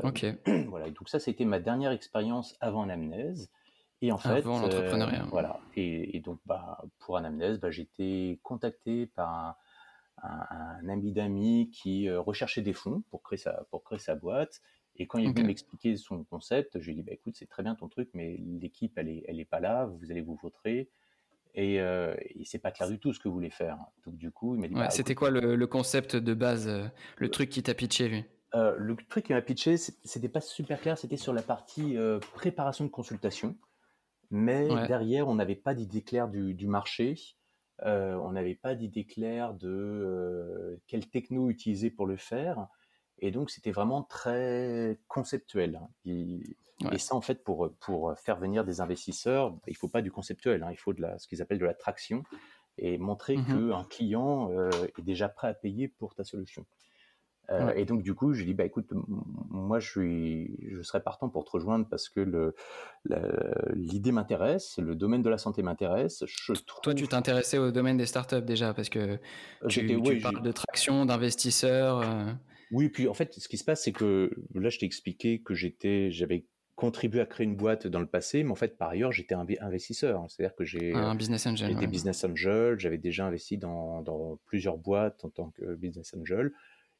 ok. 0.04 0.26
Voilà, 0.70 0.90
donc 0.90 1.10
ça, 1.10 1.20
c'était 1.20 1.46
ma 1.46 1.60
dernière 1.60 1.92
expérience 1.92 2.56
avant 2.60 2.86
l'amnèse. 2.86 3.50
Et 4.02 4.12
en 4.12 4.18
fait, 4.18 4.46
euh, 4.46 5.24
voilà. 5.30 5.60
Et, 5.76 6.20
donc, 6.20 6.40
bah, 6.46 6.78
pour 7.00 7.18
Anamnèse, 7.18 7.60
bah, 7.60 7.70
été 7.76 8.40
contacté 8.44 9.08
par 9.08 9.58
un, 10.22 10.88
ami 10.88 11.12
d'amis 11.12 11.70
qui 11.72 12.08
euh, 12.08 12.20
recherchait 12.20 12.62
des 12.62 12.74
fonds 12.74 13.04
pour 13.10 13.24
créer 13.24 13.38
sa, 13.38 13.66
pour 13.72 13.84
créer 13.84 14.00
sa 14.00 14.16
boîte. 14.16 14.62
Et 14.98 15.08
quand 15.08 15.20
il 15.20 15.30
est 15.30 15.34
venu 15.34 15.48
m'expliquer 15.48 15.96
son 15.98 16.24
concept, 16.24 16.80
je 16.80 16.86
lui 16.86 16.94
ai 16.94 16.96
dit, 16.96 17.04
bah, 17.04 17.14
écoute, 17.14 17.36
c'est 17.38 17.48
très 17.48 17.64
bien 17.64 17.76
ton 17.76 17.88
truc, 17.88 18.10
mais 18.14 18.38
l'équipe, 18.60 18.94
elle 18.98 19.10
est, 19.10 19.24
elle 19.28 19.40
est 19.40 19.46
pas 19.46 19.60
là, 19.60 19.86
vous 19.86 20.12
allez 20.12 20.22
vous 20.22 20.36
voter. 20.42 20.90
Et, 21.56 21.80
euh, 21.82 22.16
et 22.20 22.46
c'est 22.46 22.60
pas 22.60 22.72
clair 22.72 22.90
du 22.90 23.00
tout 23.00 23.14
ce 23.14 23.20
que 23.20 23.28
vous 23.28 23.34
voulez 23.34 23.50
faire. 23.50 23.78
Donc, 24.06 24.18
du 24.18 24.32
coup, 24.32 24.56
il 24.56 24.62
m'a 24.62 24.68
dit. 24.68 24.76
Bah, 24.76 24.90
c'était 24.90 25.16
quoi 25.16 25.30
le, 25.30 25.68
concept 25.68 26.16
de 26.16 26.34
base, 26.34 26.68
euh, 26.68 26.88
le 27.18 27.30
truc 27.30 27.50
qui 27.50 27.64
t'a 27.64 27.74
pitché, 27.74 28.10
lui? 28.10 28.26
Le 28.54 28.96
truc 29.08 29.26
qui 29.26 29.34
m'a 29.34 29.42
pitché, 29.44 29.78
c'était 29.78 30.30
pas 30.30 30.42
super 30.42 30.82
clair, 30.82 30.98
c'était 30.98 31.18
sur 31.18 31.32
la 31.32 31.44
partie 31.44 31.96
préparation 32.34 32.86
de 32.86 32.90
consultation 32.90 33.56
mais 34.30 34.68
derrière, 34.88 35.28
on 35.28 35.36
n'avait 35.36 35.56
pas 35.56 35.74
d'idée 35.74 36.02
claire 36.02 36.28
du, 36.28 36.68
marché. 36.68 37.16
Euh, 37.86 38.16
on 38.16 38.32
n'avait 38.32 38.56
pas 38.56 38.76
d'idée 38.76 39.06
claire 39.06 39.54
de 39.54 39.70
euh, 39.70 40.82
quelle 40.88 41.08
techno 41.08 41.50
utiliser 41.50 41.90
pour 41.90 42.06
le 42.06 42.18
faire. 42.18 42.68
Et 43.20 43.32
donc, 43.32 43.50
c'était 43.50 43.72
vraiment 43.72 44.04
très 44.04 45.00
conceptuel. 45.08 45.80
Hein. 45.82 45.90
Et, 46.06 46.98
ça, 47.00 47.16
en 47.16 47.22
fait, 47.22 47.44
pour, 47.44 47.72
pour 47.80 48.14
faire 48.18 48.38
venir 48.38 48.64
des 48.64 48.82
investisseurs, 48.82 49.58
il 49.66 49.72
ne 49.72 49.78
faut 49.78 49.88
pas 49.88 50.02
du 50.02 50.12
conceptuel, 50.12 50.62
hein. 50.64 50.70
il 50.72 50.78
faut 50.78 50.94
de 50.94 51.02
la, 51.02 51.18
ce 51.18 51.28
qu'ils 51.28 51.42
appellent 51.42 51.60
de 51.60 51.66
la 51.66 51.74
traction. 51.74 52.24
et 52.78 53.00
montrer 53.00 53.38
Mmh 53.38 53.72
qu'un 53.72 53.84
client 53.86 54.52
est 54.72 55.02
déjà 55.02 55.30
prêt 55.30 55.48
à 55.48 55.54
payer 55.54 55.88
pour 55.88 56.14
ta 56.14 56.24
solution. 56.24 56.66
Euh, 57.50 57.74
et 57.76 57.86
donc, 57.86 58.04
du 58.04 58.14
coup, 58.14 58.34
je 58.34 58.44
dis, 58.44 58.54
bah, 58.54 58.66
écoute, 58.66 58.88
moi, 59.50 59.80
je, 59.80 59.90
suis, 59.90 60.58
je 60.70 60.82
serais 60.82 61.02
partant 61.02 61.30
pour 61.30 61.46
te 61.46 61.52
rejoindre 61.52 61.88
parce 61.90 62.10
que 62.10 62.54
l'idée 63.74 64.12
m'intéresse, 64.12 64.78
le 64.78 64.96
domaine 64.96 65.22
de 65.22 65.30
la 65.30 65.38
santé 65.38 65.64
m'intéresse. 65.64 66.24
Toi, 66.84 66.94
tu 66.94 67.08
t'intéressais 67.08 67.58
au 67.58 67.72
domaine 67.72 67.98
des 67.98 68.06
startups 68.06 68.42
déjà 68.42 68.74
parce 68.74 68.90
que 68.90 69.18
tu, 69.70 69.88
tu 69.88 70.20
parles 70.20 70.42
de 70.42 70.52
traction, 70.52 71.06
d'investisseurs. 71.06 72.02
Euh. 72.02 72.34
Oui, 72.72 72.90
puis 72.90 73.08
en 73.08 73.14
fait, 73.14 73.34
ce 73.34 73.48
qui 73.48 73.58
se 73.58 73.64
passe, 73.64 73.84
c'est 73.84 73.92
que 73.92 74.32
là, 74.54 74.70
je 74.70 74.80
t'ai 74.80 74.86
expliqué 74.86 75.42
que 75.42 75.54
j'étais, 75.54 76.12
j'avais 76.12 76.46
contribué 76.76 77.22
à 77.22 77.26
créer 77.26 77.46
une 77.46 77.56
boîte 77.56 77.88
dans 77.88 78.00
le 78.00 78.06
passé, 78.06 78.44
mais 78.44 78.52
en 78.52 78.56
fait, 78.56 78.78
par 78.78 78.90
ailleurs, 78.90 79.12
j'étais 79.12 79.34
un 79.34 79.48
investisseur. 79.62 80.26
C'est-à-dire 80.30 80.56
que 80.56 80.64
j'ai 80.64 80.94
un 80.94 81.16
business 81.16 81.48
angel. 81.48 81.72
J'étais 81.72 81.88
business 81.88 82.24
angel, 82.24 82.80
j'avais 82.80 83.00
déjà 83.00 83.26
investi 83.26 83.58
dans, 83.58 84.02
dans, 84.04 84.38
plusieurs 84.46 84.78
boîtes 84.78 85.26
en 85.26 85.30
tant 85.30 85.50
que 85.52 85.76
business 85.76 86.14
angel. 86.14 86.52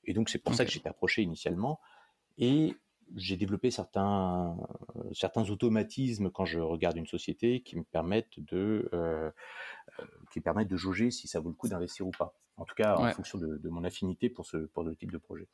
Et 0.06 0.14
donc, 0.14 0.30
c'est 0.30 0.40
pour 0.40 0.56
ça 0.56 0.66
que 0.66 0.72
j'étais 0.72 0.90
approché 0.90 1.22
initialement. 1.22 1.80
Et 2.40 2.76
j'ai 3.16 3.38
développé 3.38 3.72
certains, 3.72 4.56
certains 5.14 5.50
automatismes 5.50 6.30
quand 6.30 6.46
je 6.46 6.60
regarde 6.60 6.98
une 6.98 7.08
société 7.08 7.62
qui 7.62 7.78
me 7.78 7.84
permettent 7.84 8.40
de, 8.40 8.90
euh, 8.94 9.32
euh, 10.00 10.06
qui 10.32 10.42
permettent 10.42 10.68
de 10.68 10.78
jauger 10.78 11.12
si 11.12 11.28
ça 11.28 11.40
vaut 11.40 11.50
le 11.50 11.56
coup 11.56 11.68
d'investir 11.68 12.08
ou 12.08 12.12
pas. 12.12 12.34
En 12.58 12.66
tout 12.66 12.76
cas, 12.76 12.96
en 12.96 13.12
fonction 13.12 13.38
de, 13.38 13.70
mon 13.70 13.84
affinité 13.84 14.30
pour 14.30 14.46
ce, 14.46 14.58
pour 14.58 14.84
le 14.84 14.96
type 14.96 15.12
de 15.12 15.18
projet. 15.18 15.48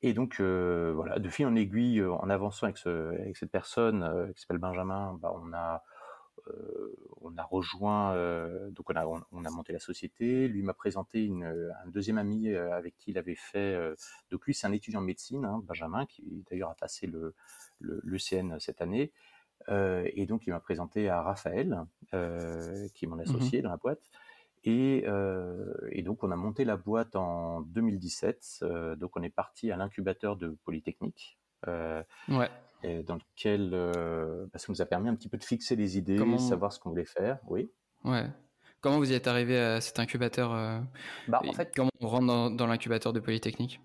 Et 0.00 0.14
donc, 0.14 0.40
euh, 0.40 0.92
voilà, 0.94 1.18
de 1.18 1.28
fil 1.28 1.46
en 1.46 1.54
aiguille, 1.54 2.02
en 2.02 2.28
avançant 2.28 2.64
avec, 2.64 2.78
ce, 2.78 3.14
avec 3.20 3.36
cette 3.36 3.50
personne 3.50 4.32
qui 4.34 4.40
s'appelle 4.40 4.58
Benjamin, 4.58 5.18
bah, 5.20 5.32
on 5.34 5.52
a 5.52 5.74
euh, 5.74 5.78
on 7.20 7.36
a 7.38 7.44
rejoint, 7.44 8.14
euh, 8.14 8.70
donc 8.70 8.90
on 8.90 8.96
a, 8.96 9.06
on, 9.06 9.44
a, 9.44 9.50
monté 9.50 9.72
la 9.72 9.78
société. 9.78 10.48
Lui 10.48 10.62
m'a 10.62 10.74
présenté 10.74 11.24
une, 11.24 11.44
un 11.44 11.88
deuxième 11.88 12.18
ami 12.18 12.48
euh, 12.48 12.72
avec 12.72 12.96
qui 12.98 13.10
il 13.12 13.18
avait 13.18 13.36
fait. 13.36 13.76
donc 14.30 14.46
lui, 14.46 14.54
c'est 14.54 14.66
un 14.66 14.72
étudiant 14.72 15.00
en 15.00 15.04
médecine, 15.04 15.44
hein, 15.44 15.62
Benjamin, 15.64 16.06
qui 16.06 16.44
d'ailleurs 16.50 16.70
a 16.70 16.74
passé 16.74 17.06
le, 17.06 17.34
l'ECN 17.80 18.58
cette 18.58 18.80
année. 18.80 19.12
et 19.68 20.26
donc 20.26 20.46
il 20.46 20.50
m'a 20.50 20.60
présenté 20.60 21.08
à 21.08 21.22
Raphaël, 21.22 21.84
qui 22.10 23.04
est 23.04 23.08
mon 23.08 23.16
mmh 23.16 23.20
associé 23.20 23.62
dans 23.62 23.70
la 23.70 23.76
boîte. 23.76 24.02
Et, 24.64 25.04
et, 25.90 26.02
donc 26.02 26.22
on 26.22 26.30
a 26.30 26.36
monté 26.36 26.64
la 26.64 26.76
boîte 26.76 27.16
en 27.16 27.62
2017. 27.62 28.64
donc 28.96 29.16
on 29.16 29.22
est 29.22 29.34
parti 29.34 29.70
à 29.70 29.76
l'incubateur 29.76 30.36
de 30.36 30.56
Polytechnique. 30.64 31.38
ouais 31.66 32.50
dans 32.82 33.16
lequel 33.16 33.70
euh, 33.72 34.46
bah, 34.52 34.58
ça 34.58 34.66
nous 34.68 34.82
a 34.82 34.86
permis 34.86 35.08
un 35.08 35.14
petit 35.14 35.28
peu 35.28 35.38
de 35.38 35.44
fixer 35.44 35.76
les 35.76 35.98
idées, 35.98 36.16
de 36.16 36.36
savoir 36.38 36.72
ce 36.72 36.80
qu'on 36.80 36.90
voulait 36.90 37.04
faire. 37.04 37.38
Oui. 37.46 37.70
Ouais. 38.04 38.26
Comment 38.80 38.98
vous 38.98 39.12
y 39.12 39.14
êtes 39.14 39.28
arrivé 39.28 39.58
à 39.58 39.80
cet 39.80 39.98
incubateur 40.00 40.52
euh, 40.52 40.80
bah, 41.28 41.40
en 41.46 41.52
fait, 41.52 41.72
Comment 41.74 41.90
on 42.00 42.08
rentre 42.08 42.56
dans, 42.56 42.66
l'incubateur 42.66 43.12
de 43.12 43.20
Polytechnique? 43.20 43.80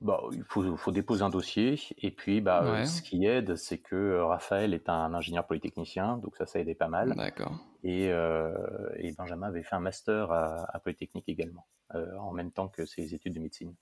Bah, 0.00 0.18
il 0.32 0.42
faut, 0.44 0.76
faut, 0.78 0.92
déposer 0.92 1.22
un 1.22 1.28
dossier 1.28 1.78
et 1.98 2.10
puis 2.10 2.40
bah, 2.40 2.62
euh, 2.64 2.84
ce 2.86 3.02
qui 3.02 3.26
aide, 3.26 3.56
c'est 3.56 3.76
que 3.76 4.20
Raphaël 4.20 4.72
est 4.72 4.88
un 4.88 5.12
ingénieur 5.12 5.46
polytechnicien, 5.46 6.16
donc 6.16 6.36
ça, 6.36 6.46
ça 6.46 6.58
aidait 6.58 6.74
pas 6.74 6.88
mal. 6.88 7.14
D'accord. 7.14 7.52
Et, 7.82 8.06
et, 8.06 9.12
Benjamin 9.12 9.48
avait 9.48 9.62
fait 9.62 9.76
un 9.76 9.80
master 9.80 10.32
à, 10.32 10.64
à 10.74 10.78
Polytechnique 10.80 11.28
également, 11.28 11.66
en 11.92 12.32
même 12.32 12.50
temps 12.50 12.68
que 12.68 12.86
ses 12.86 13.14
études 13.14 13.34
de 13.34 13.40
médecine. 13.40 13.74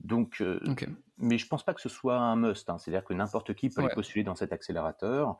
Donc, 0.00 0.40
euh, 0.40 0.60
mais 1.18 1.38
je 1.38 1.46
pense 1.46 1.64
pas 1.64 1.74
que 1.74 1.80
ce 1.80 1.88
soit 1.88 2.16
un 2.16 2.36
must. 2.36 2.68
Hein. 2.68 2.78
C'est-à-dire 2.78 3.04
que 3.04 3.14
n'importe 3.14 3.54
qui 3.54 3.70
peut 3.70 3.82
aller 3.82 3.94
postuler 3.94 4.24
dans 4.24 4.34
cet 4.34 4.52
accélérateur. 4.52 5.38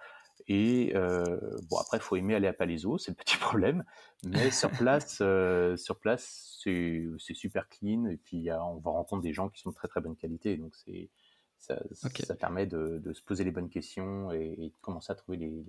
Et 0.48 0.92
euh, 0.94 1.40
bon, 1.70 1.78
après, 1.78 1.98
il 1.98 2.02
faut 2.02 2.16
aimer 2.16 2.34
aller 2.34 2.46
à 2.46 2.52
Palaiso, 2.52 2.98
c'est 2.98 3.10
le 3.10 3.16
petit 3.16 3.36
problème. 3.38 3.84
Mais 4.24 4.50
sur 4.50 4.70
place, 4.70 5.18
euh, 5.20 5.76
sur 5.76 5.98
place, 5.98 6.58
c'est 6.62 7.34
super 7.34 7.68
clean. 7.68 8.06
Et 8.06 8.16
puis, 8.16 8.48
on 8.52 8.78
va 8.78 8.90
rencontrer 8.90 9.28
des 9.28 9.34
gens 9.34 9.48
qui 9.48 9.60
sont 9.60 9.70
de 9.70 9.74
très 9.74 9.88
très 9.88 10.00
bonne 10.00 10.16
qualité. 10.16 10.56
Donc, 10.56 10.74
c'est 10.74 11.10
ça, 11.58 11.78
ça, 11.92 12.34
permet 12.34 12.66
de, 12.66 13.00
de, 13.02 13.12
se 13.12 13.22
poser 13.22 13.42
les 13.42 13.50
bonnes 13.50 13.70
questions 13.70 14.30
et, 14.30 14.56
de 14.56 14.76
commencer 14.82 15.10
à 15.10 15.14
trouver 15.14 15.38
les, 15.38 15.64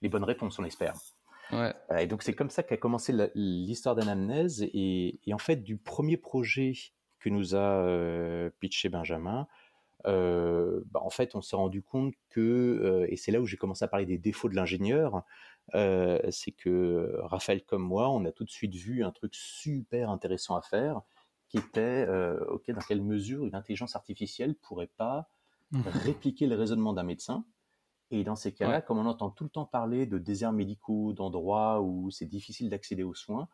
les, 0.00 0.08
bonnes 0.08 0.24
réponses, 0.24 0.58
on 0.58 0.64
espère. 0.64 0.94
Ouais. 1.52 1.74
Et 1.98 2.06
donc, 2.06 2.22
c'est 2.22 2.32
comme 2.32 2.50
ça 2.50 2.62
qu'a 2.62 2.76
commencé 2.76 3.14
l'histoire 3.34 3.94
d'anamnèse. 3.94 4.62
Et, 4.62 5.20
et 5.24 5.34
en 5.34 5.38
fait, 5.38 5.56
du 5.56 5.76
premier 5.76 6.16
projet 6.16 6.72
que 7.20 7.28
nous 7.28 7.54
a 7.54 8.50
pitché 8.58 8.88
Benjamin, 8.88 9.46
bah, 10.04 11.00
en 11.00 11.10
fait, 11.10 11.34
on 11.34 11.42
s'est 11.42 11.56
rendu 11.56 11.82
compte 11.82 12.14
que, 12.30 13.06
et 13.08 13.16
c'est 13.16 13.32
là 13.32 13.40
où 13.40 13.46
j'ai 13.46 13.56
commencé 13.56 13.84
à 13.84 13.88
parler 13.88 14.06
des 14.06 14.18
défauts 14.18 14.48
de 14.48 14.56
l'ingénieur, 14.56 15.22
c'est 15.72 16.52
que 16.52 17.18
Raphaël 17.22 17.62
comme 17.64 17.82
moi, 17.82 18.10
on 18.10 18.24
a 18.24 18.32
tout 18.32 18.44
de 18.44 18.50
suite 18.50 18.74
vu 18.74 19.04
un 19.04 19.12
truc 19.12 19.34
super 19.34 20.10
intéressant 20.10 20.56
à 20.56 20.62
faire, 20.62 21.02
qui 21.48 21.58
était, 21.58 22.06
ok, 22.48 22.70
dans 22.70 22.80
quelle 22.80 23.02
mesure 23.02 23.44
une 23.44 23.54
intelligence 23.54 23.96
artificielle 23.96 24.54
pourrait 24.54 24.90
pas 24.96 25.28
mmh. 25.72 25.82
répliquer 26.04 26.46
le 26.46 26.56
raisonnement 26.56 26.92
d'un 26.92 27.02
médecin. 27.02 27.44
Et 28.12 28.24
dans 28.24 28.36
ces 28.36 28.52
cas-là, 28.52 28.80
comme 28.80 28.98
on 28.98 29.06
entend 29.06 29.30
tout 29.30 29.44
le 29.44 29.50
temps 29.50 29.66
parler 29.66 30.04
de 30.04 30.18
déserts 30.18 30.52
médicaux, 30.52 31.12
d'endroits 31.12 31.80
où 31.80 32.10
c'est 32.10 32.26
difficile 32.26 32.68
d'accéder 32.68 33.04
aux 33.04 33.14
soins, 33.14 33.48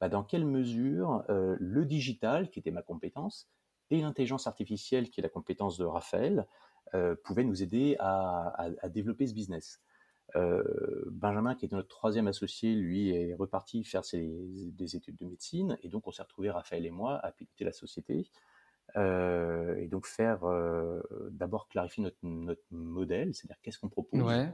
bah, 0.00 0.08
dans 0.08 0.24
quelle 0.24 0.46
mesure 0.46 1.24
euh, 1.28 1.56
le 1.60 1.84
digital, 1.84 2.48
qui 2.50 2.58
était 2.58 2.70
ma 2.70 2.82
compétence, 2.82 3.48
et 3.90 4.00
l'intelligence 4.00 4.46
artificielle, 4.46 5.10
qui 5.10 5.20
est 5.20 5.22
la 5.22 5.28
compétence 5.28 5.76
de 5.76 5.84
Raphaël, 5.84 6.46
euh, 6.94 7.14
pouvaient 7.22 7.44
nous 7.44 7.62
aider 7.62 7.96
à, 7.98 8.70
développer 8.88 9.26
ce 9.26 9.34
business? 9.34 9.80
Euh, 10.36 10.62
Benjamin, 11.10 11.54
qui 11.54 11.66
est 11.66 11.72
notre 11.72 11.88
troisième 11.88 12.28
associé, 12.28 12.74
lui 12.74 13.10
est 13.10 13.34
reparti 13.34 13.84
faire 13.84 14.02
des 14.12 14.96
études 14.96 15.16
de 15.16 15.26
médecine, 15.26 15.76
et 15.82 15.88
donc 15.88 16.06
on 16.06 16.12
s'est 16.12 16.22
retrouvés, 16.22 16.50
Raphaël 16.50 16.86
et 16.86 16.90
moi, 16.90 17.18
à 17.22 17.32
piloter 17.32 17.64
la 17.64 17.72
société. 17.72 18.30
et 18.96 19.88
donc 19.88 20.06
faire 20.06 20.40
d'abord 21.30 21.68
clarifier 21.68 22.04
notre, 22.04 22.18
notre 22.22 22.62
modèle, 22.70 23.34
c'est-à-dire 23.34 23.60
qu'est-ce 23.60 23.78
qu'on 23.78 23.88
propose? 23.88 24.22
Ouais. 24.22 24.48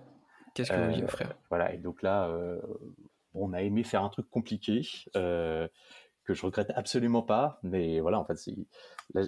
Qu'est-ce 0.55 0.73
que 0.73 0.77
vous 0.77 0.91
voulez 0.91 1.05
offrir? 1.05 1.37
Voilà, 1.51 1.75
et 1.75 1.79
donc 1.79 2.01
là, 2.01 2.35
on 3.37 3.53
a 3.53 3.63
aimé 3.63 3.85
faire 3.85 4.03
un 4.03 4.09
truc 4.09 4.29
compliqué 4.31 4.83
euh, 5.17 5.69
que 6.25 6.35
je 6.35 6.45
regrette 6.45 6.73
absolument 6.75 7.23
pas, 7.23 7.61
mais 7.63 8.01
voilà, 8.01 8.19
en 8.19 8.25
fait, 8.25 8.37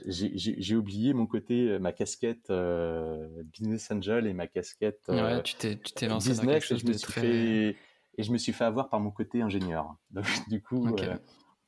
j'ai 0.06 0.76
oublié 0.76 1.12
mon 1.12 1.26
côté, 1.26 1.68
euh, 1.68 1.78
ma 1.78 1.92
casquette 1.92 2.50
euh, 2.50 3.28
business 3.44 3.90
angel 3.90 4.26
et 4.26 4.32
ma 4.32 4.48
casquette 4.48 5.02
ouais, 5.08 5.42
tu 5.42 5.54
t'es 5.54 6.08
lancé 6.08 6.30
business, 6.30 6.46
dans 6.46 6.52
quelque 6.52 6.64
chose 6.64 6.78
et 6.78 6.86
je, 6.86 6.86
me 6.88 6.92
suis 6.92 7.12
fait, 7.12 7.76
et 8.16 8.22
je 8.22 8.32
me 8.32 8.38
suis 8.38 8.52
fait 8.52 8.64
avoir 8.64 8.88
par 8.88 8.98
mon 8.98 9.10
côté 9.10 9.42
ingénieur. 9.42 9.94
Donc, 10.10 10.26
du 10.48 10.62
coup, 10.62 10.88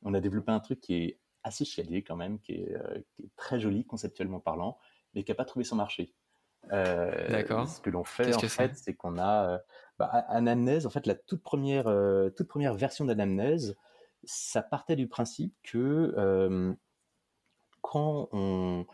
on 0.03 0.13
a 0.13 0.19
développé 0.19 0.51
un 0.51 0.59
truc 0.59 0.81
qui 0.81 0.95
est 0.95 1.19
assez 1.43 1.65
chialé 1.65 2.03
quand 2.03 2.15
même, 2.15 2.39
qui 2.39 2.53
est, 2.53 2.75
qui 3.15 3.23
est 3.23 3.31
très 3.37 3.59
joli 3.59 3.85
conceptuellement 3.85 4.39
parlant, 4.39 4.77
mais 5.13 5.23
qui 5.23 5.31
n'a 5.31 5.35
pas 5.35 5.45
trouvé 5.45 5.63
son 5.63 5.75
marché. 5.75 6.13
D'accord. 6.69 7.67
Ce 7.67 7.81
que 7.81 7.89
l'on 7.89 8.03
fait, 8.03 8.35
en 8.35 8.39
fait, 8.39 8.75
c'est 8.75 8.93
qu'on 8.93 9.17
a 9.17 9.61
bah, 10.01 10.07
Anamnèse, 10.29 10.87
en 10.87 10.89
fait, 10.89 11.05
la 11.05 11.13
toute 11.13 11.43
première, 11.43 11.85
euh, 11.85 12.31
toute 12.31 12.47
première 12.47 12.73
version 12.73 13.05
d'Anamnèse, 13.05 13.77
ça 14.23 14.63
partait 14.63 14.95
du 14.95 15.07
principe 15.07 15.53
que 15.61 16.15
euh, 16.17 16.73
quand, 17.81 18.27
on, 18.31 18.87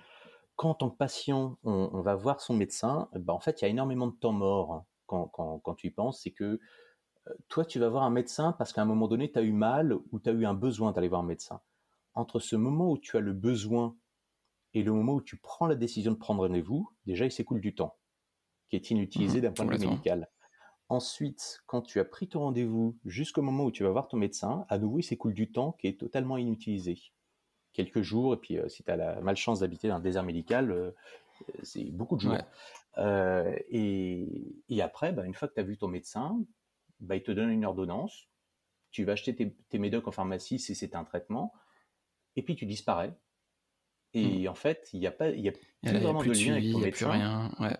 quand, 0.57 0.71
en 0.71 0.73
tant 0.73 0.89
que 0.89 0.97
patient, 0.97 1.57
on, 1.63 2.01
va 2.01 2.15
voir 2.15 2.41
son 2.41 2.55
médecin, 2.55 3.07
bah, 3.13 3.31
en 3.31 3.39
fait, 3.39 3.61
il 3.61 3.63
y 3.63 3.67
a 3.67 3.69
énormément 3.69 4.07
de 4.07 4.15
temps 4.17 4.33
mort 4.33 4.83
quand, 5.05 5.27
quand, 5.27 5.59
quand 5.59 5.75
tu 5.75 5.87
y 5.87 5.91
penses. 5.91 6.23
C'est 6.23 6.31
que 6.31 6.43
euh, 7.27 7.33
toi, 7.47 7.63
tu 7.63 7.79
vas 7.79 7.87
voir 7.87 8.03
un 8.03 8.09
médecin 8.09 8.51
parce 8.51 8.73
qu'à 8.73 8.81
un 8.81 8.85
moment 8.85 9.07
donné, 9.07 9.31
tu 9.31 9.39
as 9.39 9.43
eu 9.43 9.53
mal 9.53 9.93
ou 10.11 10.19
tu 10.19 10.29
as 10.29 10.33
eu 10.33 10.45
un 10.45 10.53
besoin 10.53 10.91
d'aller 10.91 11.07
voir 11.07 11.21
un 11.21 11.25
médecin. 11.25 11.61
Entre 12.15 12.39
ce 12.39 12.57
moment 12.57 12.91
où 12.91 12.97
tu 12.97 13.15
as 13.15 13.21
le 13.21 13.31
besoin 13.31 13.95
et 14.77 14.83
le 14.83 14.93
moment 14.93 15.13
où 15.13 15.21
tu 15.21 15.37
prends 15.37 15.65
la 15.65 15.75
décision 15.75 16.11
de 16.11 16.17
prendre 16.17 16.41
rendez-vous, 16.41 16.87
déjà, 17.07 17.25
il 17.25 17.31
s'écoule 17.31 17.61
du 17.61 17.73
temps 17.73 17.97
qui 18.69 18.75
est 18.75 18.91
inutilisé 18.91 19.39
mmh 19.39 19.41
d'un 19.41 19.51
point 19.51 19.65
de 19.65 19.75
vue 19.75 19.87
médical. 19.87 20.29
Ensuite, 20.89 21.63
quand 21.65 21.81
tu 21.81 21.99
as 21.99 22.05
pris 22.05 22.27
ton 22.27 22.41
rendez-vous 22.41 22.97
jusqu'au 23.05 23.41
moment 23.41 23.65
où 23.65 23.71
tu 23.71 23.83
vas 23.83 23.89
voir 23.89 24.07
ton 24.07 24.17
médecin, 24.17 24.65
à 24.69 24.77
nouveau, 24.77 24.99
il 24.99 25.03
s'écoule 25.03 25.33
du 25.33 25.51
temps 25.51 25.71
qui 25.73 25.87
est 25.87 25.99
totalement 25.99 26.37
inutilisé. 26.37 26.99
Quelques 27.73 28.01
jours, 28.01 28.35
et 28.35 28.37
puis 28.37 28.57
euh, 28.57 28.69
si 28.69 28.83
tu 28.83 28.91
as 28.91 28.95
la 28.95 29.19
malchance 29.21 29.61
d'habiter 29.61 29.87
dans 29.87 29.95
un 29.95 29.99
désert 29.99 30.23
médical, 30.23 30.71
euh, 30.71 30.91
c'est 31.63 31.85
beaucoup 31.85 32.15
de 32.15 32.21
jours. 32.21 32.37
Euh, 32.97 33.55
et, 33.69 34.81
après, 34.81 35.11
bah, 35.11 35.25
une 35.25 35.33
fois 35.33 35.47
que 35.47 35.53
tu 35.53 35.59
as 35.59 35.63
vu 35.63 35.77
ton 35.77 35.87
médecin, 35.87 36.39
bah, 36.99 37.15
il 37.15 37.23
te 37.23 37.31
donne 37.31 37.49
une 37.49 37.65
ordonnance, 37.65 38.27
tu 38.91 39.03
vas 39.03 39.13
acheter 39.13 39.35
tes, 39.35 39.79
médocs 39.79 40.07
en 40.07 40.11
pharmacie 40.11 40.59
si 40.59 40.75
c'est 40.75 40.95
un 40.95 41.03
traitement, 41.03 41.53
et 42.35 42.43
puis 42.43 42.55
tu 42.55 42.65
disparais. 42.65 43.15
Et 44.17 44.45
mmh. 44.45 44.49
en 44.49 44.55
fait, 44.55 44.89
il 44.93 44.99
n'y 44.99 45.07
a 45.07 45.11
pas, 45.11 45.29
il 45.29 45.41
y 45.41 45.49
a 45.49 45.51
plus 45.51 45.97
vraiment 45.99 46.23
de, 46.23 46.31
lien 46.31 46.53
avec 46.53 46.71
ton 46.71 46.79
médecin. 46.79 47.09
Plus 47.09 47.17
rien. 47.17 47.51
Ouais 47.59 47.77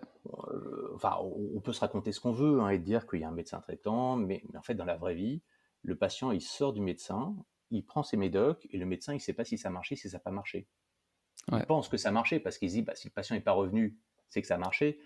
enfin, 0.95 1.17
on 1.21 1.59
peut 1.61 1.73
se 1.73 1.79
raconter 1.79 2.11
ce 2.11 2.19
qu'on 2.19 2.31
veut 2.31 2.59
hein, 2.61 2.69
et 2.69 2.79
dire 2.79 3.07
qu'il 3.07 3.19
y 3.19 3.23
a 3.23 3.29
un 3.29 3.33
médecin 3.33 3.59
traitant, 3.59 4.15
mais, 4.15 4.43
en 4.55 4.61
fait, 4.61 4.75
dans 4.75 4.85
la 4.85 4.97
vraie 4.97 5.15
vie, 5.15 5.41
le 5.83 5.95
patient, 5.95 6.31
il 6.31 6.41
sort 6.41 6.73
du 6.73 6.81
médecin, 6.81 7.35
il 7.71 7.85
prend 7.85 8.03
ses 8.03 8.17
médocs 8.17 8.67
et 8.71 8.77
le 8.77 8.85
médecin, 8.85 9.13
il 9.13 9.17
ne 9.17 9.21
sait 9.21 9.33
pas 9.33 9.45
si 9.45 9.57
ça 9.57 9.69
a 9.69 9.71
marché, 9.71 9.95
si 9.95 10.09
ça 10.09 10.17
n'a 10.17 10.21
pas 10.21 10.31
marché. 10.31 10.67
Il 11.51 11.65
pense 11.65 11.87
que 11.87 11.97
ça 11.97 12.09
a 12.09 12.11
marché 12.11 12.39
parce 12.39 12.57
qu'il 12.57 12.69
dit, 12.69 12.81
bah, 12.81 12.95
si 12.95 13.07
le 13.07 13.13
patient 13.13 13.35
n'est 13.35 13.41
pas 13.41 13.53
revenu, 13.53 13.97
c'est 14.29 14.41
que 14.41 14.47
ça 14.47 14.55
a 14.55 14.57
marché. 14.57 14.99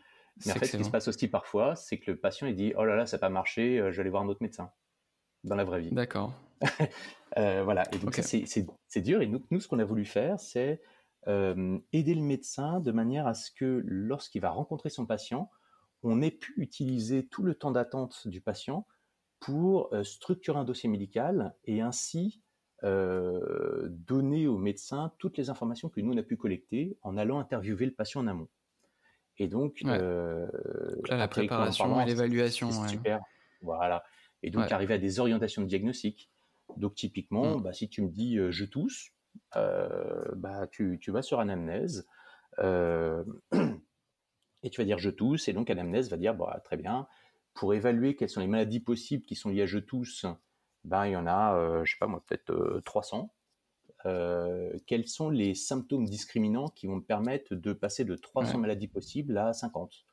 Mais 0.45 0.53
en 0.53 0.55
fait, 0.55 0.65
ce 0.65 0.77
qui 0.77 0.84
se 0.84 0.89
passe 0.89 1.07
aussi 1.07 1.27
parfois, 1.27 1.75
c'est 1.75 1.99
que 1.99 2.11
le 2.11 2.17
patient, 2.17 2.47
il 2.47 2.55
dit, 2.55 2.73
oh 2.77 2.86
là 2.86 2.95
là, 2.95 3.05
ça 3.05 3.17
n'a 3.17 3.19
pas 3.19 3.29
marché, 3.29 3.79
euh, 3.79 3.91
je 3.91 3.97
vais 3.97 4.01
aller 4.01 4.09
voir 4.09 4.23
un 4.23 4.27
autre 4.27 4.41
médecin. 4.41 4.71
Dans 5.43 5.55
la 5.55 5.63
vraie 5.63 5.82
vie. 5.82 5.91
D'accord. 5.91 6.34
voilà, 7.36 7.84
et 7.91 7.97
donc 7.97 8.13
c'est 8.13 9.01
dur. 9.01 9.21
Et 9.21 9.27
nous, 9.27 9.43
nous 9.51 9.59
ce 9.59 9.67
qu'on 9.67 9.79
a 9.79 9.84
voulu 9.84 10.05
faire, 10.05 10.39
c'est 10.39 10.82
aider 11.28 12.15
le 12.15 12.22
médecin 12.22 12.80
de 12.80 12.91
manière 12.91 13.28
à 13.28 13.34
ce 13.34 13.51
que 13.51 13.82
lorsqu'il 13.86 14.41
va 14.41 14.49
rencontrer 14.49 14.89
son 14.89 15.05
patient, 15.05 15.49
on 16.03 16.22
ait 16.22 16.32
pu 16.32 16.53
utiliser 16.57 17.28
tout 17.28 17.43
le 17.43 17.53
temps 17.53 17.72
d'attente 17.72 18.28
du 18.28 18.41
patient 18.41 18.88
pour 19.39 19.91
structurer 20.03 20.57
un 20.57 20.63
dossier 20.63 20.89
médical 20.89 21.55
et 21.65 21.82
ainsi 21.82 22.41
donner 22.84 24.47
au 24.47 24.57
médecin 24.57 25.13
toutes 25.19 25.38
les 25.38 25.51
informations 25.51 25.89
que 25.89 26.01
nous 26.01 26.13
on 26.13 26.17
a 26.17 26.24
pu 26.24 26.38
collecter 26.38 26.97
en 27.03 27.17
allant 27.17 27.39
interviewer 27.39 27.86
le 27.86 27.93
patient 27.93 28.22
en 28.22 28.28
amont. 28.28 28.49
Et 29.38 29.47
donc, 29.47 29.82
la 29.82 31.28
préparation 31.28 32.01
et 32.01 32.05
l'évaluation. 32.05 32.72
C'est 32.72 32.88
super. 32.89 33.22
Voilà. 33.61 34.03
Et 34.43 34.49
donc, 34.49 34.72
arriver 34.72 34.95
à 34.95 34.97
des 34.97 35.19
orientations 35.19 35.61
de 35.61 35.67
diagnostic. 35.67 36.30
Donc, 36.78 36.95
typiquement, 36.95 37.57
mmh. 37.57 37.63
bah, 37.63 37.74
si 37.74 37.89
tu 37.89 38.01
me 38.01 38.09
dis 38.09 38.38
je 38.49 38.65
tousse, 38.65 39.11
bah, 39.53 40.67
tu, 40.71 40.97
tu, 40.99 41.11
vas 41.11 41.21
sur 41.21 41.39
anamnèse 41.39 42.07
et 42.59 43.23
tu 44.69 44.82
vas 44.82 44.86
dire 44.86 44.99
je 44.99 45.09
tousse. 45.09 45.47
Et 45.47 45.53
donc, 45.53 45.69
anamnèse 45.69 46.09
va 46.09 46.17
dire 46.17 46.36
bah, 46.36 46.59
très 46.63 46.77
bien, 46.77 47.07
pour 47.53 47.73
évaluer 47.73 48.15
quelles 48.15 48.29
sont 48.29 48.41
les 48.41 48.47
maladies 48.47 48.79
possibles 48.79 49.25
qui 49.25 49.36
sont 49.36 49.49
liées 49.49 49.63
à 49.63 49.65
je 49.65 49.79
tousse, 49.79 50.25
ben, 50.84 51.05
il 51.05 51.11
y 51.11 51.15
en 51.15 51.27
a, 51.27 51.84
je 51.84 51.91
sais 51.91 51.97
pas 51.99 52.07
moi, 52.07 52.23
peut-être 52.25 52.82
300. 52.86 53.34
quels 54.86 55.07
sont 55.07 55.29
les 55.29 55.53
symptômes 55.53 56.05
discriminants 56.05 56.69
qui 56.69 56.88
vont 56.88 56.97
me 56.97 57.03
permettre 57.03 57.55
de 57.55 57.73
passer 57.73 58.05
de 58.05 58.15
300 58.15 58.59
maladies 58.59 58.88
possibles 58.88 59.38
à 59.38 59.53
50 59.53 60.05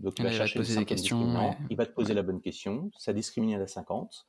Donc, 0.00 0.18
il 0.18 0.24
va, 0.24 0.30
chercher 0.30 0.58
poser 0.58 0.76
des 0.76 0.84
questions. 0.84 1.54
Il 1.70 1.76
va 1.76 1.86
te 1.86 1.92
poser 1.92 2.14
la 2.14 2.22
bonne 2.22 2.40
question, 2.40 2.90
ça 2.96 3.12
discrimine 3.12 3.60
à 3.60 3.66
50. 3.66 4.26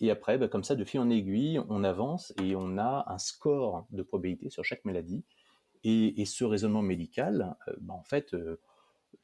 Et 0.00 0.10
après, 0.10 0.38
bah, 0.38 0.48
comme 0.48 0.64
ça, 0.64 0.74
de 0.74 0.84
fil 0.84 1.00
en 1.00 1.10
aiguille, 1.10 1.60
on 1.68 1.84
avance 1.84 2.32
et 2.42 2.56
on 2.56 2.78
a 2.78 3.04
un 3.06 3.18
score 3.18 3.86
de 3.90 4.02
probabilité 4.02 4.50
sur 4.50 4.64
chaque 4.64 4.84
maladie. 4.84 5.24
Et, 5.84 6.24
ce 6.26 6.44
raisonnement 6.44 6.82
médical, 6.82 7.56
euh, 7.68 7.74
bah, 7.80 7.94
en 7.94 8.02
fait, 8.02 8.34
euh, 8.34 8.60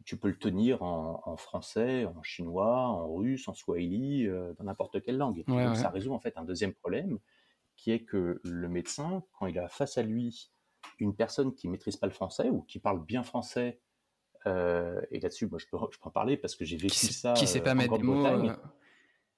tu 0.05 0.17
peux 0.17 0.29
le 0.29 0.37
tenir 0.37 0.83
en, 0.83 1.37
français, 1.37 2.05
en 2.05 2.23
chinois, 2.23 2.77
en 2.89 3.15
russe, 3.15 3.49
en 3.49 3.55
swahili, 3.55 4.27
euh, 4.27 4.53
dans 4.55 4.65
n'importe 4.65 5.03
quelle 5.03 5.17
langue. 5.17 5.45
Donc, 5.47 5.77
ça 5.77 5.91
résout 5.91 6.13
en 6.13 6.19
fait 6.19 6.37
un 6.37 6.45
deuxième 6.45 6.73
problème, 6.73 7.19
qui 7.77 7.91
est 7.91 8.01
que 8.01 8.41
le 8.43 8.69
médecin, 8.69 9.23
quand 9.39 9.47
il 9.47 9.59
a 9.59 9.69
face 9.69 9.99
à 9.99 10.03
lui 10.03 10.51
une 10.99 11.15
personne 11.15 11.55
qui 11.55 11.69
maîtrise 11.69 11.97
pas 11.97 12.07
le 12.07 12.13
français 12.13 12.51
ou 12.51 12.63
qui 12.63 12.79
parle 12.79 13.05
bien 13.05 13.23
français, 13.23 13.81
et 14.47 15.21
là-dessus, 15.21 15.47
moi, 15.47 15.59
je 15.59 15.67
peux, 15.71 15.77
je 15.93 15.99
peux 15.99 16.09
en 16.09 16.11
parler 16.11 16.39
parce 16.39 16.55
que 16.55 16.65
j'ai 16.65 16.79
vécu 16.79 16.95
ça. 16.95 17.35
Qui 17.35 17.47
sait 17.47 17.61
pas 17.61 17.75
mettre 17.75 17.99
des 17.99 18.03
mots 18.03 18.25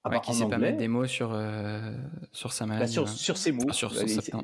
ah 0.03 0.09
bah, 0.09 0.20
qui 0.20 0.32
sait 0.32 0.48
pas 0.48 0.59
mettre 0.59 0.78
des 0.78 0.88
mots 0.88 1.07
sur, 1.07 1.32
euh, 1.32 1.94
sur 2.32 2.53
sa 2.53 2.64
bah, 2.64 2.74
maladie. 2.74 2.92
sur, 2.92 3.09
sur, 3.09 3.36
ses 3.36 3.53
mots. 3.53 3.70
sur, 3.72 3.92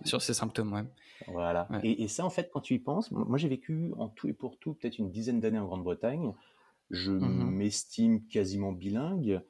sur, 0.05 0.23
ses 0.23 0.35
symptômes, 0.35 0.73
ouais. 0.73 0.85
Voilà. 1.29 1.69
Et, 1.83 2.03
et, 2.03 2.09
ça, 2.09 2.27
en 2.27 2.31
fait, 2.31 2.51
quand 2.53 2.61
tu 2.61 2.75
y 2.75 2.79
penses, 2.79 3.11
moi 3.11 3.39
j'ai 3.39 3.49
vécu 3.49 3.93
en 3.97 4.09
tout 4.09 4.29
et 4.29 4.35
pour 4.35 4.59
tout 4.59 4.75
peut-être 4.75 4.99
une 4.99 5.11
dizaine 5.11 5.41
d'années 5.41 5.59
en 5.59 5.67
Grande-Bretagne. 5.67 6.33
Je 6.91 7.11
mmh 7.11 7.51
m'estime 7.51 8.27
quasiment 8.29 8.71
bilingue, 8.71 9.41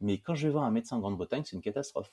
mais 0.00 0.18
quand 0.18 0.34
je 0.34 0.48
vais 0.48 0.52
voir 0.52 0.64
un 0.64 0.70
médecin 0.70 0.96
en 0.96 1.00
Grande-Bretagne, 1.00 1.42
c'est 1.44 1.54
une 1.54 1.62
catastrophe. 1.62 2.10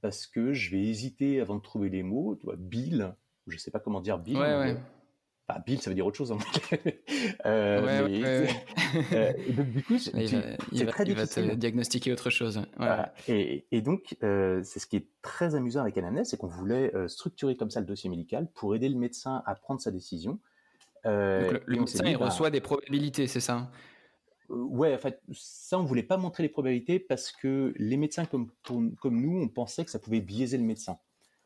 Parce 0.00 0.26
que 0.26 0.52
je 0.52 0.70
vais 0.70 0.84
hésiter 0.84 1.40
avant 1.40 1.56
de 1.56 1.62
trouver 1.62 1.88
les 1.88 2.02
mots. 2.02 2.36
Tu 2.36 2.44
vois, 2.44 2.56
Bill, 2.56 3.14
je 3.46 3.56
sais 3.56 3.70
pas 3.70 3.80
comment 3.80 4.00
dire 4.00 4.18
Bill. 4.18 4.36
Ouais, 4.36 4.56
ouais. 4.56 4.76
Bah, 5.48 5.62
Bill, 5.64 5.80
ça 5.80 5.90
veut 5.90 5.94
dire 5.94 6.04
autre 6.04 6.16
chose 6.16 6.32
en 6.32 6.38
euh, 7.46 8.08
ouais, 8.08 8.48
donc, 9.52 9.70
du 9.70 9.82
coup, 9.84 9.96
c'est 9.98 10.10
très 10.86 11.04
il 11.04 11.14
va 11.14 11.26
te 11.26 11.54
diagnostiquer 11.54 12.12
autre 12.12 12.30
chose. 12.30 12.62
Et, 13.28 13.64
et, 13.70 13.80
donc, 13.80 14.16
euh, 14.24 14.60
c'est 14.64 14.80
ce 14.80 14.88
qui 14.88 14.96
est 14.96 15.06
très 15.22 15.54
amusant 15.54 15.82
avec 15.82 15.96
Anamnèse, 15.98 16.30
c'est 16.30 16.36
qu'on 16.36 16.48
voulait 16.48 16.92
euh, 16.96 17.06
structurer 17.06 17.56
comme 17.56 17.70
ça 17.70 17.78
le 17.78 17.86
dossier 17.86 18.10
médical 18.10 18.48
pour 18.54 18.74
aider 18.74 18.88
le 18.88 18.96
médecin 18.96 19.44
à 19.46 19.54
prendre 19.54 19.80
sa 19.80 19.92
décision. 19.92 20.40
Euh, 21.04 21.52
donc, 21.52 21.62
le, 21.64 21.78
médecin, 21.78 22.04
il 22.04 22.18
bah 22.18 22.24
reçoit 22.24 22.50
des 22.50 22.60
probabilités, 22.60 23.28
c'est 23.28 23.40
ça 23.40 23.70
Ouais, 24.48 24.94
en 24.94 24.98
fait, 24.98 25.20
ça, 25.32 25.78
on 25.78 25.84
voulait 25.84 26.02
pas 26.02 26.16
montrer 26.16 26.42
les 26.42 26.48
probabilités 26.48 26.98
parce 26.98 27.30
que 27.30 27.72
les 27.76 27.96
médecins 27.96 28.24
comme, 28.24 28.50
comme 28.64 29.20
nous, 29.20 29.40
on 29.42 29.48
pensait 29.48 29.84
que 29.84 29.92
ça 29.92 30.00
pouvait 30.00 30.20
biaiser 30.20 30.58
le 30.58 30.64
médecin. 30.64 30.98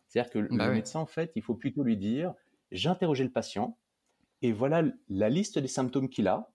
C'est-à-dire 0.08 0.32
que 0.32 0.38
bah 0.56 0.68
le 0.68 0.74
médecin, 0.74 1.00
en 1.00 1.06
fait, 1.06 1.32
il 1.34 1.42
faut 1.42 1.54
plutôt 1.54 1.82
lui 1.82 1.96
dire, 1.96 2.34
j'ai 2.72 2.88
interrogé 2.88 3.24
le 3.24 3.30
patient, 3.30 3.76
et 4.42 4.52
voilà 4.52 4.82
la 5.08 5.28
liste 5.28 5.58
des 5.58 5.68
symptômes 5.68 6.08
qu'il 6.08 6.28
a, 6.28 6.50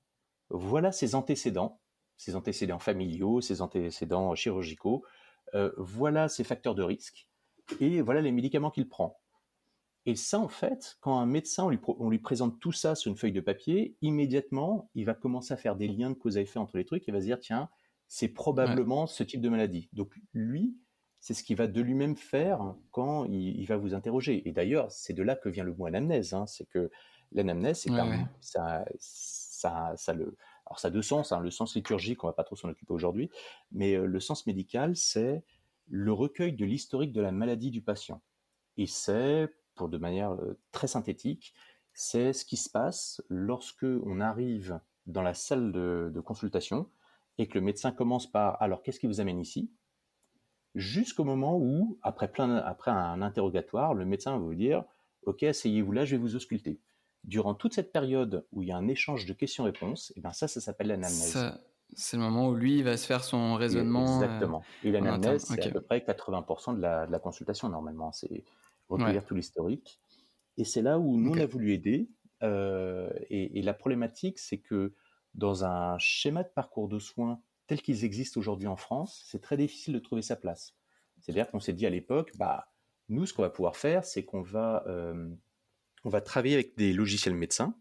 voilà 0.49 0.91
ses 0.91 1.15
antécédents, 1.15 1.81
ses 2.17 2.36
antécédents 2.36 2.79
familiaux, 2.79 3.41
ses 3.41 3.61
antécédents 3.61 4.36
chirurgicaux, 4.36 5.03
euh, 5.53 5.71
voilà 5.77 6.27
ses 6.27 6.43
facteurs 6.43 6.75
de 6.75 6.83
risque, 6.83 7.29
et 7.79 8.01
voilà 8.01 8.21
les 8.21 8.31
médicaments 8.31 8.71
qu'il 8.71 8.88
prend. 8.88 9.19
Et 10.07 10.15
ça, 10.15 10.39
en 10.39 10.47
fait, 10.47 10.97
quand 11.01 11.17
un 11.17 11.25
médecin, 11.25 11.65
on 11.65 11.69
lui, 11.69 11.79
on 11.88 12.09
lui, 12.09 12.19
présente 12.19 12.59
tout 12.59 12.71
ça 12.71 12.93
sur 12.93 13.09
une 13.09 13.17
feuille 13.17 13.31
de 13.31 13.41
papier, 13.41 13.97
immédiatement, 14.01 14.91
il 14.93 15.03
va 15.03 15.15
commencer 15.15 15.53
à 15.53 15.57
faire 15.57 15.75
des 15.75 15.88
liens 15.88 16.11
de 16.11 16.15
cause 16.15 16.38
à 16.38 16.41
effet 16.41 16.59
entre 16.59 16.77
les 16.77 16.86
trucs, 16.86 17.09
et 17.09 17.11
va 17.11 17.21
se 17.21 17.25
dire, 17.25 17.39
tiens, 17.39 17.69
c'est 18.07 18.27
probablement 18.27 19.07
ce 19.07 19.23
type 19.23 19.41
de 19.41 19.49
maladie. 19.49 19.89
Donc 19.93 20.13
lui, 20.31 20.77
c'est 21.19 21.33
ce 21.33 21.43
qu'il 21.43 21.57
va 21.57 21.65
de 21.65 21.81
lui-même 21.81 22.15
faire 22.15 22.75
quand 22.91 23.25
il, 23.25 23.65
va 23.65 23.77
vous 23.77 23.95
interroger. 23.95 24.47
Et 24.47 24.51
d'ailleurs, 24.51 24.91
c'est 24.91 25.13
de 25.13 25.23
là 25.23 25.36
que 25.36 25.49
vient 25.49 25.63
le 25.63 25.73
mot 25.73 25.88
anamnèse. 25.88 26.36
Hein, 26.36 26.45
c'est 26.45 26.69
que 26.69 26.91
L'anamnèse, 27.32 27.80
c'est 27.80 27.91
ça, 28.41 28.86
ça, 28.99 29.93
ça, 29.95 30.13
le, 30.13 30.36
alors 30.65 30.80
ça 30.80 30.88
a 30.88 30.91
deux 30.91 31.01
sens. 31.01 31.32
Hein. 31.32 31.39
le 31.39 31.51
sens 31.51 31.76
liturgique, 31.76 32.23
on 32.23 32.28
va 32.28 32.34
pas 32.34 32.43
trop 32.43 32.55
s'en 32.55 32.69
occuper 32.69 32.93
aujourd'hui, 32.93 33.30
mais 33.71 33.95
euh, 33.95 34.05
le 34.05 34.19
sens 34.19 34.47
médical, 34.47 34.95
c'est 34.95 35.43
le 35.88 36.11
recueil 36.11 36.53
de 36.53 36.65
l'historique 36.65 37.13
de 37.13 37.21
la 37.21 37.32
maladie 37.32 37.71
du 37.71 37.82
patient. 37.82 38.21
Et 38.78 38.88
c'est, 38.88 39.53
pour 39.76 39.89
de 39.89 39.97
manière 39.97 40.32
euh, 40.34 40.57
très 40.71 40.88
synthétique, 40.88 41.53
c'est 41.93 42.34
ce 42.34 42.45
qui 42.45 42.57
se 42.57 42.69
passe 42.69 43.21
lorsque 43.30 43.84
on 43.84 44.19
arrive 44.19 44.80
dans 45.05 45.21
la 45.21 45.34
salle 45.34 45.71
de, 45.71 46.11
de 46.13 46.19
consultation 46.19 46.89
et 47.38 47.47
que 47.47 47.55
le 47.55 47.61
médecin 47.61 47.91
commence 47.91 48.30
par 48.30 48.61
alors 48.61 48.82
qu'est-ce 48.82 48.99
qui 48.99 49.07
vous 49.07 49.21
amène 49.21 49.39
ici? 49.39 49.71
Jusqu'au 50.73 51.23
moment 51.23 51.57
où 51.57 51.97
après 52.01 52.30
plein 52.30 52.57
après 52.57 52.91
un 52.91 53.21
interrogatoire 53.21 53.93
le 53.93 54.03
médecin 54.03 54.32
va 54.32 54.39
vous 54.39 54.55
dire 54.55 54.84
ok 55.23 55.43
asseyez-vous 55.43 55.91
là 55.93 56.03
je 56.03 56.15
vais 56.15 56.21
vous 56.21 56.36
ausculter 56.36 56.82
durant 57.26 57.55
toute 57.55 57.73
cette 57.73 57.91
période 57.91 58.45
où 58.51 58.61
il 58.61 58.69
y 58.69 58.71
a 58.71 58.78
un 58.78 58.88
échange 58.88 59.26
de 59.26 59.34
questions-réponses, 59.34 60.11
et 60.11 60.13
eh 60.17 60.21
ben 60.21 60.32
ça, 60.32 60.47
ça 60.47 60.61
s'appelle 60.61 60.88
l'anamnèse. 60.88 61.38
C'est 61.93 62.17
le 62.17 62.23
moment 62.23 62.49
où 62.49 62.55
lui 62.55 62.80
il 62.80 62.84
va 62.84 62.97
se 62.97 63.05
faire 63.05 63.23
son 63.23 63.55
raisonnement. 63.55 64.19
Euh, 64.19 64.23
exactement. 64.23 64.63
Et 64.84 64.91
l'anamnèse, 64.91 65.45
c'est 65.45 65.67
à 65.67 65.69
peu 65.69 65.82
près 65.82 65.99
80% 65.99 66.76
de 66.76 66.82
la, 66.82 67.05
de 67.05 67.11
la, 67.11 67.19
consultation 67.19 67.69
normalement. 67.69 68.11
C'est 68.11 68.43
recueillir 68.89 69.26
tout 69.26 69.36
l'historique. 69.36 69.99
Et 70.57 70.63
c'est 70.63 70.82
là 70.82 70.99
où 70.99 71.17
nous, 71.17 71.32
on 71.32 71.39
a 71.39 71.45
voulu 71.45 71.73
aider. 71.73 72.09
Euh, 72.43 73.09
et, 73.30 73.61
la 73.61 73.73
problématique, 73.73 74.39
c'est 74.39 74.59
que 74.59 74.93
dans 75.34 75.65
un 75.65 75.97
schéma 75.97 76.43
de 76.43 76.49
parcours 76.49 76.88
de 76.88 76.99
soins 76.99 77.41
tel 77.67 77.82
qu'ils 77.82 78.05
existent 78.05 78.39
aujourd'hui 78.39 78.67
en 78.67 78.76
France, 78.76 79.23
c'est 79.28 79.41
très 79.41 79.57
difficile 79.57 79.93
de 79.93 79.99
trouver 79.99 80.21
sa 80.21 80.36
place. 80.36 80.76
C'est-à-dire 81.19 81.49
qu'on 81.49 81.59
s'est 81.59 81.73
dit 81.73 81.86
à 81.86 81.89
l'époque, 81.89 82.32
bah, 82.38 82.67
nous, 83.09 83.26
ce 83.26 83.34
qu'on 83.34 83.41
va 83.41 83.49
pouvoir 83.49 83.76
faire, 83.76 84.05
c'est 84.05 84.23
qu'on 84.23 84.41
va 84.41 84.84
euh, 84.88 85.30
on 86.06 86.10
va 86.10 86.22
travailler 86.22 86.53
avec 86.53 86.78
des 86.78 86.93
logiciels 86.93 87.36
médecins. 87.36 87.76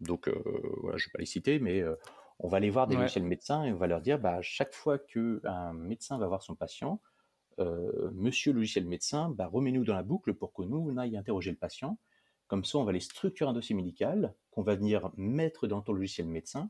Donc, 0.00 0.28
euh, 0.28 0.34
voilà, 0.82 0.98
je 0.98 1.04
ne 1.04 1.08
vais 1.08 1.12
pas 1.12 1.20
les 1.20 1.26
citer, 1.26 1.60
mais 1.60 1.80
euh, 1.80 1.94
on 2.40 2.48
va 2.48 2.56
aller 2.56 2.70
voir 2.70 2.88
des 2.88 2.96
logiciels 2.96 3.24
médecins 3.24 3.62
et 3.64 3.72
on 3.72 3.76
va 3.76 3.86
leur 3.86 4.00
dire, 4.00 4.18
bah, 4.18 4.42
chaque 4.42 4.74
fois 4.74 4.98
qu'un 4.98 5.72
médecin 5.72 6.18
va 6.18 6.26
voir 6.26 6.42
son 6.42 6.56
patient, 6.56 7.00
euh, 7.60 8.10
monsieur 8.12 8.52
logiciel 8.52 8.84
médecin, 8.84 9.30
bah, 9.30 9.46
remets-nous 9.46 9.84
dans 9.84 9.94
la 9.94 10.02
boucle 10.02 10.34
pour 10.34 10.52
que 10.52 10.62
nous, 10.62 10.78
on 10.78 10.96
aille 10.96 11.16
interroger 11.16 11.52
le 11.52 11.56
patient. 11.56 11.98
Comme 12.48 12.64
ça, 12.64 12.78
on 12.78 12.84
va 12.84 12.90
aller 12.90 13.00
structurer 13.00 13.48
un 13.48 13.52
dossier 13.52 13.76
médical 13.76 14.34
qu'on 14.50 14.62
va 14.62 14.74
venir 14.74 15.12
mettre 15.16 15.68
dans 15.68 15.82
ton 15.82 15.92
logiciel 15.92 16.26
médecin. 16.26 16.68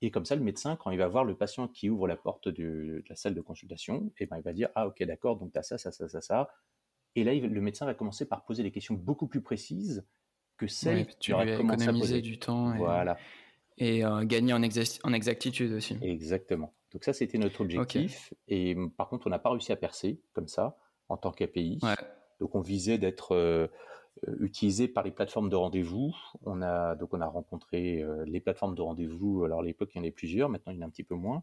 Et 0.00 0.10
comme 0.10 0.24
ça, 0.24 0.34
le 0.34 0.42
médecin, 0.42 0.76
quand 0.76 0.90
il 0.90 0.98
va 0.98 1.08
voir 1.08 1.24
le 1.24 1.36
patient 1.36 1.68
qui 1.68 1.90
ouvre 1.90 2.08
la 2.08 2.16
porte 2.16 2.48
de, 2.48 3.04
la 3.06 3.16
salle 3.16 3.34
de 3.34 3.40
consultation, 3.42 4.06
et 4.18 4.24
eh 4.24 4.26
ben, 4.26 4.38
il 4.38 4.42
va 4.42 4.54
dire 4.54 4.70
Ah, 4.74 4.86
ok, 4.86 5.02
d'accord, 5.04 5.36
donc 5.36 5.52
tu 5.52 5.58
as 5.58 5.62
ça, 5.62 5.76
ça, 5.76 5.92
ça, 5.92 6.08
ça, 6.08 6.22
ça. 6.22 6.48
Et 7.14 7.22
là, 7.22 7.34
le 7.34 7.60
médecin 7.60 7.84
va 7.84 7.92
commencer 7.92 8.26
par 8.26 8.44
poser 8.44 8.62
des 8.62 8.72
questions 8.72 8.94
beaucoup 8.94 9.28
plus 9.28 9.42
précises 9.42 10.04
que 10.66 10.72
celle 10.72 11.06
que 11.06 11.12
tu 11.18 11.32
aurais 11.32 11.54
économiser 11.54 12.20
du 12.20 12.38
temps 12.38 12.74
et, 12.74 12.78
voilà. 12.78 13.16
et 13.78 14.04
euh, 14.04 14.24
gagner 14.24 14.52
en, 14.52 14.62
en, 14.62 15.12
exactitude 15.12 15.72
aussi. 15.72 15.98
Exactement. 16.00 16.72
Donc 16.92 17.04
ça, 17.04 17.12
c'était 17.12 17.38
notre 17.38 17.62
objectif. 17.62 18.32
Et 18.48 18.74
mm, 18.74 18.92
par 18.92 19.08
contre, 19.08 19.26
on 19.26 19.30
n'a 19.30 19.38
pas 19.38 19.50
réussi 19.50 19.72
à 19.72 19.76
percer 19.76 20.20
comme 20.32 20.48
ça 20.48 20.76
en 21.08 21.16
tant 21.16 21.32
qu'API. 21.32 21.80
Donc 22.40 22.54
on 22.54 22.60
visait 22.60 22.98
d'être 22.98 23.34
euh, 23.34 23.66
euh, 24.28 24.36
utilisé 24.40 24.88
par 24.88 25.04
les 25.04 25.10
plateformes 25.10 25.48
de 25.48 25.56
rendez-vous. 25.56 26.14
On 26.44 26.62
a 26.62 26.94
donc 26.94 27.12
on 27.12 27.20
a 27.20 27.26
rencontré 27.26 28.04
les 28.26 28.40
plateformes 28.40 28.74
de 28.74 28.82
rendez-vous. 28.82 29.44
Alors 29.44 29.60
à 29.60 29.64
l'époque, 29.64 29.90
il 29.94 29.98
y 29.98 30.00
en 30.00 30.04
avait 30.04 30.12
plusieurs. 30.12 30.48
Maintenant, 30.48 30.72
il 30.72 30.76
y 30.76 30.78
en 30.78 30.82
a 30.82 30.86
un 30.86 30.90
petit 30.90 31.04
peu 31.04 31.16
moins. 31.16 31.42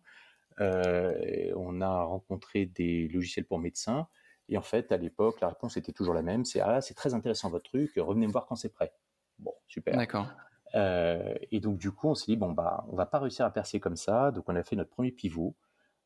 on 0.59 1.81
a 1.81 2.03
rencontré 2.03 2.65
des 2.65 3.07
logiciels 3.09 3.45
pour 3.45 3.59
médecins. 3.59 4.07
Et 4.51 4.57
en 4.57 4.63
fait, 4.63 4.91
à 4.91 4.97
l'époque, 4.97 5.41
la 5.41 5.49
réponse 5.49 5.77
était 5.77 5.91
toujours 5.91 6.15
la 6.15 6.23
même. 6.23 6.43
C'est 6.43 6.59
ah, 6.59 6.81
c'est 6.81 6.95
très 6.95 7.13
intéressant 7.13 7.49
votre 7.49 7.69
truc. 7.69 7.91
Revenez 7.97 8.25
me 8.25 8.31
voir 8.31 8.47
quand 8.47 8.55
c'est 8.55 8.73
prêt. 8.73 8.91
Bon, 9.39 9.53
super. 9.67 9.95
D'accord. 9.95 10.27
Euh, 10.75 11.33
et 11.51 11.59
donc 11.59 11.77
du 11.77 11.91
coup, 11.91 12.09
on 12.09 12.15
s'est 12.15 12.27
dit 12.27 12.37
bon 12.37 12.51
bah, 12.51 12.85
on 12.89 12.95
va 12.95 13.05
pas 13.05 13.19
réussir 13.19 13.45
à 13.45 13.51
percer 13.51 13.79
comme 13.79 13.95
ça. 13.95 14.31
Donc 14.31 14.47
on 14.47 14.55
a 14.55 14.63
fait 14.63 14.75
notre 14.75 14.91
premier 14.91 15.11
pivot 15.11 15.55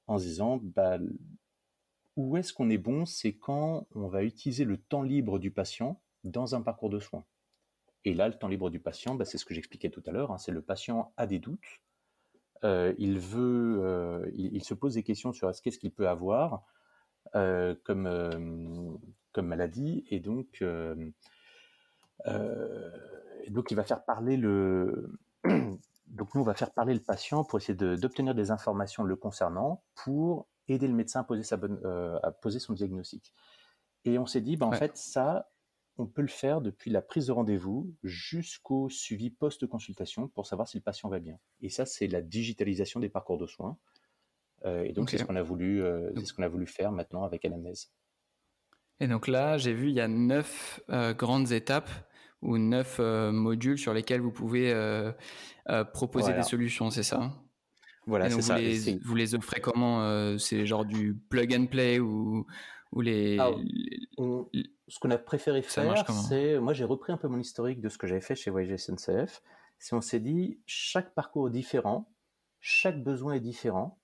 en 0.08 0.18
se 0.18 0.24
disant 0.24 0.60
bah, 0.62 0.98
où 2.16 2.38
est-ce 2.38 2.54
qu'on 2.54 2.70
est 2.70 2.78
bon? 2.78 3.06
C'est 3.06 3.34
quand 3.34 3.88
on 3.96 4.08
va 4.08 4.24
utiliser 4.24 4.66
le 4.66 4.78
temps 4.78 5.02
libre 5.02 5.40
du 5.40 5.52
patient 5.52 6.02
dans 6.24 6.56
un 6.56 6.62
parcours 6.62 6.90
de 6.90 7.00
soins. 7.00 7.26
Et 8.06 8.14
là, 8.14 8.28
le 8.28 8.34
temps 8.34 8.48
libre 8.48 8.70
du 8.70 8.80
patient, 8.80 9.16
bah, 9.16 9.26
c'est 9.26 9.38
ce 9.38 9.46
que 9.46 9.54
j'expliquais 9.54 9.90
tout 9.90 10.04
à 10.06 10.12
l'heure, 10.12 10.32
hein, 10.32 10.38
c'est 10.38 10.52
le 10.52 10.62
patient 10.62 11.14
a 11.16 11.26
des 11.26 11.40
doutes, 11.40 11.82
euh, 12.66 12.94
il 12.98 13.18
veut, 13.18 13.80
euh, 13.82 14.30
il, 14.36 14.62
se 14.64 14.74
pose 14.74 14.96
des 14.96 15.04
questions 15.04 15.32
sur 15.32 15.50
qu'est-ce 15.62 15.80
qu'il 15.80 15.92
peut 15.92 16.10
avoir 16.10 16.64
comme, 17.34 19.00
comme 19.32 19.48
maladie, 19.48 20.04
et 20.10 20.20
donc, 20.20 20.64
donc 22.26 23.72
il 23.72 23.76
va 23.76 23.84
faire 23.84 24.04
parler 24.06 24.38
le, 24.38 25.12
donc 26.08 26.34
nous 26.36 26.42
on 26.42 26.46
va 26.46 26.54
faire 26.54 26.72
parler 26.72 26.94
le 26.94 27.02
patient 27.02 27.44
pour 27.44 27.60
essayer 27.60 27.76
d'obtenir 27.76 28.36
des 28.36 28.52
informations 28.52 29.04
le 29.04 29.16
concernant 29.16 29.84
pour 29.96 30.48
aider 30.68 30.88
le 30.88 30.94
médecin 30.94 31.22
à 31.22 31.24
poser, 31.24 31.44
sa 31.44 31.58
bonne, 31.58 31.80
à 32.24 32.32
poser 32.32 32.60
son 32.60 32.74
diagnostic. 32.74 33.34
Et 34.06 34.18
on 34.20 34.26
s'est 34.26 34.42
dit, 34.42 34.58
bah, 34.58 34.66
en 34.66 34.72
fait, 34.72 34.98
ça, 34.98 35.50
on 35.98 36.06
peut 36.06 36.22
le 36.22 36.28
faire 36.28 36.62
depuis 36.62 36.92
la 36.92 37.02
prise 37.02 37.28
de 37.28 37.32
rendez-vous 37.32 37.94
jusqu'au 38.04 38.90
suivi 38.90 39.30
post-consultation 39.30 40.28
pour 40.28 40.46
savoir 40.46 40.68
si 40.68 40.78
le 40.78 40.84
patient 40.84 41.10
va 41.10 41.20
bien. 41.20 41.38
Et 41.62 41.70
ça, 41.70 41.86
c'est 41.86 42.08
la 42.08 42.22
digitalisation 42.22 43.00
des 43.00 43.10
parcours 43.10 43.38
de 43.38 43.48
soins. 43.48 43.78
Euh, 44.66 44.84
et 44.84 44.94
donc, 44.94 45.10
c'est 45.10 45.18
ce 45.18 45.24
qu'on 45.24 45.36
a 45.36 45.44
voulu, 45.44 45.84
euh, 45.84 46.12
ce 46.24 46.34
qu'on 46.34 46.44
a 46.44 46.48
voulu 46.48 46.68
faire 46.68 46.92
maintenant 46.92 47.24
avec 47.24 47.46
Anamnèse. 47.46 47.92
Et 49.04 49.08
donc 49.08 49.28
là, 49.28 49.58
j'ai 49.58 49.74
vu, 49.74 49.90
il 49.90 49.96
y 49.96 50.02
a 50.02 50.08
neuf 50.08 50.82
euh, 50.90 51.14
grandes 51.14 51.52
étapes 51.52 51.90
ou 52.42 52.58
neuf 52.58 53.00
modules 53.00 53.78
sur 53.78 53.94
lesquels 53.94 54.20
vous 54.20 54.32
pouvez 54.32 54.74
proposer 55.94 56.34
des 56.34 56.44
solutions, 56.44 56.90
c'est 56.90 57.04
ça? 57.04 57.32
Voilà, 58.06 58.30
c'est 58.30 58.42
ça. 58.42 58.58
vous 59.04 59.16
les 59.16 59.36
offrez 59.36 59.62
comment 59.62 60.38
C'est 60.38 60.66
genre 60.66 60.86
du 60.86 61.16
plug 61.30 61.54
and 61.54 61.68
play 61.68 62.00
ou 62.00 62.46
les, 63.02 63.38
ce 64.88 65.00
qu'on 65.00 65.12
a 65.12 65.18
préféré 65.18 65.62
faire, 65.62 66.06
c'est 66.10 66.60
moi 66.60 66.74
j'ai 66.74 66.84
repris 66.84 67.12
un 67.12 67.18
peu 67.18 67.28
mon 67.28 67.40
historique 67.40 67.82
de 67.82 67.90
ce 67.90 67.98
que 67.98 68.06
j'avais 68.06 68.22
fait 68.22 68.36
chez 68.36 68.52
YG 68.52 68.78
SNCF. 68.78 69.42
Si 69.80 69.94
on 69.94 70.02
s'est 70.02 70.20
dit 70.20 70.60
chaque 70.66 71.14
parcours 71.14 71.48
est 71.48 71.52
différent, 71.52 72.14
chaque 72.60 73.02
besoin 73.02 73.34
est 73.34 73.40
différent, 73.40 74.00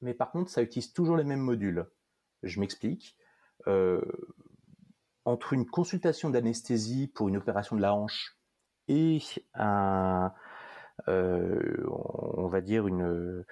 mais 0.00 0.14
par 0.14 0.32
contre 0.32 0.50
ça 0.50 0.62
utilise 0.62 0.92
toujours 0.92 1.16
les 1.16 1.24
mêmes 1.24 1.40
modules. 1.40 1.86
Je 2.42 2.60
m'explique. 2.60 3.16
Euh, 3.66 4.00
entre 5.24 5.54
une 5.54 5.66
consultation 5.66 6.28
d'anesthésie 6.28 7.08
pour 7.08 7.28
une 7.28 7.36
opération 7.38 7.76
de 7.76 7.80
la 7.80 7.94
hanche 7.94 8.36
et 8.88 9.20
un, 9.54 10.32
euh, 11.08 11.84
on 11.88 12.46
va 12.48 12.60
dire 12.60 12.86
une 12.86 13.44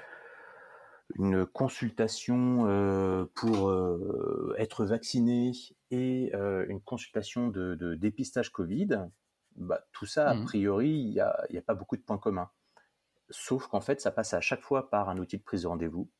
une 1.16 1.46
consultation 1.46 2.66
euh, 2.66 3.26
pour 3.34 3.68
euh, 3.68 4.54
être 4.58 4.84
vacciné 4.84 5.52
et 5.90 6.30
euh, 6.34 6.64
une 6.68 6.80
consultation 6.80 7.48
de, 7.48 7.94
dépistage 7.94 8.50
Covid, 8.50 9.08
bah, 9.56 9.84
tout 9.92 10.06
ça, 10.06 10.30
a 10.30 10.34
mmh. 10.34 10.44
priori, 10.44 10.90
il 10.90 11.10
n'y 11.10 11.20
a, 11.20 11.28
a, 11.30 11.62
pas 11.62 11.74
beaucoup 11.74 11.96
de 11.96 12.02
points 12.02 12.18
communs. 12.18 12.50
Sauf 13.30 13.66
qu'en 13.66 13.80
fait, 13.80 14.00
ça 14.00 14.10
passe 14.10 14.34
à 14.34 14.40
chaque 14.40 14.62
fois 14.62 14.90
par 14.90 15.08
un 15.08 15.18
outil 15.18 15.38
de 15.38 15.42
prise 15.42 15.62
de 15.62 15.68
rendez-vous, 15.68 16.10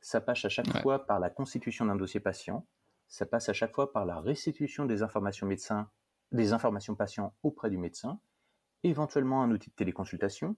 ça 0.00 0.20
passe 0.20 0.44
à 0.44 0.48
chaque 0.48 0.80
fois 0.80 1.06
par 1.06 1.20
la 1.20 1.28
constitution 1.28 1.84
d'un 1.86 1.96
dossier 1.96 2.20
patient, 2.20 2.66
ça 3.10 3.26
passe 3.26 3.48
à 3.48 3.52
chaque 3.52 3.74
fois 3.74 3.92
par 3.92 4.06
la 4.06 4.20
restitution 4.20 4.86
des 4.86 5.02
informations 5.02 5.46
médecins, 5.46 5.90
des 6.32 6.52
informations 6.52 6.94
patients 6.94 7.34
auprès 7.42 7.68
du 7.68 7.76
médecin, 7.76 8.20
éventuellement 8.84 9.42
un 9.42 9.50
outil 9.50 9.68
de 9.68 9.74
téléconsultation, 9.74 10.56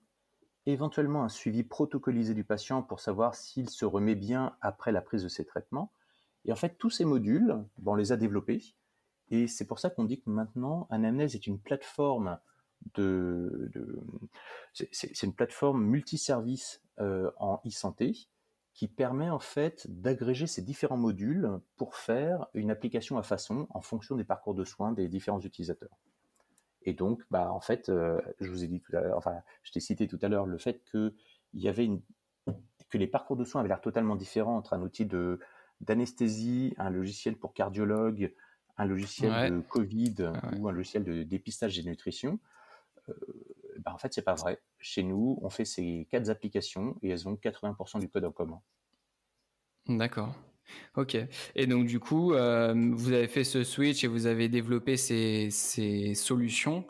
éventuellement 0.66 1.24
un 1.24 1.30
suivi 1.30 1.64
protocolisé 1.64 2.34
du 2.34 2.44
patient 2.44 2.82
pour 2.82 3.00
savoir 3.00 3.34
s'il 3.34 3.70
se 3.70 3.86
remet 3.86 4.14
bien 4.14 4.54
après 4.60 4.92
la 4.92 5.00
prise 5.00 5.22
de 5.22 5.28
ses 5.28 5.46
traitements. 5.46 5.92
Et 6.44 6.52
en 6.52 6.56
fait, 6.56 6.76
tous 6.76 6.90
ces 6.90 7.06
modules, 7.06 7.56
on 7.84 7.94
les 7.94 8.12
a 8.12 8.16
développés. 8.16 8.62
Et 9.30 9.48
c'est 9.48 9.66
pour 9.66 9.78
ça 9.78 9.88
qu'on 9.88 10.04
dit 10.04 10.20
que 10.20 10.28
maintenant, 10.28 10.86
Anamnèse 10.90 11.34
est 11.34 11.46
une 11.46 11.58
plateforme 11.58 12.38
de, 12.94 13.70
c'est 14.74 15.22
une 15.22 15.34
plateforme 15.34 15.82
multiservice 15.84 16.82
euh, 17.00 17.30
en 17.38 17.62
e-santé 17.66 18.28
qui 18.74 18.88
permet 18.88 19.28
en 19.28 19.38
fait 19.38 19.86
d'agréger 19.88 20.46
ces 20.46 20.62
différents 20.62 20.96
modules 20.96 21.60
pour 21.76 21.96
faire 21.96 22.46
une 22.54 22.70
application 22.70 23.18
à 23.18 23.22
façon 23.22 23.66
en 23.70 23.80
fonction 23.80 24.16
des 24.16 24.24
parcours 24.24 24.54
de 24.54 24.64
soins 24.64 24.92
des 24.92 25.08
différents 25.08 25.40
utilisateurs. 25.40 25.98
Et 26.84 26.94
donc, 26.94 27.22
bah, 27.30 27.52
en 27.52 27.60
fait, 27.60 27.88
euh, 27.88 28.20
je 28.40 28.50
vous 28.50 28.64
ai 28.64 28.66
dit 28.66 28.80
tout 28.80 28.96
à 28.96 29.00
l'heure, 29.00 29.16
enfin, 29.16 29.36
je 29.62 29.72
t'ai 29.72 29.80
cité 29.80 30.08
tout 30.08 30.18
à 30.22 30.28
l'heure 30.28 30.46
le 30.46 30.58
fait 30.58 30.82
que 30.84 31.14
il 31.52 31.60
y 31.60 31.68
avait 31.68 31.84
une, 31.84 32.00
que 32.88 32.98
les 32.98 33.06
parcours 33.06 33.36
de 33.36 33.44
soins 33.44 33.60
avaient 33.60 33.68
l'air 33.68 33.80
totalement 33.80 34.16
différents 34.16 34.56
entre 34.56 34.72
un 34.72 34.82
outil 34.82 35.06
de 35.06 35.38
d'anesthésie, 35.80 36.74
un 36.78 36.90
logiciel 36.90 37.36
pour 37.36 37.54
cardiologue, 37.54 38.32
un 38.76 38.84
logiciel 38.84 39.50
de 39.50 39.60
Covid 39.60 40.32
ou 40.56 40.68
un 40.68 40.72
logiciel 40.72 41.02
de 41.02 41.24
dépistage 41.24 41.76
des 41.76 41.82
nutritions. 41.82 42.38
Euh, 43.08 43.14
bah, 43.80 43.92
en 43.92 43.98
fait, 43.98 44.12
c'est 44.12 44.22
pas 44.22 44.34
vrai. 44.34 44.60
Chez 44.82 45.04
nous, 45.04 45.38
on 45.42 45.48
fait 45.48 45.64
ces 45.64 46.08
quatre 46.10 46.28
applications 46.28 46.96
et 47.02 47.10
elles 47.10 47.28
ont 47.28 47.34
80% 47.34 48.00
du 48.00 48.08
code 48.08 48.24
en 48.24 48.32
commun. 48.32 48.60
D'accord. 49.86 50.34
Ok. 50.96 51.16
Et 51.54 51.66
donc 51.66 51.86
du 51.86 52.00
coup, 52.00 52.34
euh, 52.34 52.74
vous 52.94 53.12
avez 53.12 53.28
fait 53.28 53.44
ce 53.44 53.62
switch 53.62 54.04
et 54.04 54.08
vous 54.08 54.26
avez 54.26 54.48
développé 54.48 54.96
ces, 54.96 55.50
solutions. 56.14 56.84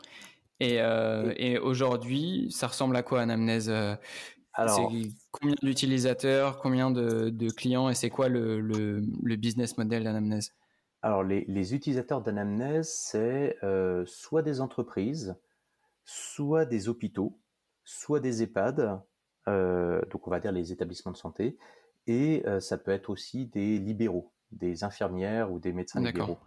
Euh, 0.61 1.33
et, 1.35 1.57
aujourd'hui, 1.57 2.47
ça 2.49 2.67
ressemble 2.67 2.95
à 2.95 3.03
quoi 3.03 3.21
Anamnèse 3.21 3.69
euh, 3.69 3.95
Alors, 4.53 4.91
combien 5.31 5.55
d'utilisateurs, 5.61 6.59
combien 6.59 6.89
de, 6.89 7.49
clients 7.51 7.89
et 7.89 7.95
c'est 7.95 8.09
quoi 8.09 8.27
le, 8.27 9.01
business 9.37 9.77
model 9.77 10.03
d'Anamnèse? 10.03 10.51
Alors 11.01 11.21
les, 11.21 11.43
les 11.49 11.75
utilisateurs 11.75 12.21
d'Anamnèse, 12.21 12.89
c'est 12.89 13.57
soit 14.05 14.41
des 14.41 14.61
entreprises, 14.61 15.35
soit 16.05 16.65
des 16.65 16.87
hôpitaux, 16.87 17.37
soit 17.83 18.19
des 18.19 18.43
EHPAD, 18.43 19.01
donc 19.47 20.27
on 20.27 20.31
va 20.31 20.39
dire 20.39 20.51
les 20.51 20.71
établissements 20.71 21.11
de 21.11 21.17
santé, 21.17 21.57
et 22.07 22.43
ça 22.59 22.77
peut 22.77 22.91
être 22.91 23.09
aussi 23.09 23.45
des 23.47 23.77
libéraux, 23.77 24.31
des 24.51 24.83
infirmières 24.83 25.51
ou 25.51 25.59
des 25.59 25.73
médecins 25.73 26.01
libéraux. 26.01 26.37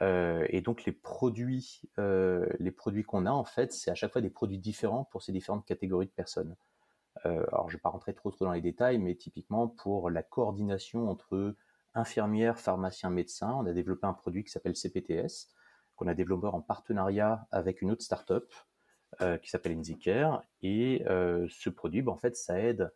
et 0.00 0.60
donc 0.60 0.84
les 0.84 0.92
produits, 0.92 1.82
les 1.96 2.70
produits 2.70 3.04
qu'on 3.04 3.26
a 3.26 3.30
en 3.30 3.44
fait, 3.44 3.72
c'est 3.72 3.90
à 3.90 3.94
chaque 3.94 4.12
fois 4.12 4.22
des 4.22 4.30
produits 4.30 4.58
différents 4.58 5.04
pour 5.04 5.22
ces 5.22 5.32
différentes 5.32 5.64
catégories 5.64 6.06
de 6.06 6.12
personnes. 6.12 6.54
alors 7.24 7.68
je 7.68 7.74
ne 7.74 7.78
vais 7.78 7.82
pas 7.82 7.90
rentrer 7.90 8.14
trop 8.14 8.30
trop 8.30 8.44
dans 8.44 8.52
les 8.52 8.60
détails, 8.60 8.98
mais 8.98 9.14
typiquement 9.14 9.68
pour 9.68 10.10
la 10.10 10.22
coordination 10.22 11.08
entre 11.08 11.54
infirmières, 11.96 12.58
pharmaciens, 12.58 13.10
médecins, 13.10 13.54
on 13.54 13.66
a 13.66 13.72
développé 13.72 14.06
un 14.06 14.12
produit 14.12 14.44
qui 14.44 14.50
s'appelle 14.50 14.76
CPTS, 14.76 15.48
qu'on 15.96 16.06
a 16.06 16.14
développé 16.14 16.46
en 16.46 16.60
partenariat 16.60 17.48
avec 17.50 17.82
une 17.82 17.90
autre 17.90 18.02
startup 18.02 18.44
euh, 18.44 18.75
qui 19.42 19.50
s'appelle 19.50 19.72
InziCare. 19.72 20.42
Et 20.62 21.02
ce 21.06 21.70
produit, 21.70 22.02
ben, 22.02 22.12
en 22.12 22.16
fait, 22.16 22.36
ça 22.36 22.58
aide 22.58 22.90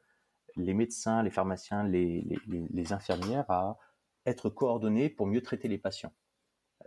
les 0.57 0.75
médecins, 0.75 1.23
les 1.23 1.31
pharmaciens, 1.31 1.85
les, 1.85 2.93
infirmières 2.93 3.51
à 3.51 3.79
être 4.27 4.51
coordonnés 4.51 5.09
pour 5.09 5.27
mieux 5.27 5.43
traiter 5.43 5.69
les 5.69 5.79
patients. 5.79 6.13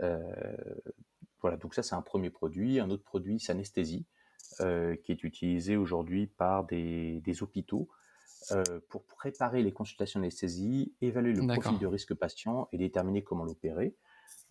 Euh, 0.01 0.19
voilà, 1.41 1.57
donc 1.57 1.73
ça 1.73 1.83
c'est 1.83 1.95
un 1.95 2.01
premier 2.01 2.29
produit. 2.29 2.79
Un 2.79 2.89
autre 2.89 3.03
produit, 3.03 3.39
c'est 3.39 3.51
anesthésie, 3.51 4.05
euh, 4.61 4.95
qui 5.03 5.11
est 5.11 5.23
utilisé 5.23 5.75
aujourd'hui 5.77 6.27
par 6.27 6.65
des, 6.65 7.21
hôpitaux 7.41 7.89
euh, 8.51 8.63
pour 8.89 9.05
préparer 9.05 9.63
les 9.63 9.71
consultations 9.71 10.19
d'anesthésie, 10.19 10.93
évaluer 11.01 11.33
le 11.33 11.47
profil 11.47 11.79
de 11.79 11.87
risque 11.87 12.13
patient 12.13 12.67
et 12.71 12.77
déterminer 12.77 13.23
comment 13.23 13.45
l'opérer. 13.45 13.95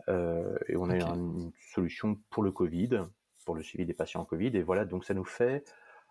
et 0.08 0.76
on 0.76 0.90
a 0.90 0.96
une 0.96 1.52
solution 1.72 2.18
pour 2.30 2.42
le 2.42 2.52
Covid, 2.52 3.02
pour 3.44 3.54
le 3.54 3.62
suivi 3.62 3.84
des 3.86 3.94
patients 3.94 4.20
en 4.20 4.24
Covid. 4.24 4.56
Et 4.56 4.62
voilà, 4.62 4.84
donc 4.84 5.04
ça 5.04 5.14
nous 5.14 5.24
fait 5.24 5.64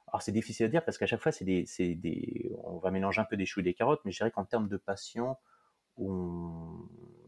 alors 0.08 0.22
c'est 0.22 0.32
difficile 0.32 0.66
à 0.66 0.70
dire 0.70 0.84
parce 0.84 0.98
qu'à 0.98 1.06
chaque 1.06 1.22
fois, 1.22 1.32
c'est 1.32 1.46
des, 1.46 1.66
des, 1.96 2.52
on 2.64 2.80
va 2.80 2.92
mélanger 2.92 3.22
un 3.22 3.26
peu 3.26 3.38
des 3.38 3.46
choux 3.46 3.62
et 3.62 3.64
des 3.64 3.74
carottes, 3.74 4.02
mais 4.04 4.12
je 4.12 4.18
dirais 4.18 4.32
qu'en 4.32 4.46
termes 4.46 4.68
de 4.68 4.78
patients, 4.78 5.40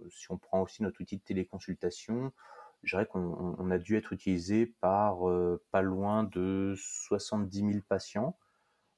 si 0.10 0.32
on 0.32 0.38
prend 0.38 0.62
aussi 0.62 0.84
notre 0.84 1.02
outil 1.02 1.18
de 1.18 1.24
téléconsultation, 1.24 2.34
je 2.84 2.96
dirais 2.96 3.06
qu'on 3.06 3.72
a 3.72 3.78
dû 3.78 3.96
être 3.96 4.12
utilisé 4.12 4.66
par 4.82 5.30
euh, 5.30 5.64
pas 5.72 5.82
loin 5.82 6.24
de 6.24 6.74
70 6.78 7.60
000 7.60 7.72
patients, 7.88 8.38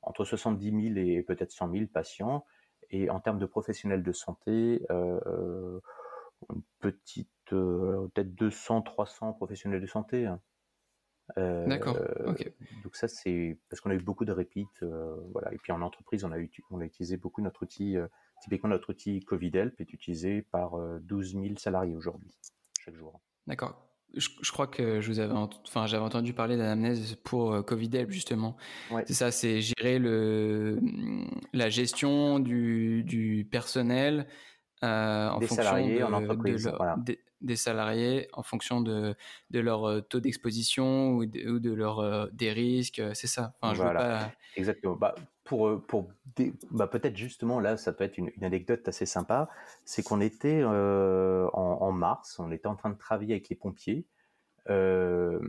entre 0.01 0.25
70 0.25 0.93
000 0.93 0.97
et 0.97 1.21
peut-être 1.21 1.51
100 1.51 1.71
000 1.71 1.85
patients. 1.87 2.45
Et 2.89 3.09
en 3.09 3.19
termes 3.19 3.39
de 3.39 3.45
professionnels 3.45 4.03
de 4.03 4.11
santé, 4.11 4.83
euh, 4.89 5.79
petite, 6.79 7.29
euh, 7.53 8.07
peut-être 8.13 8.33
200, 8.35 8.81
300 8.81 9.33
professionnels 9.33 9.81
de 9.81 9.87
santé. 9.87 10.25
Hein. 10.25 10.39
D'accord. 11.37 11.97
Euh, 11.97 12.33
donc 12.83 12.95
ça 12.95 13.07
c'est 13.07 13.57
parce 13.69 13.81
qu'on 13.81 13.89
a 13.89 13.95
eu 13.95 14.01
beaucoup 14.01 14.25
de 14.25 14.31
repeats, 14.31 14.61
euh, 14.83 15.15
voilà. 15.31 15.53
Et 15.53 15.57
puis 15.57 15.71
en 15.71 15.81
entreprise, 15.81 16.23
on 16.23 16.31
a, 16.31 16.37
on 16.69 16.79
a 16.79 16.85
utilisé 16.85 17.17
beaucoup 17.17 17.41
notre 17.41 17.63
outil. 17.63 17.97
Euh, 17.97 18.07
typiquement, 18.41 18.69
notre 18.69 18.91
outil 18.91 19.21
Covid 19.21 19.51
Help 19.53 19.81
est 19.81 19.91
utilisé 19.93 20.43
par 20.43 20.77
12 21.01 21.33
000 21.33 21.45
salariés 21.57 21.95
aujourd'hui, 21.95 22.37
chaque 22.79 22.95
jour. 22.95 23.19
D'accord. 23.47 23.81
Je, 24.13 24.51
crois 24.51 24.67
que 24.67 25.01
je 25.01 25.07
vous 25.11 25.19
avais, 25.19 25.33
enfin, 25.33 25.87
j'avais 25.87 26.03
entendu 26.03 26.33
parler 26.33 26.55
d'anamnèse 26.55 27.15
pour 27.15 27.65
Covid 27.65 27.89
Help 27.93 28.11
justement. 28.11 28.55
C'est 29.05 29.13
ça, 29.13 29.31
c'est 29.31 29.61
gérer 29.61 29.99
le, 29.99 30.79
la 31.53 31.69
gestion 31.69 32.39
du, 32.39 33.03
du 33.03 33.47
personnel 33.49 34.27
en 34.81 35.37
des 35.39 35.47
fonction 35.47 35.63
salariés 35.63 35.99
de, 35.99 36.03
en 36.03 36.13
entreprise. 36.13 36.71
voilà. 36.77 36.95
des, 36.99 37.19
des 37.45 37.55
salariés, 37.55 38.27
en 38.33 38.43
fonction 38.43 38.81
de, 38.81 39.15
de 39.51 39.59
leur 39.59 40.07
taux 40.07 40.19
d'exposition 40.19 41.11
ou 41.13 41.25
de, 41.25 41.49
ou 41.49 41.59
de 41.59 41.73
leur, 41.73 42.29
des 42.31 42.51
risques. 42.51 43.01
C'est 43.13 43.27
ça. 43.27 43.53
Enfin, 43.61 43.73
je 43.73 43.81
Voilà, 43.81 43.99
veux 43.99 44.07
pas. 44.09 44.31
exactement. 44.55 44.95
Bah, 44.95 45.15
pour, 45.43 45.81
pour 45.87 46.07
dé- 46.35 46.53
bah, 46.71 46.87
peut-être 46.87 47.15
justement 47.17 47.59
là, 47.59 47.77
ça 47.77 47.93
peut 47.93 48.03
être 48.03 48.17
une, 48.17 48.31
une 48.35 48.43
anecdote 48.43 48.87
assez 48.87 49.05
sympa. 49.05 49.49
C'est 49.85 50.03
qu'on 50.03 50.21
était 50.21 50.61
euh, 50.63 51.47
en, 51.53 51.81
en 51.81 51.91
mars, 51.91 52.39
on 52.39 52.51
était 52.51 52.67
en 52.67 52.75
train 52.75 52.89
de 52.89 52.97
travailler 52.97 53.33
avec 53.33 53.49
les 53.49 53.55
pompiers 53.55 54.05
euh, 54.69 55.39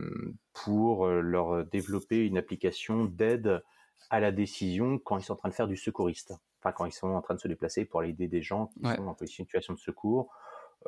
pour 0.53 1.07
leur 1.07 1.65
développer 1.65 2.25
une 2.25 2.37
application 2.37 3.05
d'aide 3.05 3.63
à 4.09 4.19
la 4.19 4.31
décision 4.31 4.99
quand 4.99 5.17
ils 5.17 5.23
sont 5.23 5.33
en 5.33 5.37
train 5.37 5.49
de 5.49 5.53
faire 5.53 5.67
du 5.67 5.77
secouriste. 5.77 6.33
Enfin, 6.61 6.71
quand 6.71 6.85
ils 6.85 6.91
sont 6.91 7.09
en 7.09 7.21
train 7.21 7.35
de 7.35 7.39
se 7.39 7.47
déplacer 7.47 7.85
pour 7.85 7.99
aller 8.01 8.09
aider 8.09 8.27
des 8.27 8.41
gens 8.41 8.67
qui 8.67 8.87
Ouais. 8.87 8.95
sont 8.95 9.07
en 9.07 9.15
situation 9.25 9.73
de 9.73 9.79
secours. 9.79 10.31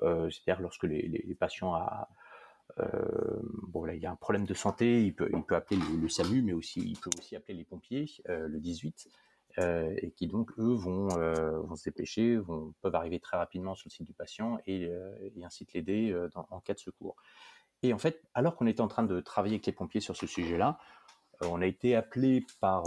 Euh, 0.03 0.29
C'est-à-dire 0.29 0.61
lorsque 0.61 0.83
les, 0.83 1.35
patients 1.39 1.73
a, 1.73 2.09
euh, 2.79 4.03
a 4.03 4.09
un 4.09 4.15
problème 4.15 4.45
de 4.45 4.53
santé, 4.53 5.03
il 5.03 5.13
peut, 5.13 5.29
appeler 5.49 5.79
le, 6.01 6.07
SAMU, 6.07 6.41
mais 6.41 6.53
aussi, 6.53 6.79
il 6.79 6.97
peut 6.97 7.09
aussi 7.17 7.35
appeler 7.35 7.55
les 7.55 7.63
pompiers, 7.63 8.05
euh, 8.29 8.47
le 8.47 8.59
18, 8.59 9.09
euh, 9.57 9.93
et 9.97 10.11
qui 10.11 10.27
donc, 10.27 10.51
eux, 10.57 10.73
vont, 10.73 11.09
se 11.75 11.83
dépêcher, 11.83 12.39
peuvent 12.81 12.95
arriver 12.95 13.19
très 13.19 13.37
rapidement 13.37 13.75
sur 13.75 13.87
le 13.89 13.91
site 13.91 14.07
du 14.07 14.13
patient 14.13 14.59
et, 14.65 14.83
et 14.83 15.45
ainsi 15.45 15.65
de 15.65 15.71
l'aider 15.73 16.27
en 16.35 16.59
cas 16.59 16.73
de 16.73 16.79
secours. 16.79 17.15
Et 17.81 17.93
en 17.93 17.97
fait, 17.97 18.21
alors 18.33 18.55
qu'on 18.55 18.67
était 18.67 18.81
en 18.81 18.87
train 18.87 19.03
de 19.03 19.21
travailler 19.21 19.55
avec 19.55 19.65
les 19.65 19.71
pompiers 19.71 20.01
sur 20.01 20.15
ce 20.15 20.27
sujet-là, 20.27 20.79
on 21.41 21.61
a 21.61 21.65
été 21.65 21.95
appelé 21.95 22.45
par, 22.59 22.83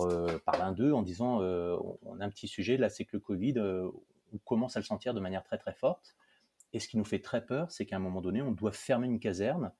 l'un 0.58 0.72
d'eux 0.72 0.92
en 0.92 1.02
disant 1.02 1.40
on 1.40 2.20
a 2.20 2.24
un 2.24 2.30
petit 2.30 2.48
sujet, 2.48 2.76
là, 2.76 2.88
c'est 2.88 3.04
que 3.04 3.16
le 3.16 3.20
Covid, 3.20 3.58
on 3.58 4.38
commence 4.44 4.76
à 4.76 4.80
le 4.80 4.84
sentir 4.84 5.14
de 5.14 5.20
manière 5.20 5.42
très 5.42 5.58
très 5.58 5.72
forte. 5.74 6.14
Et 6.72 6.78
ce 6.78 6.88
qui 6.88 6.96
nous 6.96 7.04
fait 7.04 7.18
très 7.20 7.44
peur, 7.44 7.70
c'est 7.70 7.84
qu'à 7.86 7.96
un 7.96 8.00
moment 8.00 8.20
donné, 8.22 8.40
on 8.42 8.52
doit 8.52 8.72
fermer 8.72 9.06
une 9.06 9.20
caserne 9.20 9.72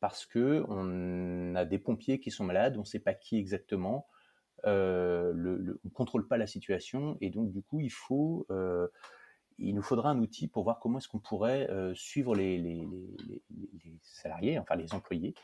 parce 0.00 0.24
que 0.26 0.64
on 0.68 1.54
a 1.56 1.64
des 1.64 1.78
pompiers 1.78 2.20
qui 2.20 2.30
sont 2.30 2.44
malades, 2.44 2.76
on 2.76 2.80
ne 2.80 2.84
sait 2.84 3.00
pas 3.00 3.14
qui 3.14 3.36
exactement, 3.38 4.06
euh, 4.66 5.32
le, 5.34 5.56
le- 5.56 5.80
on 5.84 5.88
ne 5.88 5.92
contrôle 5.92 6.28
pas 6.28 6.36
la 6.36 6.46
situation, 6.46 7.18
et 7.20 7.30
donc 7.30 7.50
du 7.50 7.62
coup, 7.62 7.80
il 7.80 7.90
faut, 7.90 8.46
euh, 8.50 8.86
il 9.58 9.74
nous 9.74 9.82
faudra 9.82 10.10
un 10.10 10.18
outil 10.20 10.46
pour 10.46 10.62
voir 10.62 10.78
comment 10.78 10.98
est-ce 10.98 11.08
qu'on 11.08 11.18
pourrait 11.18 11.68
euh, 11.70 11.92
suivre 11.94 12.36
les, 12.36 12.58
les- 12.58 12.86
les- 12.86 13.42
les- 13.50 13.70
les 13.84 13.98
salariés, 14.02 14.58
enfin 14.60 14.76
les 14.76 14.94
employés, 14.94 15.34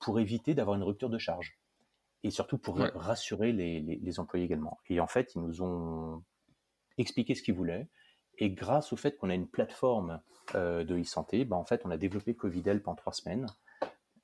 pour 0.00 0.20
éviter 0.20 0.54
d'avoir 0.54 0.76
une 0.76 0.84
rupture 0.84 1.10
de 1.10 1.18
charge, 1.18 1.58
et 2.22 2.30
surtout 2.30 2.56
pour 2.58 2.76
Ouais. 2.78 2.90
rassurer 2.94 3.52
les 3.52 4.18
employés 4.18 4.46
également. 4.46 4.78
Et 4.88 5.00
en 5.00 5.06
fait, 5.06 5.34
ils 5.34 5.40
nous 5.42 5.60
ont 5.62 6.22
expliqué 6.96 7.34
ce 7.34 7.42
qu'ils 7.42 7.54
voulaient. 7.54 7.88
Et 8.38 8.50
grâce 8.50 8.92
au 8.92 8.96
fait 8.96 9.16
qu'on 9.16 9.30
a 9.30 9.34
une 9.34 9.48
plateforme 9.48 10.20
euh, 10.54 10.84
de 10.84 10.96
e-santé, 10.98 11.44
bah, 11.44 11.56
en 11.56 11.64
fait, 11.64 11.82
on 11.84 11.90
a 11.90 11.96
développé 11.96 12.34
Covidel 12.34 12.82
pendant 12.82 12.96
trois 12.96 13.12
semaines 13.12 13.46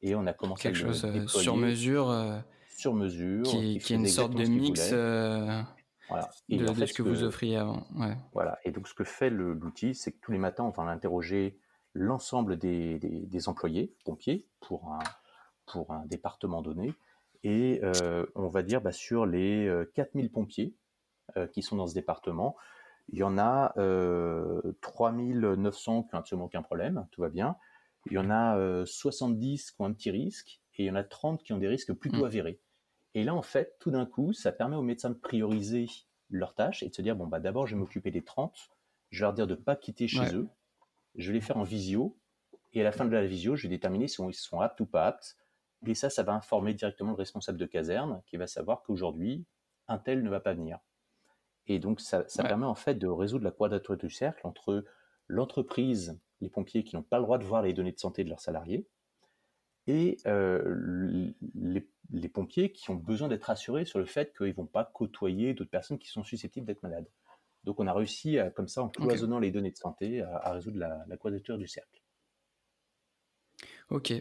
et 0.03 0.15
on 0.15 0.27
a 0.27 0.33
commencé 0.33 0.63
Quelque 0.65 0.85
à 0.85 0.87
chose 0.89 1.05
euh, 1.05 1.13
déployer 1.13 1.43
sur 1.43 1.57
mesure 1.57 2.11
euh, 2.11 2.39
sur 2.77 2.95
mesure, 2.95 3.43
qui, 3.45 3.79
qui 3.79 3.93
est 3.93 3.97
une 3.97 4.07
sorte 4.07 4.35
de 4.35 4.45
mix 4.45 4.81
voulaient. 4.81 4.93
euh, 4.93 5.63
Voilà. 6.09 6.29
Et 6.49 6.57
de, 6.59 6.67
en 6.69 6.73
de 6.73 6.79
fait, 6.79 6.87
ce 6.89 6.95
que 6.95 7.03
vous 7.03 7.23
offriez 7.23 7.57
avant. 7.57 7.87
Ouais. 7.97 8.17
voilà. 8.33 8.59
Et 8.65 8.71
donc, 8.73 8.89
ce 8.89 8.95
que 8.95 9.05
fait 9.05 9.31
l'outil, 9.31 9.95
c'est 9.95 10.13
que 10.13 10.19
tous 10.21 10.33
les 10.33 10.39
matins, 10.39 10.65
on 10.65 10.71
va 10.71 10.91
interroger 10.91 11.59
l'ensemble 11.93 12.57
des, 12.59 12.99
des- 12.99 13.27
des 13.27 13.49
employés, 13.49 13.95
pompiers, 14.05 14.47
pour 14.61 14.93
un, 14.93 14.99
pour 15.67 15.93
un 15.93 16.05
département 16.07 16.63
donné. 16.63 16.93
Et 17.45 17.81
on 18.35 18.49
va 18.49 18.63
dire, 18.63 18.81
bah, 18.81 18.91
sur 18.93 19.27
les 19.27 19.67
euh, 19.67 19.85
4000 19.95 20.31
pompiers 20.33 20.75
qui 21.53 21.63
sont 21.63 21.77
dans 21.77 21.87
ce 21.87 21.95
département, 21.95 22.55
il 23.09 23.19
y 23.19 23.23
en 23.23 23.39
a 23.39 23.75
euh, 23.79 24.73
3900 24.81 26.05
qui 26.05 26.15
n'ont 26.15 26.21
absolument 26.21 26.47
aucun 26.47 26.63
problème, 26.63 27.07
tout 27.11 27.21
va 27.23 27.29
bien. 27.31 27.57
Il 28.07 28.15
y 28.15 28.19
en 28.19 28.31
a 28.31 28.57
euh, 28.59 28.85
70 28.87 29.71
qui 29.73 29.81
ont 29.81 29.87
un 29.87 29.93
petit 29.93 30.11
risque, 30.11 30.61
et 30.77 30.85
il 30.85 30.87
y 30.87 30.91
en 30.91 30.95
a 30.97 31.05
30 31.05 31.43
qui 31.43 31.53
ont 31.53 31.59
des 31.59 31.69
risques 31.69 31.93
plutôt 31.95 32.25
Mm. 32.25 32.25
avérés. 32.25 32.61
Et 33.15 33.25
là, 33.25 33.35
en 33.35 33.43
fait, 33.43 33.77
tout 33.81 33.91
d'un 33.91 34.07
coup, 34.07 34.33
ça 34.33 34.53
permet 34.53 34.77
aux 34.77 34.83
médecins 34.83 35.11
de 35.11 35.15
prioriser 35.15 35.87
leurs 36.31 36.55
tâches 36.55 36.83
et 36.83 36.89
de 36.89 36.95
se 36.95 37.03
dire, 37.03 37.17
bon, 37.17 37.27
bah, 37.27 37.41
d'abord, 37.41 37.67
je 37.67 37.75
vais 37.75 37.81
m'occuper 37.81 38.11
des 38.11 38.25
30, 38.25 38.71
je 39.11 39.21
vais 39.21 39.23
leur 39.27 39.35
dire 39.35 39.47
de 39.47 39.55
ne 39.55 39.61
pas 39.61 39.77
quitter 39.77 40.09
chez 40.09 40.27
Ouais. 40.27 40.35
eux, 40.35 40.49
je 41.17 41.29
vais 41.29 41.35
les 41.35 41.41
faire 41.41 41.57
en 41.59 41.63
visio, 41.65 42.19
et 42.73 42.81
à 42.81 42.85
la 42.85 42.93
fin 42.93 43.05
de 43.05 43.11
la 43.11 43.27
visio, 43.27 43.57
je 43.57 43.65
vais 43.65 43.69
déterminer 43.69 44.09
si 44.09 44.23
ils 44.23 44.35
sont 44.35 44.61
aptes 44.61 44.81
ou 44.81 44.87
pas 44.87 45.07
aptes. 45.07 45.37
Et 45.87 45.95
ça, 45.95 46.11
ça 46.11 46.23
va 46.23 46.35
informer 46.35 46.75
directement 46.75 47.11
le 47.13 47.17
responsable 47.17 47.59
de 47.59 47.67
caserne 47.67 48.23
qui 48.27 48.37
va 48.37 48.47
savoir 48.47 48.83
qu'aujourd'hui, 48.83 49.47
un 49.89 49.99
tel 49.99 50.23
ne 50.23 50.31
va 50.31 50.41
pas 50.41 50.55
venir. 50.55 50.79
Et 51.67 51.79
donc, 51.79 52.01
ça, 52.01 52.25
ça 52.29 52.43
Ouais. 52.43 52.49
permet 52.49 52.67
en 52.67 52.75
fait 52.75 52.95
de 52.95 53.07
résoudre 53.07 53.45
la 53.45 53.51
quadrature 53.51 53.97
du 53.97 54.11
cercle 54.11 54.47
entre 54.47 54.85
l'entreprise, 55.29 56.19
les 56.41 56.51
pompiers 56.51 56.85
qui 56.85 56.97
n'ont 56.97 57.03
pas 57.03 57.19
le 57.19 57.25
droit 57.25 57.39
de 57.39 57.45
voir 57.45 57.63
les 57.63 57.73
données 57.73 57.93
de 57.93 57.99
santé 57.99 58.25
de 58.25 58.29
leurs 58.29 58.41
salariés, 58.41 58.87
et 59.87 60.17
euh, 60.27 61.33
les, 61.55 61.89
les 62.11 62.29
pompiers 62.29 62.73
qui 62.73 62.91
ont 62.91 62.95
besoin 62.95 63.29
d'être 63.29 63.45
rassurés 63.45 63.85
sur 63.85 63.99
le 63.99 64.07
fait 64.07 64.35
qu'ils 64.37 64.49
ne 64.49 64.53
vont 64.55 64.67
pas 64.67 64.85
côtoyer 64.85 65.55
d'autres 65.55 65.71
personnes 65.71 65.99
qui 65.99 66.09
sont 66.09 66.25
susceptibles 66.25 66.67
d'être 66.67 66.83
malades. 66.83 67.09
Donc, 67.65 67.81
on 67.81 67.87
a 67.87 67.93
réussi, 67.93 68.39
à, 68.39 68.51
comme 68.51 68.69
ça, 68.69 68.83
en 68.83 68.89
cloisonnant 68.91 69.39
les 69.39 69.51
données 69.51 69.71
de 69.71 69.77
santé, 69.77 70.21
à, 70.21 70.37
à 70.37 70.53
résoudre 70.53 70.79
la, 70.79 71.05
la 71.07 71.17
quadrature 71.17 71.57
du 71.59 71.67
cercle. 71.67 72.03
Ok. 73.91 74.13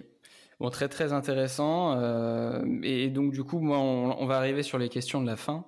Bon, 0.59 0.69
très 0.69 0.87
très 0.87 1.13
intéressant. 1.13 1.97
euh, 1.97 2.63
et 2.83 3.09
donc 3.09 3.33
du 3.33 3.43
coup, 3.43 3.59
moi, 3.59 3.79
on, 3.79 4.15
on 4.21 4.25
va 4.25 4.37
arriver 4.37 4.63
sur 4.63 4.77
les 4.77 4.89
questions 4.89 5.21
de 5.21 5.25
la 5.25 5.35
fin. 5.35 5.65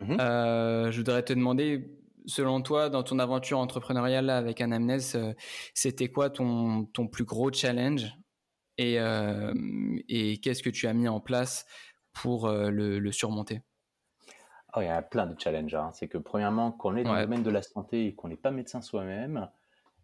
Mhm. 0.00 0.20
Euh, 0.20 0.90
je 0.92 0.98
voudrais 0.98 1.22
te 1.24 1.32
demander, 1.32 1.98
selon 2.26 2.62
toi, 2.62 2.90
dans 2.90 3.02
ton 3.02 3.18
aventure 3.18 3.58
entrepreneuriale 3.58 4.30
avec 4.30 4.60
Anamnèse, 4.60 5.14
euh, 5.16 5.34
c'était 5.74 6.08
quoi 6.10 6.30
ton, 6.30 6.84
ton 6.86 7.08
plus 7.08 7.24
gros 7.24 7.52
challenge 7.52 8.12
et, 8.78 9.00
euh, 9.00 9.54
et 10.08 10.38
qu'est-ce 10.40 10.62
que 10.62 10.70
tu 10.70 10.86
as 10.88 10.94
mis 10.94 11.08
en 11.08 11.20
place 11.20 11.66
pour 12.12 12.46
euh, 12.46 12.70
le, 12.70 12.98
le 13.00 13.12
surmonter? 13.12 13.62
Ah, 14.72 14.82
il 14.82 14.86
y 14.86 14.88
a 14.88 15.02
plein 15.02 15.26
de 15.26 15.38
challenges. 15.40 15.74
hein. 15.74 15.90
C'est 15.92 16.08
que 16.08 16.18
premièrement, 16.18 16.72
quand 16.72 16.92
on 16.92 16.96
est 16.96 17.04
dans 17.04 17.12
Ouais. 17.12 17.20
le 17.20 17.24
domaine 17.24 17.42
de 17.42 17.50
la 17.50 17.62
santé 17.62 18.06
et 18.06 18.14
qu'on 18.14 18.28
n'est 18.28 18.36
pas 18.36 18.50
médecin 18.50 18.82
soi-même, 18.82 19.48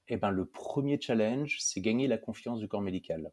eh 0.08 0.16
ben, 0.16 0.30
le 0.30 0.46
premier 0.46 1.00
challenge, 1.00 1.58
c'est 1.60 1.80
gagner 1.80 2.08
la 2.08 2.18
confiance 2.18 2.60
du 2.60 2.68
corps 2.68 2.82
médical. 2.82 3.32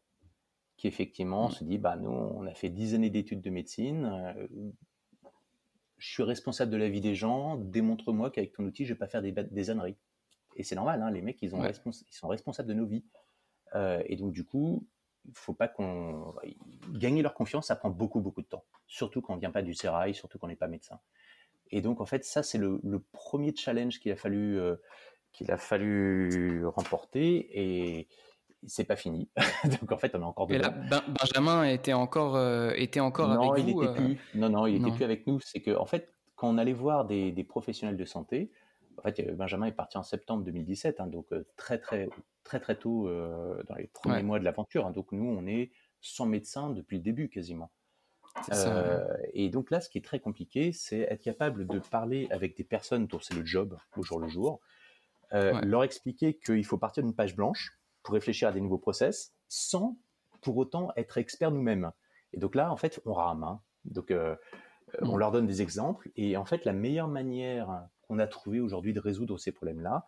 Qui 0.77 0.87
effectivement 0.87 1.49
Mm. 1.49 1.51
se 1.51 1.63
dit, 1.65 1.77
bah, 1.79 1.97
nous, 1.97 2.11
on 2.11 2.45
a 2.47 2.53
fait 2.55 2.69
10 2.69 2.95
années 2.95 3.11
d'études 3.11 3.41
de 3.41 3.49
médecine, 3.51 4.05
euh, 4.05 4.47
je 5.97 6.09
suis 6.11 6.23
responsable 6.23 6.71
de 6.71 6.77
la 6.77 6.89
vie 6.89 7.01
des 7.01 7.15
gens, 7.15 7.55
démontre-moi 7.57 8.29
qu'avec 8.31 8.53
ton 8.53 8.63
outil, 8.63 8.85
je 8.85 8.93
vais 8.93 8.97
pas 8.99 9.07
faire 9.07 9.21
des, 9.21 9.31
des 9.31 9.69
âneries. 9.69 9.97
Et 10.55 10.63
c'est 10.63 10.75
normal, 10.75 11.01
hein, 11.01 11.11
les 11.11 11.21
mecs, 11.21 11.41
ils, 11.41 11.55
ont 11.55 11.61
Ouais. 11.61 11.71
respons- 11.71 12.03
ils 12.09 12.13
sont 12.15 12.27
responsables 12.27 12.69
de 12.69 12.73
nos 12.73 12.85
vies. 12.85 13.03
Euh, 13.75 14.01
et 14.05 14.15
donc, 14.15 14.31
du 14.31 14.43
coup, 14.43 14.87
il 15.25 15.33
faut 15.35 15.53
pas 15.53 15.67
qu'on. 15.67 16.33
Gagner 16.93 17.21
leur 17.21 17.33
confiance, 17.33 17.67
ça 17.67 17.75
prend 17.75 17.89
beaucoup, 17.89 18.21
beaucoup 18.21 18.41
de 18.41 18.47
temps. 18.47 18.63
Surtout 18.87 19.21
quand 19.21 19.33
on 19.33 19.37
vient 19.37 19.51
pas 19.51 19.61
du 19.61 19.73
sérail, 19.73 20.13
surtout 20.13 20.39
quand 20.39 20.47
on 20.47 20.49
n'est 20.49 20.55
pas 20.55 20.67
médecin. 20.67 20.99
Et 21.69 21.81
donc, 21.81 21.99
en 21.99 22.05
fait, 22.05 22.23
ça, 22.23 22.43
c'est 22.43 22.57
le, 22.57 22.79
le 22.83 22.99
premier 22.99 23.53
challenge 23.55 23.99
qu'il 23.99 24.11
a 24.11 24.15
fallu, 24.15 24.57
euh, 24.57 24.75
qu'il 25.33 25.51
a 25.51 25.57
fallu 25.57 26.65
remporter. 26.65 27.49
Et 27.53 28.07
c'est 28.65 28.85
pas 28.85 28.95
fini. 28.95 29.29
donc, 29.81 29.91
en 29.91 29.97
fait, 29.97 30.15
on 30.15 30.21
est 30.21 30.23
encore 30.25 30.49
Et 30.51 30.57
dedans. 30.57 30.69
là, 30.71 30.87
Ben- 30.89 31.13
Benjamin 31.19 31.63
était 31.65 31.93
encore, 31.93 32.35
euh, 32.35 32.71
était 32.75 32.99
encore 32.99 33.29
non, 33.29 33.51
avec 33.51 33.65
il 33.65 33.73
vous 33.73 33.83
était 33.83 33.91
euh, 33.91 33.95
plus. 33.95 34.17
Non, 34.35 34.49
non, 34.49 34.65
il 34.67 34.75
était 34.77 34.85
non. 34.87 34.95
plus 34.95 35.03
avec 35.05 35.27
nous. 35.27 35.39
C'est 35.39 35.61
que, 35.61 35.75
en 35.75 35.85
fait, 35.85 36.09
quand 36.35 36.49
on 36.49 36.57
allait 36.57 36.73
voir 36.73 37.05
des, 37.05 37.31
des 37.31 37.43
professionnels 37.43 37.97
de 37.97 38.05
santé, 38.05 38.51
en 38.97 39.01
fait, 39.03 39.19
euh, 39.19 39.33
Benjamin 39.33 39.67
est 39.67 39.71
parti 39.71 39.97
en 39.97 40.03
septembre 40.03 40.43
2017, 40.43 40.99
hein, 40.99 41.07
donc 41.07 41.27
euh, 41.31 41.45
très, 41.55 41.77
très, 41.77 42.09
très, 42.43 42.59
très 42.59 42.75
tôt 42.75 43.07
euh, 43.07 43.61
dans 43.67 43.75
les 43.75 43.87
premiers 43.87 44.15
Ouais. 44.15 44.23
mois 44.23 44.39
de 44.39 44.43
l'aventure. 44.43 44.85
hein. 44.87 44.91
donc, 44.91 45.11
nous, 45.11 45.25
on 45.29 45.45
est 45.45 45.71
sans 46.01 46.25
médecin 46.25 46.69
depuis 46.71 46.97
le 46.97 47.03
début 47.03 47.29
quasiment. 47.29 47.71
Ça, 48.51 49.07
et 49.33 49.49
donc 49.49 49.71
là, 49.71 49.81
ce 49.81 49.89
qui 49.89 49.97
est 49.97 50.05
très 50.05 50.19
compliqué, 50.19 50.71
c'est 50.71 50.99
être 50.99 51.23
capable 51.23 51.65
de 51.65 51.79
parler 51.79 52.27
avec 52.29 52.55
des 52.55 52.63
personnes 52.63 53.07
dont 53.07 53.19
c'est 53.19 53.33
le 53.33 53.43
job 53.43 53.75
au 53.97 54.03
jour 54.03 54.19
le 54.19 54.27
jour, 54.27 54.59
Ouais. 55.33 55.59
leur 55.65 55.83
expliquer 55.83 56.37
qu'il 56.37 56.63
faut 56.63 56.77
partir 56.77 57.01
d'une 57.03 57.15
page 57.15 57.35
blanche 57.35 57.77
pour 58.07 58.13
réfléchir 58.13 58.47
à 58.47 58.53
des 58.53 58.61
nouveaux 58.61 58.77
process, 58.77 59.33
sans 59.49 59.97
pour 60.41 60.55
autant 60.55 60.93
être 60.95 61.17
expert 61.17 61.51
nous-mêmes. 61.51 61.91
Et 62.31 62.37
donc 62.39 62.55
là, 62.55 62.71
en 62.71 62.77
fait, 62.77 63.01
on 63.03 63.11
rame. 63.11 63.43
hein. 63.43 63.59
Donc, 63.83 64.11
euh, 64.11 64.37
euh, 64.95 64.99
on 65.01 65.17
Mm. 65.17 65.19
leur 65.19 65.31
donne 65.33 65.45
des 65.45 65.61
exemples. 65.61 66.09
Et 66.15 66.37
en 66.37 66.45
fait, 66.45 66.63
la 66.63 66.71
meilleure 66.71 67.09
manière 67.09 67.89
qu'on 68.03 68.17
a 68.19 68.25
trouvé 68.27 68.61
aujourd'hui 68.61 68.93
de 68.93 69.01
résoudre 69.01 69.37
ces 69.37 69.51
problèmes-là, 69.51 70.05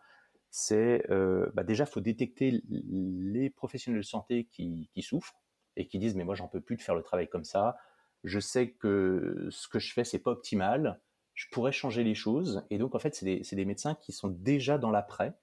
c'est 0.48 1.04
euh, 1.10 1.50
bah 1.52 1.62
déjà, 1.62 1.84
il 1.84 1.90
faut 1.90 2.00
détecter 2.00 2.62
les 2.70 3.50
professionnels 3.50 4.00
de 4.00 4.06
santé 4.06 4.46
qui, 4.46 4.88
qui 4.94 5.02
souffrent 5.02 5.34
et 5.76 5.86
qui 5.86 5.98
disent 5.98 6.16
mais 6.16 6.24
moi 6.24 6.34
j'en 6.34 6.48
peux 6.48 6.62
plus 6.62 6.76
de 6.76 6.82
faire 6.82 6.94
le 6.94 7.02
travail 7.02 7.28
comme 7.28 7.44
ça. 7.44 7.76
Je 8.24 8.40
sais 8.40 8.70
que 8.70 9.46
ce 9.50 9.68
que 9.68 9.78
je 9.78 9.92
fais 9.92 10.04
c'est 10.04 10.18
pas 10.20 10.30
optimal. 10.30 11.02
Je 11.34 11.48
pourrais 11.52 11.72
changer 11.72 12.02
les 12.02 12.14
choses. 12.14 12.64
Et 12.70 12.78
donc 12.78 12.94
en 12.94 12.98
fait 12.98 13.14
c'est 13.14 13.26
des, 13.26 13.44
c'est 13.44 13.56
des 13.56 13.66
médecins 13.66 13.94
qui 13.94 14.12
sont 14.12 14.28
déjà 14.28 14.78
dans 14.78 14.90
l'après 14.90 15.34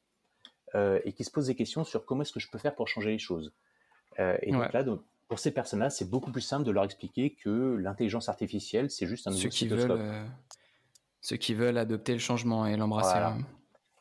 euh, 0.75 0.99
et 1.05 1.13
qui 1.13 1.23
se 1.23 1.31
posent 1.31 1.47
des 1.47 1.55
questions 1.55 1.83
sur 1.83 2.05
comment 2.05 2.21
est-ce 2.23 2.33
que 2.33 2.39
je 2.39 2.49
peux 2.49 2.57
faire 2.57 2.75
pour 2.75 2.87
changer 2.87 3.11
les 3.11 3.19
choses. 3.19 3.53
Euh, 4.19 4.37
et 4.41 4.51
donc 4.51 4.73
là 4.73 4.83
donc, 4.83 5.01
pour 5.27 5.39
ces 5.39 5.51
personnes-là 5.51 5.89
c'est 5.89 6.09
beaucoup 6.09 6.31
plus 6.31 6.41
simple 6.41 6.65
de 6.65 6.71
leur 6.71 6.83
expliquer 6.83 7.35
que 7.35 7.75
l'intelligence 7.75 8.29
artificielle 8.29 8.89
c'est 8.89 9.05
juste 9.05 9.27
un 9.27 9.31
nouveau 9.31 9.43
ceux 9.43 9.49
qui 9.49 9.67
veulent, 9.67 9.91
euh, 9.91 10.25
ceux 11.21 11.37
qui 11.37 11.53
veulent 11.53 11.77
adopter 11.77 12.13
le 12.13 12.19
changement 12.19 12.65
et 12.65 12.75
l'embrasser. 12.77 13.11
Voilà. 13.11 13.37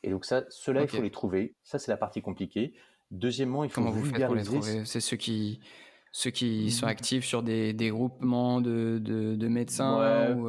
Et 0.03 0.11
donc 0.11 0.25
ça, 0.25 0.45
ceux-là, 0.51 0.83
il 0.83 0.89
faut 0.89 1.03
les 1.03 1.11
trouver. 1.11 1.57
Ça, 1.65 1.81
c'est 1.81 1.91
la 1.91 1.97
partie 1.97 2.23
compliquée. 2.23 2.75
Deuxièmement, 3.11 3.65
il 3.65 3.71
faut 3.71 3.81
Comment 3.81 3.91
vous 3.91 4.05
faites 4.05 4.25
pour 4.25 4.37
les 4.37 4.45
trouver? 4.45 4.85
C'est 4.85 5.01
ceux 5.01 5.17
qui, 5.17 5.59
ceux 6.13 6.31
qui 6.31 6.71
sont 6.71 6.87
mmh. 6.87 6.91
actifs 6.91 7.25
sur 7.25 7.43
des, 7.43 7.73
des 7.73 7.91
groupements 7.91 8.61
de, 8.61 9.01
de, 9.03 9.35
de 9.35 9.49
médecins 9.49 10.33
ou, 10.37 10.49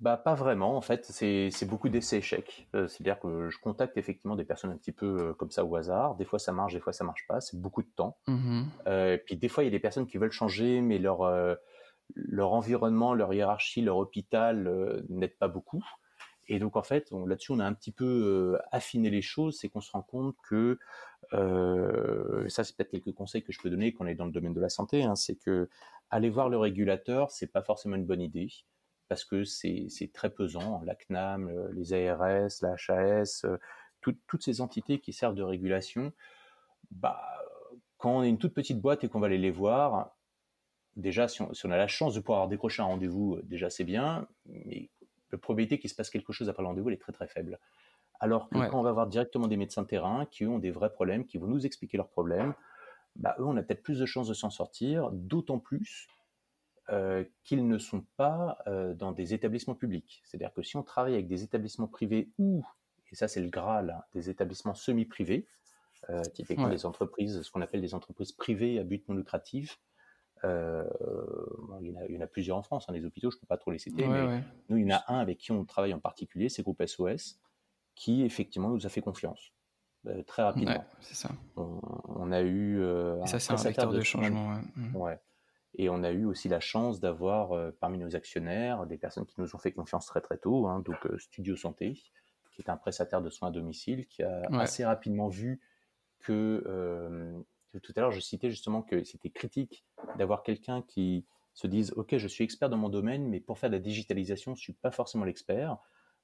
bah, 0.00 0.16
pas 0.16 0.34
vraiment, 0.34 0.78
en 0.78 0.80
fait, 0.80 1.04
c'est 1.04 1.66
beaucoup 1.66 1.90
d'essais-échecs. 1.90 2.66
Euh, 2.74 2.88
c'est-à-dire 2.88 3.20
que 3.20 3.50
je 3.50 3.58
contacte 3.58 3.98
effectivement 3.98 4.34
des 4.34 4.44
personnes 4.44 4.70
un 4.70 4.76
petit 4.78 4.92
peu 4.92 5.06
euh, 5.06 5.34
comme 5.34 5.50
ça 5.50 5.62
au 5.62 5.76
hasard. 5.76 6.14
Des 6.16 6.24
fois 6.24 6.38
ça 6.38 6.52
marche, 6.52 6.72
des 6.72 6.80
fois 6.80 6.94
ça 6.94 7.04
marche 7.04 7.26
pas. 7.28 7.42
C'est 7.42 7.60
beaucoup 7.60 7.82
de 7.82 7.90
temps. 7.94 8.16
Mmh 8.26 8.62
euh, 8.86 9.18
puis 9.24 9.36
des 9.36 9.48
fois 9.48 9.62
il 9.62 9.66
y 9.66 9.68
a 9.68 9.70
des 9.70 9.78
personnes 9.78 10.06
qui 10.06 10.16
veulent 10.16 10.32
changer, 10.32 10.80
mais 10.80 10.98
leur, 10.98 11.30
leur 12.14 12.52
environnement, 12.52 13.12
leur 13.14 13.34
hiérarchie, 13.34 13.82
leur 13.82 13.98
hôpital 13.98 15.04
n'aide 15.10 15.36
pas 15.36 15.48
beaucoup. 15.48 15.84
Et 16.48 16.58
donc 16.58 16.76
en 16.76 16.82
fait, 16.82 17.10
là-dessus, 17.12 17.52
on 17.52 17.60
a 17.60 17.66
un 17.66 17.74
petit 17.74 17.92
peu 17.92 18.58
affiné 18.72 19.10
les 19.10 19.22
choses. 19.22 19.58
C'est 19.60 19.68
qu'on 19.68 19.82
se 19.82 19.92
rend 19.92 20.02
compte 20.02 20.34
que 20.48 20.78
ça, 21.30 22.64
c'est 22.64 22.74
peut-être 22.74 22.90
quelques 22.90 23.12
conseils 23.12 23.42
que 23.42 23.52
je 23.52 23.60
peux 23.60 23.70
donner 23.70 23.92
quand 23.92 24.04
on 24.04 24.08
est 24.08 24.14
dans 24.14 24.26
le 24.26 24.32
domaine 24.32 24.54
de 24.54 24.60
la 24.60 24.70
santé. 24.70 25.04
Hein, 25.04 25.14
c'est 25.14 25.36
que 25.36 25.68
aller 26.10 26.30
voir 26.30 26.48
le 26.48 26.56
régulateur, 26.56 27.30
c'est 27.30 27.52
pas 27.52 27.62
forcément 27.62 27.96
une 27.96 28.06
bonne 28.06 28.22
idée 28.22 28.48
parce 29.10 29.24
que 29.24 29.42
c'est 29.42 30.12
très 30.14 30.30
pesant. 30.30 30.82
La 30.84 30.94
CNAM, 30.94 31.72
les 31.72 31.92
ARS, 31.92 32.48
la 32.62 32.76
HAS, 32.88 33.42
euh, 33.44 33.58
toutes 34.00 34.42
ces 34.42 34.60
entités 34.60 35.00
qui 35.00 35.12
servent 35.12 35.34
de 35.34 35.42
régulation, 35.42 36.12
bah, 36.92 37.20
quand 37.98 38.18
on 38.18 38.22
est 38.22 38.28
une 38.28 38.38
toute 38.38 38.54
petite 38.54 38.80
boîte 38.80 39.02
et 39.02 39.08
qu'on 39.08 39.18
va 39.18 39.26
aller 39.26 39.36
les 39.36 39.50
voir, 39.50 40.16
déjà, 40.94 41.26
si 41.26 41.42
on, 41.42 41.70
a 41.70 41.76
la 41.76 41.88
chance 41.88 42.14
de 42.14 42.20
pouvoir 42.20 42.46
décrocher 42.46 42.82
un 42.82 42.86
rendez-vous, 42.86 43.34
euh, 43.34 43.42
déjà 43.42 43.68
c'est 43.68 43.82
bien, 43.82 44.28
mais 44.46 44.90
la 45.32 45.38
probabilité 45.38 45.80
qu'il 45.80 45.90
se 45.90 45.96
passe 45.96 46.08
quelque 46.08 46.32
chose 46.32 46.48
après 46.48 46.62
le 46.62 46.68
rendez-vous, 46.68 46.88
elle 46.88 46.94
est 46.94 46.98
très 46.98 47.12
très 47.12 47.26
faible. 47.26 47.58
Alors 48.20 48.48
que 48.48 48.58
quand 48.68 48.78
on 48.78 48.84
va 48.84 48.92
voir 48.92 49.08
directement 49.08 49.48
des 49.48 49.56
médecins 49.56 49.82
de 49.82 49.88
terrain 49.88 50.24
qui 50.26 50.46
ont 50.46 50.60
des 50.60 50.70
vrais 50.70 50.92
problèmes, 50.92 51.26
qui 51.26 51.38
vont 51.38 51.48
nous 51.48 51.66
expliquer 51.66 51.96
leurs 51.96 52.10
problèmes, 52.10 52.54
bah, 53.16 53.34
eux, 53.40 53.44
on 53.44 53.56
a 53.56 53.62
peut-être 53.62 53.82
plus 53.82 53.98
de 53.98 54.06
chances 54.06 54.28
de 54.28 54.34
s'en 54.34 54.50
sortir, 54.50 55.10
d'autant 55.10 55.58
plus 55.58 56.06
euh, 56.92 57.24
qu'ils 57.44 57.68
ne 57.68 57.78
sont 57.78 58.04
pas 58.16 58.58
euh, 58.66 58.94
dans 58.94 59.12
des 59.12 59.32
établissements 59.32 59.76
publics. 59.76 60.22
C'est-à-dire 60.24 60.52
que 60.52 60.62
si 60.62 60.76
on 60.76 60.82
travaille 60.82 61.14
avec 61.14 61.28
des 61.28 61.44
établissements 61.44 61.86
privés 61.86 62.32
ou, 62.36 62.64
et 63.12 63.14
ça 63.14 63.28
c'est 63.28 63.40
le 63.40 63.48
Graal, 63.48 63.90
hein, 63.90 64.02
des 64.12 64.28
établissements 64.28 64.74
semi-privés, 64.74 65.46
euh, 66.08 66.20
typiquement 66.34 66.68
des 66.68 66.86
entreprises, 66.86 67.42
ce 67.42 67.50
qu'on 67.52 67.60
appelle 67.60 67.80
des 67.80 67.94
entreprises 67.94 68.32
privées 68.32 68.80
à 68.80 68.82
but 68.82 69.08
non 69.08 69.14
lucratif, 69.14 69.80
il, 70.42 70.48
y 70.48 72.18
en 72.18 72.20
a, 72.20 72.26
plusieurs 72.26 72.56
en 72.56 72.62
France, 72.62 72.86
hein, 72.88 72.92
les 72.92 73.04
hôpitaux, 73.04 73.30
je 73.30 73.36
ne 73.36 73.40
peux 73.40 73.46
pas 73.46 73.58
trop 73.58 73.70
les 73.70 73.78
citer, 73.78 74.08
mais 74.08 74.42
nous, 74.68 74.78
il 74.78 74.88
y 74.88 74.92
en 74.92 74.96
a 74.96 75.04
un 75.08 75.18
avec 75.20 75.38
qui 75.38 75.52
on 75.52 75.64
travaille 75.64 75.94
en 75.94 76.00
particulier, 76.00 76.48
c'est 76.48 76.62
Groupe 76.62 76.82
SOS, 76.84 77.38
qui 77.94 78.22
effectivement 78.22 78.70
nous 78.70 78.84
a 78.84 78.88
fait 78.88 79.02
confiance. 79.02 79.52
très 80.26 80.42
rapidement. 80.42 80.84
c'est 81.02 81.14
ça. 81.14 81.30
On, 81.56 82.32
a 82.32 82.40
eu. 82.42 82.82
et 82.82 83.26
ça, 83.26 83.38
c'est 83.38 83.52
un 83.52 83.56
vecteur 83.56 83.92
de, 83.92 84.00
changement. 84.00 84.60
ouais. 84.94 85.20
Et 85.74 85.88
on 85.88 86.02
a 86.02 86.10
eu 86.10 86.24
aussi 86.24 86.48
la 86.48 86.60
chance 86.60 87.00
d'avoir 87.00 87.52
euh, 87.52 87.70
parmi 87.78 87.98
nos 87.98 88.16
actionnaires 88.16 88.86
des 88.86 88.98
personnes 88.98 89.26
qui 89.26 89.40
nous 89.40 89.54
ont 89.54 89.58
fait 89.58 89.72
confiance 89.72 90.06
très 90.06 90.20
très 90.20 90.36
tôt, 90.36 90.66
hein, 90.66 90.80
donc 90.80 91.06
euh, 91.06 91.18
Studio 91.18 91.56
Santé, 91.56 91.94
qui 92.50 92.62
est 92.62 92.70
un 92.70 92.76
prestataire 92.76 93.22
de 93.22 93.30
soins 93.30 93.48
à 93.48 93.52
domicile, 93.52 94.06
qui 94.06 94.22
a 94.22 94.42
assez 94.58 94.84
rapidement 94.84 95.28
vu 95.28 95.60
que, 96.18 96.64
euh, 96.66 97.40
tout 97.82 97.92
à 97.96 98.00
l'heure 98.00 98.10
je 98.10 98.20
citais 98.20 98.50
justement 98.50 98.82
que 98.82 99.04
c'était 99.04 99.30
critique 99.30 99.84
d'avoir 100.18 100.42
quelqu'un 100.42 100.82
qui 100.82 101.24
se 101.54 101.66
dise 101.66 101.92
ok 101.96 102.16
je 102.16 102.28
suis 102.28 102.42
expert 102.42 102.68
dans 102.68 102.76
mon 102.76 102.88
domaine, 102.88 103.28
mais 103.28 103.38
pour 103.38 103.58
faire 103.58 103.70
de 103.70 103.76
la 103.76 103.80
digitalisation 103.80 104.56
je 104.56 104.60
suis 104.60 104.72
pas 104.72 104.90
forcément 104.90 105.24
l'expert. 105.24 105.78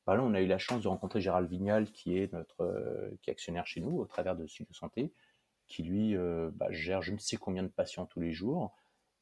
Bah 0.06 0.14
là, 0.14 0.22
on 0.22 0.34
a 0.34 0.40
eu 0.40 0.46
la 0.46 0.58
chance 0.58 0.82
de 0.82 0.88
rencontrer 0.88 1.20
Gérald 1.20 1.48
Vignal, 1.48 1.90
qui 1.90 2.16
est 2.16 2.32
notre 2.32 3.10
qui 3.22 3.30
est 3.30 3.32
actionnaire 3.32 3.66
chez 3.66 3.80
nous 3.80 3.96
au 3.98 4.06
travers 4.06 4.36
de 4.36 4.46
Studio 4.46 4.72
Santé, 4.72 5.12
qui 5.66 5.82
lui 5.82 6.16
bah, 6.52 6.66
gère 6.70 7.02
je 7.02 7.12
ne 7.12 7.18
sais 7.18 7.36
combien 7.36 7.62
de 7.62 7.68
patients 7.68 8.06
tous 8.06 8.20
les 8.20 8.32
jours 8.32 8.74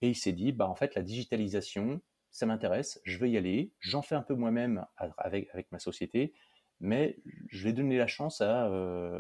et 0.05 0.11
il 0.11 0.15
s'est 0.15 0.33
dit, 0.33 0.53
bah, 0.53 0.69
en 0.69 0.75
fait, 0.75 0.95
la 0.95 1.03
digitalisation, 1.03 2.03
ça 2.31 2.45
m'intéresse, 2.45 3.01
je 3.05 3.17
vais 3.17 3.31
y 3.31 3.39
aller, 3.39 3.73
j'en 3.81 4.03
fais 4.03 4.15
un 4.15 4.21
peu 4.21 4.35
moi-même 4.35 4.85
avec, 5.17 5.49
avec 5.55 5.73
ma 5.73 5.79
société, 5.79 6.35
mais 6.79 7.17
je 7.49 7.65
vais 7.65 7.73
donner 7.73 7.97
la 7.97 8.07
chance 8.07 8.43
à, 8.43 8.67
euh, 8.67 9.19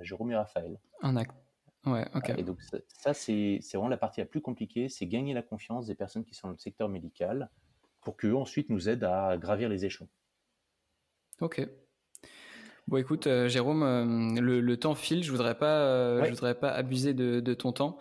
Jérôme 0.00 0.30
et 0.30 0.36
Raphaël. 0.36 0.80
Un 1.02 1.16
acte. 1.16 1.36
Ouais, 1.84 2.08
ok. 2.14 2.30
Et 2.30 2.44
donc 2.44 2.62
ça, 2.88 3.12
c'est 3.12 3.60
vraiment 3.74 3.88
la 3.88 3.98
partie 3.98 4.20
la 4.20 4.26
plus 4.26 4.40
compliquée, 4.40 4.88
c'est 4.88 5.06
gagner 5.06 5.34
la 5.34 5.42
confiance 5.42 5.84
des 5.84 5.94
personnes 5.94 6.24
qui 6.24 6.34
sont 6.34 6.48
dans 6.48 6.52
le 6.52 6.58
secteur 6.58 6.88
médical 6.88 7.50
pour 8.00 8.16
qu'eux 8.16 8.34
ensuite 8.34 8.70
nous 8.70 8.88
aident 8.88 9.04
à 9.04 9.36
gravir 9.36 9.68
les 9.68 9.84
échelons. 9.84 10.08
Ok. 11.42 11.60
Bon, 12.88 12.98
écoute, 12.98 13.26
euh, 13.26 13.48
Jérôme, 13.48 13.82
euh, 13.82 14.40
le, 14.40 14.76
temps 14.76 14.94
file. 14.94 15.24
Je 15.24 15.32
voudrais 15.32 15.58
pas, 15.58 15.80
euh, 15.80 16.24
je 16.24 16.30
voudrais 16.30 16.54
pas 16.54 16.70
abuser 16.70 17.14
de, 17.14 17.54
ton 17.54 17.72
temps. 17.72 17.98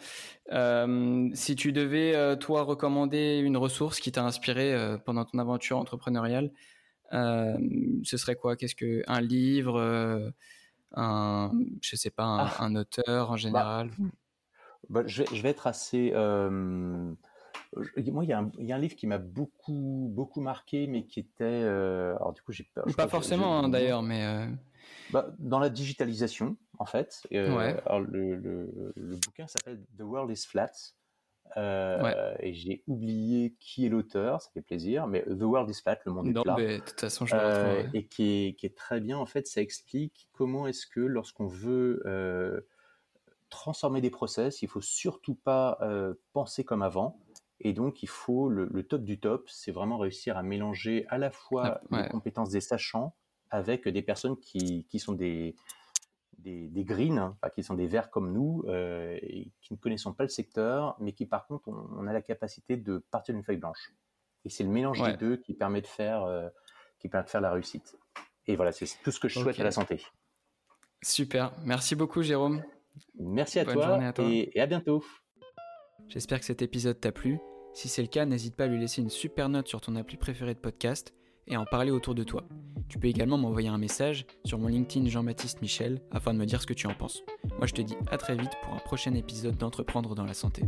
si 1.34 1.56
tu 1.56 1.72
devais, 1.72 2.38
toi, 2.38 2.62
recommander 2.62 3.40
une 3.40 3.58
ressource 3.58 4.00
qui 4.00 4.12
t'a 4.12 4.24
inspiré 4.24 4.76
pendant 5.06 5.26
ton 5.26 5.40
aventure 5.40 5.78
entrepreneuriale, 5.78 6.52
ce 7.12 8.18
serait 8.18 8.36
quoi? 8.36 8.56
Qu'est-ce 8.56 8.76
que 8.76 9.02
un 9.08 9.22
livre, 9.22 10.32
un, 10.94 11.52
je 11.82 11.96
sais 11.96 12.12
pas, 12.12 12.54
un, 12.60 12.76
ah. 12.76 12.80
auteur 12.80 13.30
en 13.30 13.32
bah, 13.32 13.38
général? 13.38 13.90
bah, 14.90 15.02
je, 15.08 15.24
vais, 15.24 15.50
être 15.50 15.66
assez 15.66 16.12
moi, 16.14 18.24
il 18.24 18.30
y, 18.30 18.34
a 18.34 18.76
un, 18.76 18.78
livre 18.78 18.96
qui 18.96 19.08
m'a 19.08 19.18
beaucoup, 19.18 20.12
beaucoup 20.14 20.42
marqué, 20.42 20.86
mais 20.86 21.08
qui 21.08 21.22
était. 21.22 21.64
alors, 21.64 22.34
du 22.34 22.44
coup, 22.44 22.52
j'ai 22.52 22.70
Pas 22.96 23.08
forcément, 23.08 23.58
hein, 23.58 23.70
d'ailleurs, 23.70 24.04
mais. 24.04 24.48
Bah, 25.12 25.34
dans 25.40 25.60
la 25.60 25.70
digitalisation, 25.70 26.58
en 26.80 26.86
fait. 26.86 27.22
Euh, 27.34 27.78
alors 27.86 28.00
le, 28.00 28.36
le, 28.36 29.16
bouquin 29.18 29.48
s'appelle 29.48 29.84
The 29.98 30.02
World 30.02 30.32
is 30.32 30.46
Flat. 30.48 30.72
Euh, 31.58 32.34
et 32.40 32.54
j'ai 32.54 32.84
oublié 32.88 33.56
qui 33.60 33.86
est 33.86 33.90
l'auteur, 33.90 34.42
ça 34.42 34.50
fait 34.52 34.64
plaisir, 34.64 35.06
mais 35.06 35.22
The 35.22 35.44
World 35.44 35.70
is 35.70 35.80
Flat, 35.82 36.00
le 36.06 36.12
monde 36.12 36.28
est 36.28 36.34
plat. 36.34 36.56
de 36.56 36.80
toute 36.80 37.00
façon, 37.00 37.26
je 37.26 37.36
euh, 37.36 37.84
Et 37.94 38.08
qui 38.08 38.48
est, 38.48 38.54
qui 38.54 38.66
est, 38.66 38.76
très 38.76 39.00
bien, 39.00 39.18
en 39.18 39.28
fait, 39.28 39.46
ça 39.48 39.62
explique 39.62 40.28
comment 40.34 40.68
est-ce 40.68 40.88
que 40.88 41.02
lorsqu'on 41.02 41.48
veut 41.48 42.02
transformer 43.50 44.02
des 44.02 44.10
process, 44.10 44.62
il 44.64 44.68
faut 44.68 44.82
surtout 44.82 45.36
pas 45.36 45.80
penser 46.34 46.64
comme 46.64 46.82
avant. 46.82 47.20
Et 47.62 47.72
donc, 47.74 48.04
il 48.04 48.10
faut 48.10 48.50
le, 48.50 48.84
top 48.84 49.04
du 49.04 49.20
top, 49.20 49.48
c'est 49.50 49.72
vraiment 49.72 49.98
réussir 49.98 50.38
à 50.38 50.44
mélanger 50.44 51.06
à 51.10 51.18
la 51.18 51.30
fois 51.30 51.80
ah, 51.92 52.02
les 52.02 52.10
compétences 52.10 52.50
des 52.50 52.60
sachants 52.60 53.16
avec 53.50 53.88
des 53.88 54.02
personnes 54.02 54.38
qui, 54.38 54.86
qui 54.86 55.00
sont 55.00 55.14
des, 55.14 55.56
des, 56.38 56.68
des 56.68 56.84
greens, 56.84 57.18
hein, 57.20 57.38
qui 57.54 57.64
sont 57.64 57.74
des 57.74 57.88
verts 57.88 58.10
comme 58.10 58.32
nous, 58.32 58.64
euh, 58.68 59.18
et 59.22 59.52
qui 59.62 59.74
ne 59.74 59.78
connaissent 59.78 60.08
pas 60.18 60.24
le 60.24 60.30
secteur, 60.30 60.96
mais 61.00 61.14
qui 61.14 61.26
par 61.26 61.48
contre, 61.48 61.70
on, 61.70 62.08
a 62.08 62.14
la 62.14 62.22
capacité 62.22 62.78
de 62.78 63.00
partir 63.12 63.34
d'une 63.34 63.44
feuille 63.44 63.58
blanche. 63.58 63.94
Et 64.44 64.50
c'est 64.50 64.64
le 64.64 64.70
mélange 64.70 65.02
des 65.02 65.18
deux 65.18 65.38
qui 65.38 65.54
permet 65.54 65.82
de 65.82 65.88
faire, 65.88 66.24
euh, 66.24 66.50
qui 67.00 67.10
permet 67.10 67.26
de 67.26 67.30
faire 67.30 67.42
la 67.42 67.52
réussite. 67.52 67.98
Et 68.48 68.56
voilà, 68.56 68.72
c'est 68.72 68.86
tout 69.04 69.12
ce 69.12 69.20
que 69.20 69.28
je 69.28 69.40
souhaite 69.40 69.60
à 69.60 69.64
la 69.64 69.72
santé. 69.72 70.02
Super, 71.02 71.52
merci 71.64 71.96
beaucoup 71.96 72.22
Jérôme. 72.22 72.64
Merci 73.20 73.60
à, 73.60 73.66
toi, 73.66 73.96
à 73.96 74.14
toi, 74.14 74.26
Et, 74.26 74.52
et 74.58 74.62
à 74.62 74.68
bientôt. 74.68 75.04
J'espère 76.08 76.40
que 76.40 76.46
cet 76.46 76.62
épisode 76.62 77.00
t'a 77.00 77.12
plu. 77.12 77.40
Si 77.74 77.90
c'est 77.90 78.02
le 78.02 78.08
cas, 78.08 78.26
n'hésite 78.26 78.56
pas 78.56 78.66
à 78.66 78.68
lui 78.68 78.80
laisser 78.80 79.02
une 79.02 79.10
super 79.10 79.50
note 79.50 79.68
sur 79.68 79.82
ton 79.82 79.96
appli 79.96 80.18
préféré 80.18 80.54
de 80.54 80.60
podcast 80.60 81.14
et 81.48 81.58
en 81.58 81.66
parler 81.66 81.92
autour 81.92 82.16
de 82.16 82.24
toi. 82.24 82.48
Tu 82.88 83.00
peux 83.00 83.08
également 83.08 83.38
m'envoyer 83.38 83.70
un 83.70 83.78
message 83.78 84.26
sur 84.46 84.60
mon 84.60 84.68
LinkedIn 84.68 85.10
Jean-Baptiste 85.10 85.62
Michel 85.62 86.02
afin 86.12 86.34
de 86.34 86.40
me 86.40 86.46
dire 86.46 86.62
ce 86.62 86.68
que 86.68 86.74
tu 86.74 86.88
en 86.88 86.94
penses. 86.94 87.24
Moi 87.58 87.68
je 87.68 87.74
te 87.74 87.82
dis 87.82 87.96
à 88.12 88.18
très 88.18 88.36
vite 88.36 88.52
pour 88.64 88.74
un 88.74 88.80
prochain 88.80 89.14
épisode 89.14 89.58
d'Entreprendre 89.58 90.16
dans 90.16 90.26
la 90.26 90.34
santé. 90.34 90.64